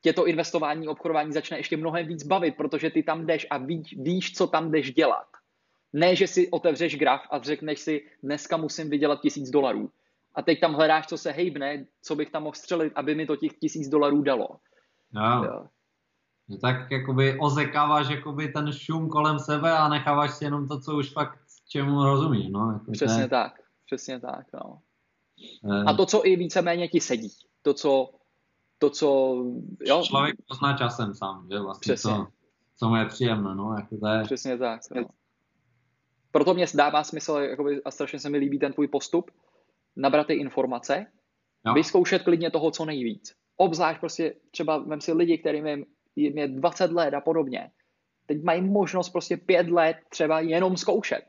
tě 0.02 0.14
to 0.14 0.28
investování, 0.28 0.88
obchodování 0.88 1.34
začne 1.34 1.58
ještě 1.58 1.78
mnohem 1.78 2.08
víc 2.08 2.24
bavit, 2.24 2.56
protože 2.56 2.89
ty 2.89 3.04
tam 3.04 3.26
jdeš 3.26 3.47
a 3.50 3.58
víš, 3.58 3.95
víš, 3.97 4.34
co 4.34 4.47
tam 4.47 4.72
jdeš 4.72 4.93
dělat. 4.93 5.28
Ne, 5.93 6.15
že 6.15 6.27
si 6.27 6.51
otevřeš 6.51 6.97
graf 6.97 7.21
a 7.31 7.39
řekneš 7.39 7.79
si, 7.79 8.05
dneska 8.23 8.57
musím 8.57 8.89
vydělat 8.89 9.21
tisíc 9.21 9.49
dolarů. 9.49 9.91
A 10.35 10.41
teď 10.41 10.59
tam 10.59 10.73
hledáš, 10.73 11.07
co 11.07 11.17
se 11.17 11.31
hejbne, 11.31 11.85
co 12.01 12.15
bych 12.15 12.31
tam 12.31 12.43
mohl 12.43 12.55
střelit, 12.55 12.93
aby 12.95 13.15
mi 13.15 13.25
to 13.25 13.35
těch 13.35 13.53
tisíc 13.53 13.89
dolarů 13.89 14.21
dalo. 14.21 14.47
No. 15.11 15.43
Jo. 15.43 15.65
No 16.49 16.57
tak 16.57 16.91
jakoby 16.91 17.39
ozekáváš 17.39 18.09
jakoby 18.09 18.47
ten 18.47 18.71
šum 18.71 19.09
kolem 19.09 19.39
sebe 19.39 19.71
a 19.71 19.89
necháváš 19.89 20.33
si 20.33 20.43
jenom 20.43 20.67
to, 20.67 20.79
co 20.79 20.97
už 20.97 21.11
fakt 21.11 21.39
čemu 21.67 22.03
rozumíš. 22.03 22.47
No, 22.49 22.71
jako 22.71 22.91
přesně 22.91 23.23
to... 23.23 23.29
tak, 23.29 23.61
přesně 23.85 24.19
tak. 24.19 24.45
No. 24.53 24.79
Eh. 25.71 25.83
A 25.83 25.93
to, 25.93 26.05
co 26.05 26.25
i 26.25 26.35
víceméně 26.35 26.87
ti 26.87 26.99
sedí. 26.99 27.31
To, 27.61 27.73
co, 27.73 28.09
to, 28.77 28.89
co 28.89 29.07
jo. 29.85 30.03
Člověk 30.03 30.35
pozná 30.47 30.77
časem 30.77 31.13
sám, 31.13 31.47
že 31.51 31.59
vlastně 31.59 31.93
Přesně. 31.93 32.11
Co, 32.11 32.27
co 32.77 32.89
mu 32.89 32.95
je 32.95 33.05
příjemné. 33.05 33.55
No, 33.55 33.75
jako 33.77 33.97
to 33.97 34.07
je... 34.07 34.23
Přesně 34.23 34.57
tak. 34.57 34.81
No. 34.95 35.05
Proto 36.32 36.53
mě 36.53 36.65
dává 36.75 37.03
smysl 37.03 37.34
jakoby, 37.34 37.84
a 37.86 37.91
strašně 37.91 38.19
se 38.19 38.30
mi 38.30 38.38
líbí 38.38 38.59
ten 38.59 38.73
tvůj 38.73 38.88
postup, 38.88 39.32
nabrat 39.95 40.27
ty 40.27 40.34
informace, 40.34 41.05
no. 41.65 41.73
vyzkoušet 41.73 42.23
klidně 42.23 42.51
toho, 42.51 42.71
co 42.71 42.86
nejvíc. 42.86 43.34
Obzvlášť 43.57 43.99
prostě 43.99 44.34
třeba 44.51 44.77
vem 44.77 45.01
si 45.01 45.13
lidi, 45.13 45.38
kterým 45.38 45.67
je, 45.67 45.77
je 46.15 46.47
20 46.47 46.91
let 46.91 47.13
a 47.13 47.21
podobně. 47.21 47.71
Teď 48.25 48.43
mají 48.43 48.61
možnost 48.61 49.09
prostě 49.09 49.38
pět 49.38 49.69
let 49.69 49.97
třeba 50.09 50.39
jenom 50.39 50.77
zkoušet. 50.77 51.21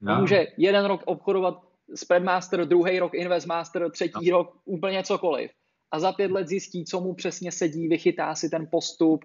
No. 0.00 0.20
Může 0.20 0.46
jeden 0.56 0.84
rok 0.84 1.02
obchodovat 1.04 1.54
Spreadmaster, 1.94 2.68
druhý 2.68 2.98
rok 2.98 3.14
Investmaster, 3.14 3.90
třetí 3.90 4.30
no. 4.30 4.36
rok 4.36 4.56
úplně 4.64 5.02
cokoliv. 5.02 5.50
A 5.90 6.00
za 6.00 6.12
pět 6.12 6.30
let 6.30 6.48
zjistí, 6.48 6.84
co 6.84 7.00
mu 7.00 7.14
přesně 7.14 7.52
sedí, 7.52 7.88
vychytá 7.88 8.34
si 8.34 8.50
ten 8.50 8.68
postup, 8.70 9.24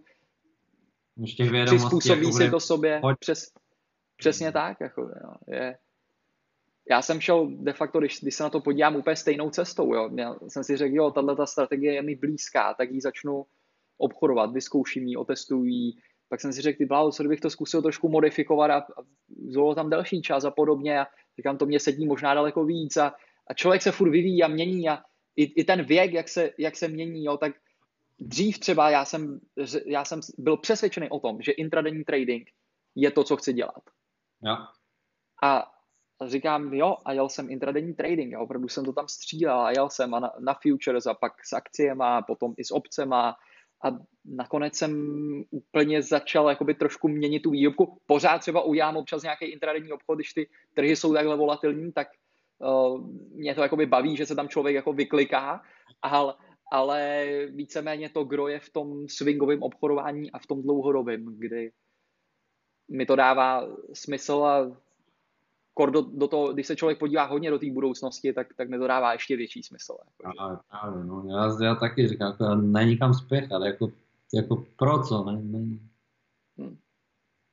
přizpůsobí 1.65 2.33
si 2.33 2.49
to 2.49 2.59
sobě. 2.59 3.01
Přes, 3.19 3.51
přesně 4.19 4.51
tak. 4.51 4.77
Jako, 4.81 5.01
jo, 5.01 5.33
je, 5.47 5.77
já 6.89 7.01
jsem 7.01 7.21
šel 7.21 7.47
de 7.49 7.73
facto, 7.73 7.99
když, 7.99 8.21
když 8.21 8.35
se 8.35 8.43
na 8.43 8.49
to 8.49 8.59
podívám, 8.59 8.95
úplně 8.95 9.15
stejnou 9.15 9.49
cestou. 9.49 9.93
Jo. 9.93 10.09
Já 10.15 10.35
jsem 10.47 10.63
si 10.63 10.77
řekl, 10.77 10.95
jo, 10.95 11.11
tahle 11.11 11.35
ta 11.35 11.45
strategie 11.45 11.93
je 11.93 12.01
mi 12.01 12.15
blízká, 12.15 12.73
tak 12.73 12.91
ji 12.91 13.01
začnu 13.01 13.45
obchodovat, 13.97 14.53
vyzkouším 14.53 15.07
ji, 15.07 15.17
otestuji 15.17 15.71
ji. 15.71 15.93
Pak 16.29 16.41
jsem 16.41 16.53
si 16.53 16.61
řekl, 16.61 16.77
ty 16.77 16.85
bláho, 16.85 17.11
co 17.11 17.23
kdybych 17.23 17.41
to 17.41 17.49
zkusil 17.49 17.81
trošku 17.81 18.09
modifikovat 18.09 18.71
a, 18.71 18.77
a 18.77 19.01
zvolil 19.47 19.75
tam 19.75 19.89
další 19.89 20.21
čas 20.21 20.45
a 20.45 20.51
podobně. 20.51 20.99
A 20.99 21.07
říkám, 21.37 21.57
to 21.57 21.65
mě 21.65 21.79
sedí 21.79 22.05
možná 22.05 22.33
daleko 22.33 22.65
víc. 22.65 22.97
A, 22.97 23.15
a 23.47 23.53
člověk 23.53 23.81
se 23.81 23.91
furt 23.91 24.09
vyvíjí 24.09 24.43
a 24.43 24.47
mění. 24.47 24.89
A 24.89 24.99
i, 25.35 25.43
i 25.43 25.63
ten 25.63 25.83
věk, 25.83 26.13
jak 26.13 26.27
se, 26.29 26.51
jak 26.57 26.75
se 26.75 26.87
mění, 26.87 27.25
jo, 27.25 27.37
tak 27.37 27.53
dřív 28.19 28.59
třeba 28.59 28.89
já 28.89 29.05
jsem, 29.05 29.39
já 29.85 30.05
jsem 30.05 30.19
byl 30.37 30.57
přesvědčený 30.57 31.09
o 31.09 31.19
tom, 31.19 31.41
že 31.41 31.51
intradenní 31.51 32.03
trading 32.03 32.49
je 32.95 33.11
to, 33.11 33.23
co 33.23 33.37
chci 33.37 33.53
dělat. 33.53 33.83
Ja. 34.43 34.67
A 35.43 35.71
říkám, 36.25 36.73
jo, 36.73 36.97
a 37.05 37.13
jel 37.13 37.29
jsem 37.29 37.51
intradenní 37.51 37.93
trading 37.93 38.33
a 38.33 38.39
opravdu 38.39 38.67
jsem 38.67 38.85
to 38.85 38.93
tam 38.93 39.07
střílel 39.07 39.59
a 39.59 39.71
jel 39.71 39.89
jsem 39.89 40.13
a 40.13 40.19
na, 40.19 40.31
na 40.39 40.53
futures 40.53 41.07
a 41.07 41.13
pak 41.13 41.45
s 41.45 41.53
akciema 41.53 42.17
a 42.17 42.21
potom 42.21 42.53
i 42.57 42.63
s 42.63 42.71
obcema 42.71 43.35
a 43.85 43.87
nakonec 44.25 44.75
jsem 44.75 44.93
úplně 45.51 46.01
začal 46.01 46.49
jakoby 46.49 46.73
trošku 46.73 47.07
měnit 47.07 47.39
tu 47.39 47.49
výrobku. 47.49 47.97
Pořád 48.05 48.39
třeba 48.39 48.61
ujám 48.61 48.97
občas 48.97 49.23
nějaký 49.23 49.45
intradenní 49.45 49.91
obchod, 49.91 50.17
když 50.17 50.33
ty 50.33 50.49
trhy 50.75 50.95
jsou 50.95 51.13
takhle 51.13 51.37
volatilní, 51.37 51.91
tak 51.91 52.07
uh, 52.59 53.07
mě 53.31 53.55
to 53.55 53.61
jakoby 53.61 53.85
baví, 53.85 54.17
že 54.17 54.25
se 54.25 54.35
tam 54.35 54.49
člověk 54.49 54.75
jako 54.75 54.93
vykliká, 54.93 55.61
ale, 56.01 56.33
ale 56.71 57.27
víceméně 57.49 58.09
to 58.09 58.23
gro 58.23 58.47
je 58.47 58.59
v 58.59 58.69
tom 58.69 59.07
swingovém 59.07 59.63
obchodování 59.63 60.31
a 60.31 60.39
v 60.39 60.47
tom 60.47 60.61
dlouhodobém, 60.61 61.25
kdy 61.37 61.71
mi 62.89 63.05
to 63.05 63.15
dává 63.15 63.67
smysl 63.93 64.33
a 64.33 64.71
do, 65.85 66.01
do 66.01 66.27
toho, 66.27 66.53
když 66.53 66.67
se 66.67 66.75
člověk 66.75 66.99
podívá 66.99 67.23
hodně 67.23 67.49
do 67.49 67.59
té 67.59 67.71
budoucnosti, 67.71 68.33
tak, 68.33 68.47
tak 68.55 68.69
mi 68.69 68.77
to 68.77 68.87
dává 68.87 69.13
ještě 69.13 69.37
větší 69.37 69.63
smysl. 69.63 69.97
Jako, 70.25 70.59
právě, 70.69 71.03
no. 71.03 71.23
já, 71.29 71.65
já 71.65 71.75
taky 71.75 72.07
říkám, 72.07 72.31
jako, 72.31 72.55
není 72.55 72.97
kam 72.97 73.13
spěchat, 73.13 73.61
jako, 73.63 73.91
jako 74.33 74.65
pro 74.77 75.03
co, 75.03 75.23
ne, 75.23 75.41
ne. 75.43 75.77
Hmm. 76.57 76.77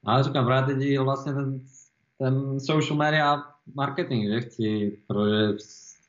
Ale 0.04 0.22
říkám, 0.22 0.46
právě 0.46 0.74
teď 0.74 0.98
vlastně 0.98 1.32
ten, 1.34 1.60
ten 2.18 2.60
social 2.60 2.98
media 2.98 3.42
marketing, 3.74 4.32
že 4.32 4.40
chci, 4.40 4.98
protože 5.06 5.52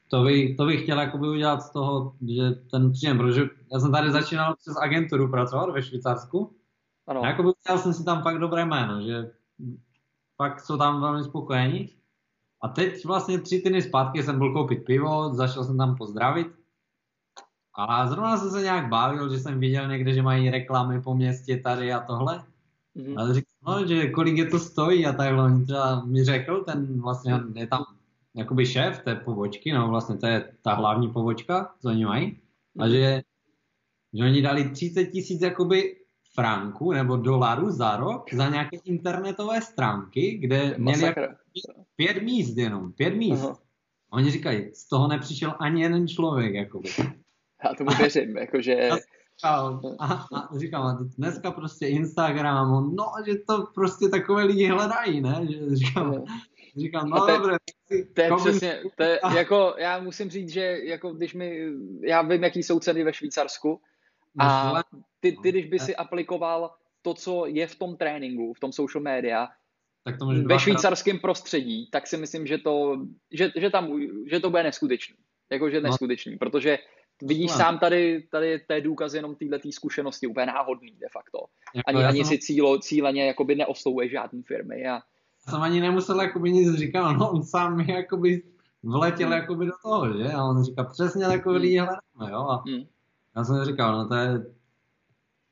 to, 0.10 0.24
by, 0.24 0.56
to 0.56 0.66
bych 0.66 0.84
chtěl 0.84 1.00
jakoby 1.00 1.28
udělat 1.30 1.62
z 1.62 1.70
toho, 1.70 2.14
že 2.28 2.52
ten 2.72 2.92
příjem, 2.92 3.18
protože 3.18 3.42
já 3.74 3.80
jsem 3.80 3.92
tady 3.92 4.12
začínal 4.12 4.56
přes 4.56 4.78
agenturu 4.78 5.32
pracovat 5.32 5.70
ve 5.70 5.84
Švýcarsku 5.84 6.57
ano. 7.08 7.24
A 7.24 7.28
jakoby 7.28 7.50
chtěl 7.60 7.78
jsem 7.78 7.94
si 7.94 8.04
tam 8.04 8.24
fakt 8.24 8.40
dobré 8.40 8.66
jméno, 8.66 9.02
že 9.02 9.32
fakt 10.38 10.60
jsou 10.60 10.78
tam 10.78 11.02
velmi 11.02 11.24
spokojení. 11.24 11.90
A 12.62 12.68
teď 12.68 13.06
vlastně 13.06 13.40
tři 13.40 13.60
týdny 13.60 13.82
zpátky 13.82 14.24
jsem 14.24 14.38
byl 14.38 14.54
koupit 14.54 14.86
pivo, 14.86 15.34
zašel 15.34 15.64
jsem 15.64 15.78
tam 15.78 15.96
pozdravit. 15.96 16.48
A 17.76 18.08
zrovna 18.08 18.38
jsem 18.38 18.50
se 18.50 18.62
nějak 18.62 18.90
bavil, 18.90 19.30
že 19.30 19.40
jsem 19.40 19.60
viděl 19.60 19.88
někde, 19.88 20.14
že 20.14 20.22
mají 20.22 20.50
reklamy 20.50 21.02
po 21.02 21.16
městě 21.16 21.58
tady 21.58 21.94
a 21.94 22.00
tohle. 22.00 22.44
Mm-hmm. 22.96 23.20
A 23.20 23.34
říkal, 23.34 23.82
no, 23.82 23.88
že 23.88 24.10
kolik 24.10 24.38
je 24.38 24.46
to 24.46 24.60
stojí 24.60 25.06
a 25.06 25.14
takhle. 25.14 25.44
On 25.44 25.64
třeba 25.64 26.06
mi 26.06 26.24
řekl, 26.24 26.64
ten 26.64 27.02
vlastně 27.02 27.40
je 27.54 27.68
tam 27.68 27.86
jakoby 28.36 28.66
šéf 28.66 29.00
té 29.04 29.16
pobočky, 29.16 29.74
no 29.74 29.88
vlastně 29.88 30.18
to 30.18 30.28
je 30.28 30.52
ta 30.62 30.74
hlavní 30.74 31.12
pobočka, 31.12 31.76
co 31.82 31.90
oni 31.90 32.06
mají. 32.06 32.40
A 32.80 32.86
mhm. 32.86 32.92
že, 32.92 33.22
že 34.14 34.24
oni 34.24 34.42
dali 34.42 34.70
30 34.70 35.06
tisíc 35.06 35.42
jakoby 35.42 35.96
franků 36.40 36.92
nebo 36.92 37.18
dolarů 37.18 37.70
za 37.70 37.96
rok 37.96 38.34
za 38.34 38.50
nějaké 38.50 38.78
internetové 38.86 39.62
stránky, 39.62 40.38
kde 40.42 40.76
měli 40.78 41.02
jako 41.04 41.22
pět 41.96 42.24
míst 42.24 42.58
jenom, 42.58 42.92
pět 42.92 43.16
míst. 43.16 43.42
Uh-huh. 43.42 43.56
Oni 44.12 44.32
říkají, 44.32 44.74
z 44.74 44.88
toho 44.88 45.08
nepřišel 45.08 45.56
ani 45.60 45.82
jeden 45.82 46.08
člověk, 46.08 46.54
jakoby. 46.54 46.90
Já 47.64 47.74
tomu 47.78 47.90
věřím, 48.00 48.38
jakože... 48.38 48.90
A, 49.44 49.80
a, 50.00 50.14
a 50.36 50.58
říkám, 50.58 51.10
dneska 51.18 51.52
prostě 51.52 51.88
Instagram, 51.88 52.96
no, 52.96 53.06
že 53.26 53.34
to 53.48 53.66
prostě 53.76 54.10
takové 54.10 54.44
lidi 54.44 54.68
hledají, 54.68 55.22
ne? 55.22 55.48
Že, 55.50 55.76
říkám, 55.76 56.24
říkám, 56.78 57.10
no 57.10 57.28
dobré. 57.28 57.56
To 58.14 58.22
je 58.22 58.30
přesně, 58.38 58.82
to 58.96 59.04
je, 59.04 59.20
jako, 59.36 59.76
já 59.78 60.00
musím 60.00 60.30
říct, 60.30 60.50
že 60.50 60.78
jako 60.84 61.14
když 61.14 61.34
mi, 61.34 61.68
já 62.02 62.22
vím, 62.22 62.44
jaký 62.44 62.64
jsou 62.64 62.80
ceny 62.80 63.04
ve 63.04 63.14
Švýcarsku, 63.14 63.82
a 64.40 64.84
ty, 65.20 65.38
ty, 65.44 65.52
když 65.52 65.66
by 65.66 65.80
si 65.80 65.96
aplikoval 65.96 66.72
to, 67.02 67.14
co 67.14 67.46
je 67.46 67.68
v 67.68 67.76
tom 67.76 67.98
tréninku, 67.98 68.54
v 68.54 68.60
tom 68.60 68.72
social 68.72 69.04
media, 69.04 69.48
tak 70.04 70.18
to 70.18 70.26
ve 70.26 70.60
švýcarském 70.60 71.20
prostředí, 71.20 71.90
tak 71.92 72.08
si 72.08 72.18
myslím, 72.18 72.48
že 72.48 72.58
to, 72.58 73.06
že, 73.32 73.52
že 73.56 73.70
tam, 73.70 74.02
že 74.32 74.40
to 74.40 74.50
bude 74.50 74.64
neskutečný. 74.64 75.16
Jakože 75.52 75.82
no. 75.82 75.90
neskutečný, 75.90 76.38
protože 76.38 76.80
vidíš 77.22 77.52
no. 77.52 77.58
sám 77.58 77.80
tady, 77.80 78.28
tady 78.32 78.60
té 78.60 78.82
důkaz 78.82 79.14
jenom 79.14 79.36
téhle 79.36 79.60
zkušenosti, 79.70 80.28
úplně 80.28 80.46
náhodný 80.46 80.92
de 80.92 81.08
facto. 81.12 81.40
Jako 81.76 81.90
ani, 81.90 82.04
ani 82.04 82.18
jsem... 82.18 82.26
si 82.26 82.40
cílo, 82.40 82.80
cíleně 82.80 83.28
jakoby 83.28 83.56
neoslovuje 83.56 84.10
žádný 84.10 84.44
firmy. 84.44 84.88
A... 84.88 85.02
Jsem 85.40 85.62
ani 85.62 85.82
nemusel 85.82 86.22
jakoby 86.22 86.52
nic 86.52 86.76
říkat, 86.76 87.12
no 87.12 87.32
on 87.32 87.44
sám 87.44 87.78
mi 87.78 87.94
jakoby 87.94 88.44
vletěl 88.84 89.28
hmm. 89.28 89.38
jakoby 89.38 89.66
do 89.66 89.72
toho, 89.84 90.18
že? 90.18 90.32
A 90.32 90.44
on 90.44 90.64
říká 90.64 90.84
přesně 90.84 91.26
takový 91.26 91.78
hmm. 91.78 91.88
hledáme, 91.88 92.34
jo? 92.34 92.40
A 92.50 92.64
hmm. 92.68 92.84
Já 93.38 93.44
jsem 93.44 93.66
říkal, 93.66 93.98
no 93.98 94.08
to 94.08 94.16
je... 94.16 94.28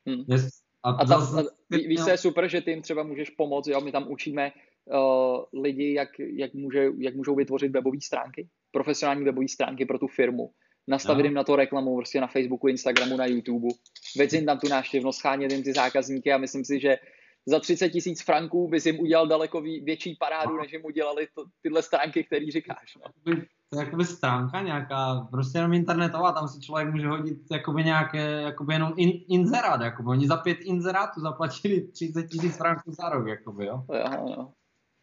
Hmm. 0.06 0.24
je 0.28 0.38
a, 0.82 0.90
a, 0.90 1.04
tam, 1.04 1.38
a 1.38 1.42
víš, 1.70 2.04
co 2.04 2.10
je 2.10 2.18
super, 2.18 2.48
že 2.48 2.60
ty 2.60 2.70
jim 2.70 2.82
třeba 2.82 3.02
můžeš 3.02 3.30
pomoct, 3.30 3.66
jo? 3.66 3.80
My 3.80 3.92
tam 3.92 4.10
učíme 4.10 4.52
uh, 4.84 5.62
lidi, 5.62 5.94
jak, 5.94 6.08
jak, 6.18 6.54
může, 6.54 6.90
jak 6.98 7.14
můžou 7.14 7.34
vytvořit 7.34 7.72
webové 7.72 8.00
stránky, 8.00 8.48
profesionální 8.70 9.24
webové 9.24 9.48
stránky 9.48 9.86
pro 9.86 9.98
tu 9.98 10.06
firmu 10.06 10.50
nastavit 10.88 11.24
jim 11.24 11.34
na 11.34 11.44
to 11.44 11.56
reklamu 11.56 11.96
prostě 11.96 12.20
na 12.20 12.26
Facebooku, 12.26 12.68
Instagramu, 12.68 13.16
na 13.16 13.26
YouTube, 13.26 13.68
věc 14.16 14.32
jim 14.32 14.46
tam 14.46 14.58
tu 14.58 14.68
návštěvnost, 14.68 15.18
schánět 15.18 15.52
jim 15.52 15.62
ty 15.62 15.72
zákazníky 15.72 16.32
a 16.32 16.38
myslím 16.38 16.64
si, 16.64 16.80
že 16.80 16.96
za 17.46 17.60
30 17.60 17.88
tisíc 17.88 18.22
franků 18.22 18.68
bys 18.68 18.86
jim 18.86 19.00
udělal 19.00 19.26
daleko 19.26 19.60
větší 19.60 20.16
parádu, 20.20 20.56
než 20.56 20.72
jim 20.72 20.84
udělali 20.84 21.28
to, 21.34 21.44
tyhle 21.62 21.82
stránky, 21.82 22.24
které 22.24 22.46
říkáš. 22.50 22.96
No. 22.96 23.34
To 23.70 23.78
je 23.78 23.84
jakoby 23.84 24.04
stránka 24.04 24.62
nějaká, 24.62 25.28
prostě 25.30 25.58
jenom 25.58 25.72
internetová, 25.72 26.32
tam 26.32 26.48
si 26.48 26.60
člověk 26.60 26.92
může 26.92 27.08
hodit 27.08 27.38
jakoby 27.50 27.84
nějaké, 27.84 28.42
jakoby 28.42 28.74
jenom 28.74 28.92
in, 28.96 29.12
inzerát, 29.28 29.80
jakoby. 29.80 30.08
Oni 30.08 30.26
za 30.26 30.36
pět 30.36 30.58
inzerátů 30.60 31.20
zaplatili 31.20 31.80
30 31.80 32.22
tisíc 32.22 32.56
franků 32.56 32.92
za 32.92 33.08
rok, 33.08 33.26
jakoby, 33.26 33.66
jo. 33.66 33.84
Jo, 33.92 34.26
jo. 34.36 34.48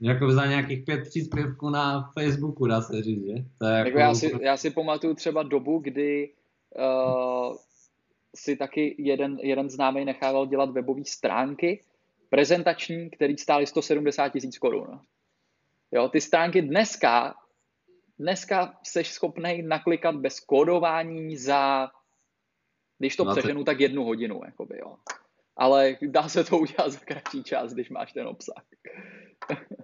Jako 0.01 0.31
za 0.31 0.45
nějakých 0.45 0.85
pět 0.85 1.01
příspěvků 1.09 1.69
na 1.69 2.11
Facebooku, 2.19 2.67
dá 2.67 2.81
se 2.81 3.01
říct, 3.01 3.25
že? 3.25 3.33
To 3.57 3.65
je 3.65 3.77
jako... 3.77 3.87
jako 3.87 3.99
já, 3.99 4.13
si, 4.13 4.31
já 4.41 4.57
si 4.57 4.69
pamatuju 4.69 5.13
třeba 5.13 5.43
dobu, 5.43 5.79
kdy 5.79 6.33
uh, 6.75 7.55
si 8.35 8.55
taky 8.55 8.95
jeden, 8.97 9.37
jeden 9.41 9.69
známý 9.69 10.05
nechával 10.05 10.47
dělat 10.47 10.69
webové 10.69 11.05
stránky, 11.05 11.83
prezentační, 12.29 13.09
který 13.09 13.37
stály 13.37 13.67
170 13.67 14.29
tisíc 14.29 14.57
korun. 14.57 14.99
Jo, 15.91 16.09
ty 16.09 16.21
stránky 16.21 16.61
dneska, 16.61 17.35
dneska 18.19 18.73
seš 18.83 19.11
schopný 19.11 19.61
naklikat 19.61 20.15
bez 20.15 20.39
kódování 20.39 21.37
za, 21.37 21.87
když 22.99 23.15
to 23.15 23.23
20. 23.23 23.39
přeženu, 23.39 23.63
tak 23.63 23.79
jednu 23.79 24.03
hodinu, 24.03 24.41
jakoby, 24.45 24.77
jo. 24.77 24.97
Ale 25.57 25.95
dá 26.01 26.29
se 26.29 26.43
to 26.43 26.57
udělat 26.57 26.91
za 26.91 26.99
kratší 26.99 27.43
čas, 27.43 27.73
když 27.73 27.89
máš 27.89 28.13
ten 28.13 28.27
obsah. 28.27 28.63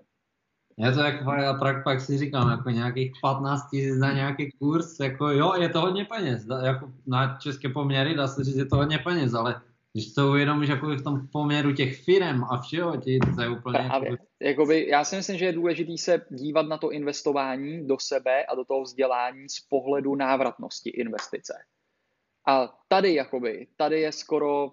Já 0.79 0.91
to 0.91 0.99
jako 0.99 1.25
pak, 1.59 1.83
pak 1.83 2.01
si 2.01 2.17
říkám, 2.17 2.49
jako 2.49 2.69
nějakých 2.69 3.11
15 3.21 3.69
tisíc 3.69 3.95
za 3.95 4.13
nějaký 4.13 4.51
kurz, 4.51 4.99
jako 4.99 5.29
jo, 5.29 5.53
je 5.59 5.69
to 5.69 5.81
hodně 5.81 6.05
peněz, 6.05 6.45
jako 6.63 6.91
na 7.07 7.37
české 7.37 7.69
poměry 7.69 8.15
dá 8.15 8.27
se 8.27 8.43
říct, 8.43 8.55
je 8.55 8.65
to 8.65 8.75
hodně 8.75 8.97
peněz, 8.97 9.33
ale 9.33 9.61
když 9.93 10.13
to 10.13 10.27
uvědomíš 10.27 10.69
jako 10.69 10.87
v 10.87 11.03
tom 11.03 11.27
poměru 11.31 11.73
těch 11.73 12.03
firm 12.03 12.43
a 12.43 12.61
všeho, 12.61 12.97
ti, 12.97 13.19
to 13.35 13.41
je 13.41 13.49
úplně... 13.49 13.79
Právě. 13.79 14.09
Jako... 14.11 14.23
Jakoby, 14.41 14.87
já 14.89 15.03
si 15.03 15.15
myslím, 15.15 15.37
že 15.37 15.45
je 15.45 15.51
důležité 15.51 15.97
se 15.97 16.25
dívat 16.29 16.67
na 16.67 16.77
to 16.77 16.91
investování 16.91 17.87
do 17.87 17.97
sebe 17.99 18.45
a 18.45 18.55
do 18.55 18.65
toho 18.65 18.81
vzdělání 18.81 19.49
z 19.49 19.59
pohledu 19.59 20.15
návratnosti 20.15 20.89
investice. 20.89 21.53
A 22.47 22.77
tady, 22.87 23.13
jakoby, 23.13 23.67
tady 23.77 24.01
je 24.01 24.11
skoro 24.11 24.71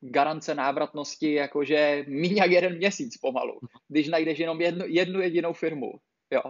garance 0.00 0.54
návratnosti 0.54 1.32
jakože 1.32 2.04
méně 2.08 2.40
jak 2.40 2.50
jeden 2.50 2.76
měsíc 2.76 3.16
pomalu, 3.16 3.60
když 3.88 4.08
najdeš 4.08 4.38
jenom 4.38 4.60
jednu, 4.60 4.84
jednu 4.88 5.20
jedinou 5.20 5.52
firmu. 5.52 5.92
Jo. 6.30 6.42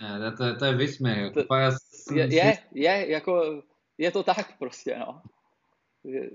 Ne, 0.00 0.32
to, 0.36 0.44
je, 0.44 0.54
to 0.54 0.64
je 0.64 0.74
vysměch. 0.74 1.18
Jako 1.18 1.44
to, 1.44 1.54
je, 2.14 2.34
je, 2.34 2.58
je, 2.74 3.10
jako, 3.10 3.62
je 3.98 4.10
to 4.10 4.22
tak 4.22 4.58
prostě, 4.58 4.96
no. 4.98 5.22
Je, 6.04 6.30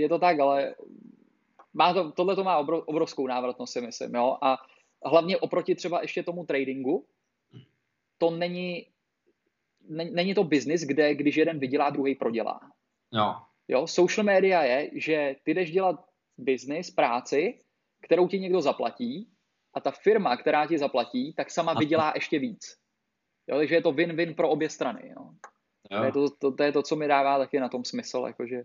je 0.00 0.08
to 0.08 0.18
tak, 0.18 0.40
ale 0.40 0.74
má 1.74 1.94
to, 1.94 2.12
tohle 2.12 2.36
to 2.36 2.44
má 2.44 2.58
obrov, 2.58 2.84
obrovskou 2.86 3.26
návratnost, 3.26 3.72
si 3.72 3.80
myslím, 3.80 4.14
jo. 4.14 4.38
A 4.42 4.58
hlavně 5.04 5.36
oproti 5.36 5.74
třeba 5.74 6.02
ještě 6.02 6.22
tomu 6.22 6.46
tradingu, 6.46 7.06
to 8.18 8.30
není, 8.30 8.86
není 9.88 10.34
to 10.34 10.44
biznis, 10.44 10.82
kde 10.82 11.14
když 11.14 11.36
jeden 11.36 11.58
vydělá, 11.58 11.90
druhý 11.90 12.14
prodělá. 12.14 12.60
Jo. 13.12 13.34
Jo, 13.68 13.86
social 13.86 14.24
media 14.24 14.62
je, 14.62 14.90
že 14.94 15.36
ty 15.42 15.54
jdeš 15.54 15.70
dělat 15.70 16.04
business, 16.38 16.90
práci, 16.90 17.58
kterou 18.02 18.28
ti 18.28 18.38
někdo 18.38 18.60
zaplatí 18.60 19.30
a 19.74 19.80
ta 19.80 19.90
firma, 19.90 20.36
která 20.36 20.66
ti 20.66 20.78
zaplatí, 20.78 21.34
tak 21.34 21.50
sama 21.50 21.74
vydělá 21.74 22.12
ještě 22.14 22.38
víc. 22.38 22.76
Jo, 23.46 23.56
takže 23.56 23.74
je 23.74 23.82
to 23.82 23.92
win-win 23.92 24.34
pro 24.34 24.48
obě 24.48 24.70
strany. 24.70 25.12
Jo. 25.16 25.30
Jo. 25.90 25.98
To, 25.98 26.04
je 26.04 26.12
to, 26.12 26.30
to, 26.38 26.52
to 26.52 26.62
je 26.62 26.72
to, 26.72 26.82
co 26.82 26.96
mi 26.96 27.08
dává 27.08 27.38
taky 27.38 27.60
na 27.60 27.68
tom 27.68 27.84
smysl, 27.84 28.24
jakože 28.26 28.62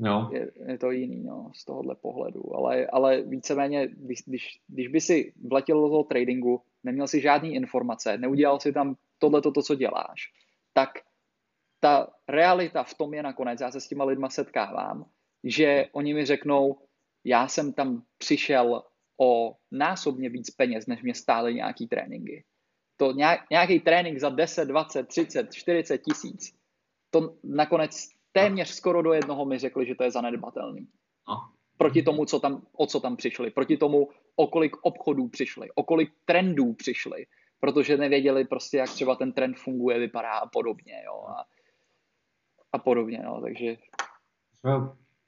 jo. 0.00 0.28
Je, 0.32 0.50
je 0.66 0.78
to 0.78 0.90
jiný 0.90 1.22
no, 1.22 1.50
z 1.54 1.64
tohohle 1.64 1.94
pohledu. 1.94 2.56
Ale, 2.56 2.86
ale 2.86 3.22
víceméně, 3.22 3.88
když, 3.92 4.22
když, 4.26 4.60
když 4.68 4.88
by 4.88 5.00
si 5.00 5.32
vletěl 5.50 5.80
do 5.80 5.88
toho 5.88 6.04
tradingu, 6.04 6.62
neměl 6.84 7.08
si 7.08 7.20
žádný 7.20 7.54
informace, 7.54 8.18
neudělal 8.18 8.60
si 8.60 8.72
tam 8.72 8.96
tohle, 9.18 9.42
to, 9.42 9.62
co 9.62 9.74
děláš, 9.74 10.32
tak 10.72 10.90
ta 11.80 12.08
realita 12.28 12.84
v 12.84 12.94
tom 12.94 13.14
je 13.14 13.22
nakonec, 13.22 13.60
já 13.60 13.70
se 13.70 13.80
s 13.80 13.88
těma 13.88 14.04
lidma 14.04 14.30
setkávám, 14.30 15.04
že 15.44 15.86
oni 15.92 16.14
mi 16.14 16.24
řeknou, 16.24 16.78
já 17.24 17.48
jsem 17.48 17.72
tam 17.72 18.02
přišel 18.18 18.82
o 19.20 19.56
násobně 19.70 20.28
víc 20.28 20.50
peněz, 20.50 20.86
než 20.86 21.02
mě 21.02 21.14
stály 21.14 21.54
nějaký 21.54 21.86
tréninky. 21.88 22.44
To 22.96 23.12
nějaký 23.50 23.80
trénink 23.80 24.18
za 24.18 24.28
10, 24.28 24.64
20, 24.64 25.08
30, 25.08 25.54
40 25.54 25.98
tisíc, 25.98 26.54
to 27.10 27.36
nakonec 27.44 28.08
téměř 28.32 28.68
skoro 28.68 29.02
do 29.02 29.12
jednoho 29.12 29.44
mi 29.44 29.58
řekli, 29.58 29.86
že 29.86 29.94
to 29.94 30.04
je 30.04 30.10
zanedbatelný. 30.10 30.88
No. 31.28 31.36
Proti 31.76 32.02
tomu, 32.02 32.24
co 32.24 32.40
tam, 32.40 32.62
o 32.72 32.86
co 32.86 33.00
tam 33.00 33.16
přišli, 33.16 33.50
proti 33.50 33.76
tomu, 33.76 34.08
o 34.36 34.46
kolik 34.46 34.76
obchodů 34.82 35.28
přišli, 35.28 35.70
o 35.74 35.82
kolik 35.82 36.12
trendů 36.24 36.72
přišli, 36.72 37.26
protože 37.60 37.96
nevěděli 37.96 38.44
prostě, 38.44 38.76
jak 38.76 38.90
třeba 38.90 39.14
ten 39.14 39.32
trend 39.32 39.58
funguje, 39.58 39.98
vypadá 39.98 40.32
a 40.32 40.46
podobně. 40.46 41.02
Jo. 41.06 41.24
A, 41.28 41.44
a 42.72 42.78
podobně, 42.78 43.22
no, 43.24 43.40
takže... 43.40 43.76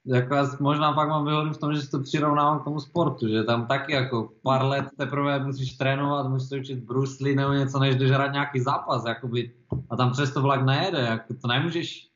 Jako 0.05 0.35
já 0.35 0.45
možná 0.59 0.93
pak 0.93 1.09
mám 1.09 1.25
výhodu 1.25 1.53
v 1.53 1.57
tom, 1.57 1.73
že 1.73 1.81
si 1.81 1.91
to 1.91 1.99
přirovnávám 1.99 2.59
k 2.59 2.63
tomu 2.63 2.79
sportu, 2.79 3.27
že 3.27 3.43
tam 3.43 3.67
taky 3.67 3.93
jako 3.93 4.29
pár 4.43 4.65
let 4.65 4.85
teprve 4.97 5.39
musíš 5.39 5.73
trénovat, 5.77 6.29
musíš 6.29 6.49
se 6.49 6.57
učit 6.57 6.79
brusli 6.79 7.35
nebo 7.35 7.53
něco, 7.53 7.79
než 7.79 7.95
jdeš 7.95 8.11
hrát 8.11 8.31
nějaký 8.31 8.59
zápas, 8.59 9.05
jakoby, 9.07 9.51
a 9.89 9.95
tam 9.95 10.11
přesto 10.11 10.41
vlak 10.41 10.65
nejede, 10.65 10.99
jako 10.99 11.33
to 11.41 11.47
nemůžeš 11.47 12.12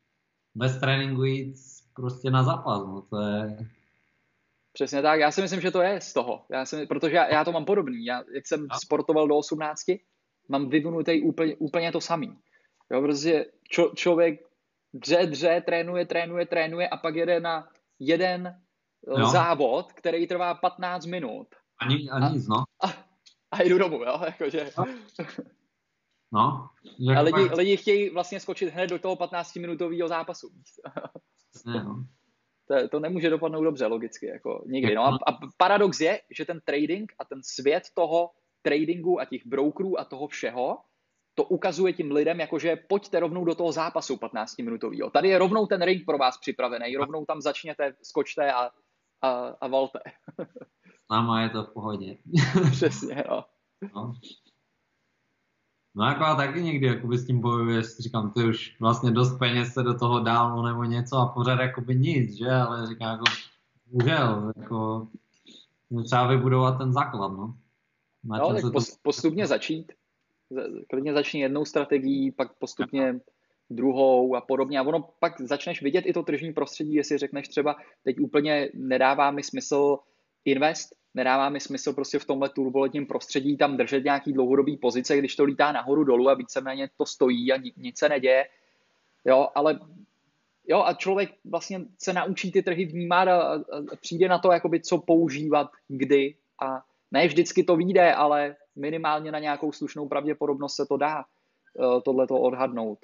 bez 0.57 0.79
tréninku 0.79 1.23
jít 1.23 1.55
prostě 1.93 2.31
na 2.31 2.43
zápas, 2.43 2.87
no 2.87 3.01
to 3.01 3.21
je... 3.21 3.57
Přesně 4.73 5.01
tak, 5.01 5.19
já 5.19 5.31
si 5.31 5.41
myslím, 5.41 5.61
že 5.61 5.71
to 5.71 5.81
je 5.81 6.01
z 6.01 6.13
toho, 6.13 6.45
já 6.51 6.65
si, 6.65 6.85
protože 6.85 7.15
já, 7.15 7.27
já 7.27 7.45
to 7.45 7.51
mám 7.51 7.65
podobný, 7.65 8.05
já, 8.05 8.23
jak 8.35 8.47
jsem 8.47 8.67
a? 8.69 8.77
sportoval 8.79 9.27
do 9.27 9.37
18, 9.37 9.81
mám 10.49 10.69
vyvinutý 10.69 11.21
úplně, 11.21 11.55
úplně 11.55 11.91
to 11.91 12.01
samý. 12.01 12.37
Jo, 12.91 13.01
protože 13.01 13.45
čo, 13.69 13.91
člověk 13.95 14.39
dře, 14.93 15.25
dře, 15.25 15.63
trénuje, 15.65 16.05
trénuje, 16.05 16.45
trénuje 16.45 16.89
a 16.89 16.97
pak 16.97 17.15
jede 17.15 17.39
na 17.39 17.69
jeden 17.99 18.61
jo. 19.07 19.25
závod, 19.25 19.93
který 19.93 20.27
trvá 20.27 20.53
15 20.53 21.05
minut. 21.05 21.47
Ani, 21.81 22.09
ani 22.09 22.35
nic, 22.35 22.47
no. 22.47 22.63
A, 22.83 22.87
a 23.51 23.63
jdu 23.63 23.77
domů, 23.77 24.03
jo, 24.03 24.21
jakože. 24.25 24.69
No. 24.77 24.85
No 26.99 27.17
a 27.17 27.21
lidi, 27.21 27.49
pak... 27.49 27.57
lidi 27.57 27.77
chtějí 27.77 28.09
vlastně 28.09 28.39
skočit 28.39 28.73
hned 28.73 28.87
do 28.87 28.99
toho 28.99 29.15
15-minutového 29.15 30.07
zápasu. 30.07 30.49
ne, 31.65 31.83
no. 31.83 32.05
to, 32.67 32.87
to 32.87 32.99
nemůže 32.99 33.29
dopadnout 33.29 33.63
dobře, 33.63 33.85
logicky, 33.85 34.25
jako 34.25 34.63
nikdy. 34.67 34.95
No 34.95 35.03
a, 35.03 35.17
a 35.27 35.37
paradox 35.57 35.99
je, 35.99 36.21
že 36.37 36.45
ten 36.45 36.61
trading 36.65 37.13
a 37.19 37.25
ten 37.25 37.39
svět 37.43 37.83
toho 37.93 38.29
tradingu 38.61 39.19
a 39.19 39.25
těch 39.25 39.45
brokerů 39.45 39.99
a 39.99 40.05
toho 40.05 40.27
všeho 40.27 40.77
to 41.35 41.43
ukazuje 41.43 41.93
tím 41.93 42.11
lidem, 42.11 42.39
jakože 42.39 42.75
pojďte 42.75 43.19
rovnou 43.19 43.45
do 43.45 43.55
toho 43.55 43.71
zápasu 43.71 44.17
15 44.17 44.57
minutového. 44.57 45.09
Tady 45.09 45.29
je 45.29 45.37
rovnou 45.37 45.65
ten 45.65 45.81
ring 45.81 46.05
pro 46.05 46.17
vás 46.17 46.37
připravený, 46.37 46.95
rovnou 46.95 47.25
tam 47.25 47.41
začněte, 47.41 47.93
skočte 48.03 48.53
a, 48.53 48.69
a, 49.21 49.29
a 49.61 49.67
valte. 49.67 49.99
Náma 51.11 51.41
je 51.41 51.49
to 51.49 51.63
v 51.63 51.73
pohodě. 51.73 52.17
Přesně, 52.71 53.23
jo. 53.29 53.43
No. 53.95 54.13
No 55.97 56.05
jako 56.05 56.23
a 56.23 56.35
taky 56.35 56.61
někdy 56.61 56.87
jakoby 56.87 57.17
s 57.17 57.27
tím 57.27 57.41
bojuješ, 57.41 57.97
říkám, 57.99 58.31
ty 58.31 58.43
už 58.43 58.75
vlastně 58.79 59.11
dost 59.11 59.37
peněz 59.37 59.73
se 59.73 59.83
do 59.83 59.99
toho 59.99 60.19
dál 60.19 60.63
nebo 60.63 60.83
něco 60.83 61.17
a 61.17 61.27
pořád 61.27 61.59
jakoby 61.59 61.95
nic, 61.95 62.37
že, 62.37 62.51
ale 62.51 62.87
říkám 62.87 63.11
jako, 63.11 63.23
užel, 63.91 64.53
jako 64.57 65.07
třeba 66.05 66.27
vybudovat 66.27 66.77
ten 66.77 66.93
základ, 66.93 67.27
no. 67.27 67.55
Na 68.23 68.37
no, 68.37 68.53
tak 68.53 68.61
to... 68.61 68.79
postupně 69.01 69.47
začít, 69.47 69.91
klidně 70.89 71.13
začni 71.13 71.41
jednou 71.41 71.65
strategií, 71.65 72.31
pak 72.31 72.53
postupně 72.53 73.19
druhou 73.69 74.35
a 74.35 74.41
podobně. 74.41 74.79
A 74.79 74.83
ono 74.83 75.09
pak 75.19 75.41
začneš 75.41 75.81
vidět 75.81 76.05
i 76.05 76.13
to 76.13 76.23
tržní 76.23 76.53
prostředí, 76.53 76.93
jestli 76.93 77.17
řekneš 77.17 77.47
třeba, 77.47 77.75
teď 78.03 78.19
úplně 78.19 78.69
nedává 78.73 79.31
mi 79.31 79.43
smysl 79.43 79.97
invest, 80.47 80.95
nedává 81.13 81.49
mi 81.49 81.59
smysl 81.59 81.93
prostě 81.93 82.19
v 82.19 82.25
tomhle 82.25 82.49
turbulentním 82.49 83.05
prostředí 83.05 83.57
tam 83.57 83.77
držet 83.77 84.03
nějaký 84.03 84.33
dlouhodobý 84.33 84.77
pozice, 84.77 85.17
když 85.17 85.35
to 85.35 85.43
lítá 85.43 85.71
nahoru 85.71 86.03
dolů 86.03 86.29
a 86.29 86.33
víceméně 86.33 86.89
to 86.97 87.05
stojí 87.05 87.53
a 87.53 87.57
nic 87.77 87.97
se 87.97 88.09
neděje, 88.09 88.45
Jo, 89.27 89.49
ale 89.55 89.79
jo, 90.67 90.83
a 90.85 90.93
člověk 90.93 91.29
vlastně 91.45 91.85
se 91.97 92.13
naučí 92.13 92.51
ty 92.51 92.63
trhy 92.63 92.85
vnímat 92.85 93.27
a, 93.27 93.41
a, 93.41 93.55
a 93.91 93.95
přijde 94.01 94.27
na 94.27 94.39
to, 94.39 94.51
jakoby, 94.51 94.81
co 94.81 94.97
používat, 94.97 95.71
kdy 95.87 96.35
a 96.61 96.83
ne 97.11 97.27
vždycky 97.27 97.63
to 97.63 97.75
vyjde, 97.75 98.13
ale 98.13 98.55
minimálně 98.75 99.31
na 99.31 99.39
nějakou 99.39 99.71
slušnou 99.71 100.07
pravděpodobnost 100.07 100.75
se 100.75 100.85
to 100.85 100.97
dá 100.97 101.25
uh, 101.73 102.01
tohleto 102.01 102.39
odhadnout. 102.39 102.99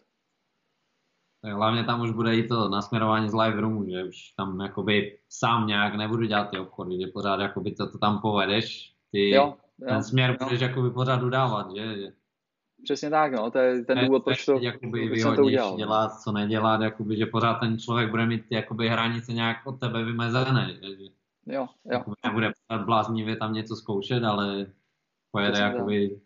Tak 1.43 1.53
hlavně 1.53 1.83
tam 1.83 2.01
už 2.01 2.11
bude 2.11 2.35
i 2.35 2.47
to 2.47 2.69
nasměrování 2.69 3.29
z 3.29 3.33
live 3.33 3.61
roomu, 3.61 3.89
že 3.89 4.03
už 4.03 4.31
tam 4.37 4.61
jakoby 4.61 5.19
sám 5.29 5.67
nějak 5.67 5.95
nebudu 5.95 6.25
dělat 6.25 6.49
ty 6.49 6.59
obchody, 6.59 7.01
že 7.01 7.07
pořád 7.07 7.39
jakoby 7.39 7.71
to, 7.71 7.91
to 7.91 7.97
tam 7.97 8.21
povedeš, 8.21 8.93
ty 9.11 9.29
jo, 9.29 9.57
jo, 9.79 9.87
ten 9.87 10.03
směr 10.03 10.29
jo. 10.29 10.35
budeš 10.43 10.61
jakoby 10.61 10.91
pořád 10.91 11.23
udávat, 11.23 11.75
že? 11.75 12.13
Přesně 12.83 13.09
tak, 13.09 13.31
no, 13.31 13.51
to 13.51 13.57
je 13.57 13.83
ten 13.83 13.99
důvod, 14.05 14.23
proč 14.23 14.45
to, 14.45 14.59
jakoby 14.61 15.07
proč 15.07 15.35
to 15.35 15.43
udělal. 15.43 15.77
dělat, 15.77 16.21
co 16.21 16.31
nedělat, 16.31 16.81
jakoby, 16.81 17.17
že 17.17 17.25
pořád 17.25 17.53
ten 17.53 17.79
člověk 17.79 18.09
bude 18.09 18.25
mít 18.25 18.45
jakoby 18.49 18.89
hranice 18.89 19.33
nějak 19.33 19.57
od 19.65 19.79
tebe 19.79 20.03
vymezené, 20.03 20.73
že? 20.81 21.03
Jo, 21.45 21.67
jo. 21.85 22.03
Nebude 22.25 22.51
bláznivě 22.85 23.35
tam 23.35 23.53
něco 23.53 23.75
zkoušet, 23.75 24.23
ale 24.23 24.65
pojede 25.31 25.51
Přesně 25.51 25.65
jakoby 25.65 26.09
tak. 26.09 26.19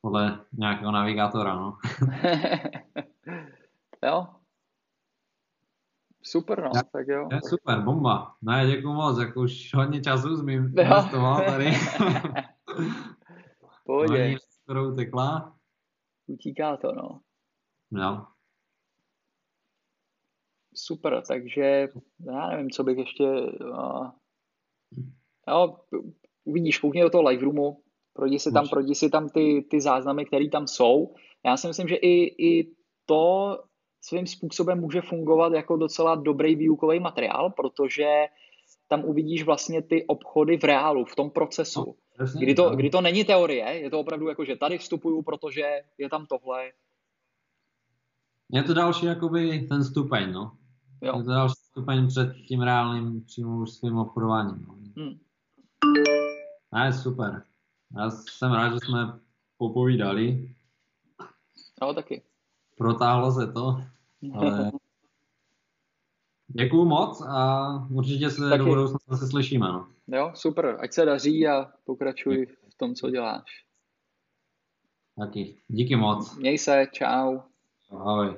podle 0.00 0.40
nějakého 0.52 0.92
navigátora, 0.92 1.54
no. 1.54 1.78
jo. 4.02 4.26
Super, 6.22 6.62
no, 6.62 6.70
ja, 6.74 6.82
tak 6.82 7.08
jo. 7.08 7.28
Je 7.32 7.40
super, 7.42 7.80
bomba. 7.80 8.34
Ne, 8.42 8.66
děkuji 8.66 8.92
moc, 8.92 9.18
jako 9.18 9.40
už 9.40 9.74
hodně 9.74 10.00
času 10.00 10.36
s 10.36 10.42
mým 10.42 10.64
investoval 10.78 11.44
tady. 11.46 11.70
Pohodě. 13.84 14.36
Skoro 14.62 14.88
utekla. 14.88 15.56
Utíká 16.26 16.76
to, 16.76 16.92
no. 16.92 17.20
No. 17.90 18.26
Super, 20.74 21.22
takže 21.28 21.88
já 22.26 22.48
nevím, 22.48 22.70
co 22.70 22.84
bych 22.84 22.98
ještě... 22.98 23.24
Uh, 23.24 24.10
jo, 25.48 25.76
uvidíš, 26.44 26.78
koukni 26.78 27.02
do 27.02 27.10
toho 27.10 27.28
live 27.28 27.42
roomu, 27.42 27.82
projdi 28.12 28.38
si 28.38 28.52
tam, 28.52 28.68
projdi 28.68 28.94
si 28.94 29.10
tam 29.10 29.28
ty, 29.28 29.66
ty 29.70 29.80
záznamy, 29.80 30.24
které 30.24 30.48
tam 30.48 30.66
jsou. 30.66 31.14
Já 31.44 31.56
si 31.56 31.66
myslím, 31.66 31.88
že 31.88 31.94
i, 31.94 32.46
i 32.48 32.76
to 33.06 33.64
svým 34.02 34.26
způsobem 34.26 34.80
může 34.80 35.00
fungovat 35.00 35.52
jako 35.52 35.76
docela 35.76 36.14
dobrý 36.14 36.56
výukový 36.56 37.00
materiál, 37.00 37.50
protože 37.50 38.06
tam 38.88 39.04
uvidíš 39.04 39.42
vlastně 39.42 39.82
ty 39.82 40.06
obchody 40.06 40.58
v 40.58 40.64
reálu, 40.64 41.04
v 41.04 41.16
tom 41.16 41.30
procesu. 41.30 41.96
No, 42.18 42.26
kdy, 42.38 42.54
to, 42.54 42.70
no. 42.70 42.76
kdy 42.76 42.90
to 42.90 43.00
není 43.00 43.24
teorie, 43.24 43.64
je 43.64 43.90
to 43.90 44.00
opravdu 44.00 44.28
jako, 44.28 44.44
že 44.44 44.56
tady 44.56 44.78
vstupuju, 44.78 45.22
protože 45.22 45.62
je 45.98 46.08
tam 46.08 46.26
tohle. 46.26 46.70
Je 48.52 48.62
to 48.62 48.74
další 48.74 49.06
jakoby 49.06 49.66
ten 49.68 49.84
stupeň, 49.84 50.32
no. 50.32 50.52
Jo. 51.02 51.18
Je 51.18 51.24
to 51.24 51.30
další 51.30 51.54
stupeň 51.54 52.08
před 52.08 52.34
tím 52.48 52.62
reálným 52.62 53.24
přímo 53.24 53.66
svým 53.66 53.98
obchodováním. 53.98 54.66
No. 54.68 54.74
Hmm. 54.96 55.18
je 56.86 56.92
super. 56.92 57.42
Já 57.96 58.10
jsem 58.10 58.52
rád, 58.52 58.72
že 58.72 58.78
jsme 58.84 59.20
popovídali. 59.56 60.54
Jo, 61.82 61.94
taky. 61.94 62.22
Protáhlo 62.76 63.32
se 63.32 63.52
to, 63.52 63.82
ale 64.34 64.70
děkuju 66.48 66.84
moc 66.84 67.22
a 67.28 67.68
určitě 67.90 68.30
se 68.30 68.48
taky. 68.50 68.58
do 68.58 68.64
budoucna 68.64 69.16
se 69.16 69.26
slyšíme. 69.26 69.68
No. 69.68 69.88
Jo, 70.06 70.32
super. 70.34 70.78
Ať 70.80 70.92
se 70.92 71.04
daří 71.04 71.48
a 71.48 71.72
pokračuj 71.84 72.46
v 72.46 72.74
tom, 72.76 72.94
co 72.94 73.10
děláš. 73.10 73.44
Taky. 75.18 75.56
Díky 75.68 75.96
moc. 75.96 76.36
Měj 76.36 76.58
se, 76.58 76.86
čau. 76.92 77.38
Ahoj. 77.90 78.36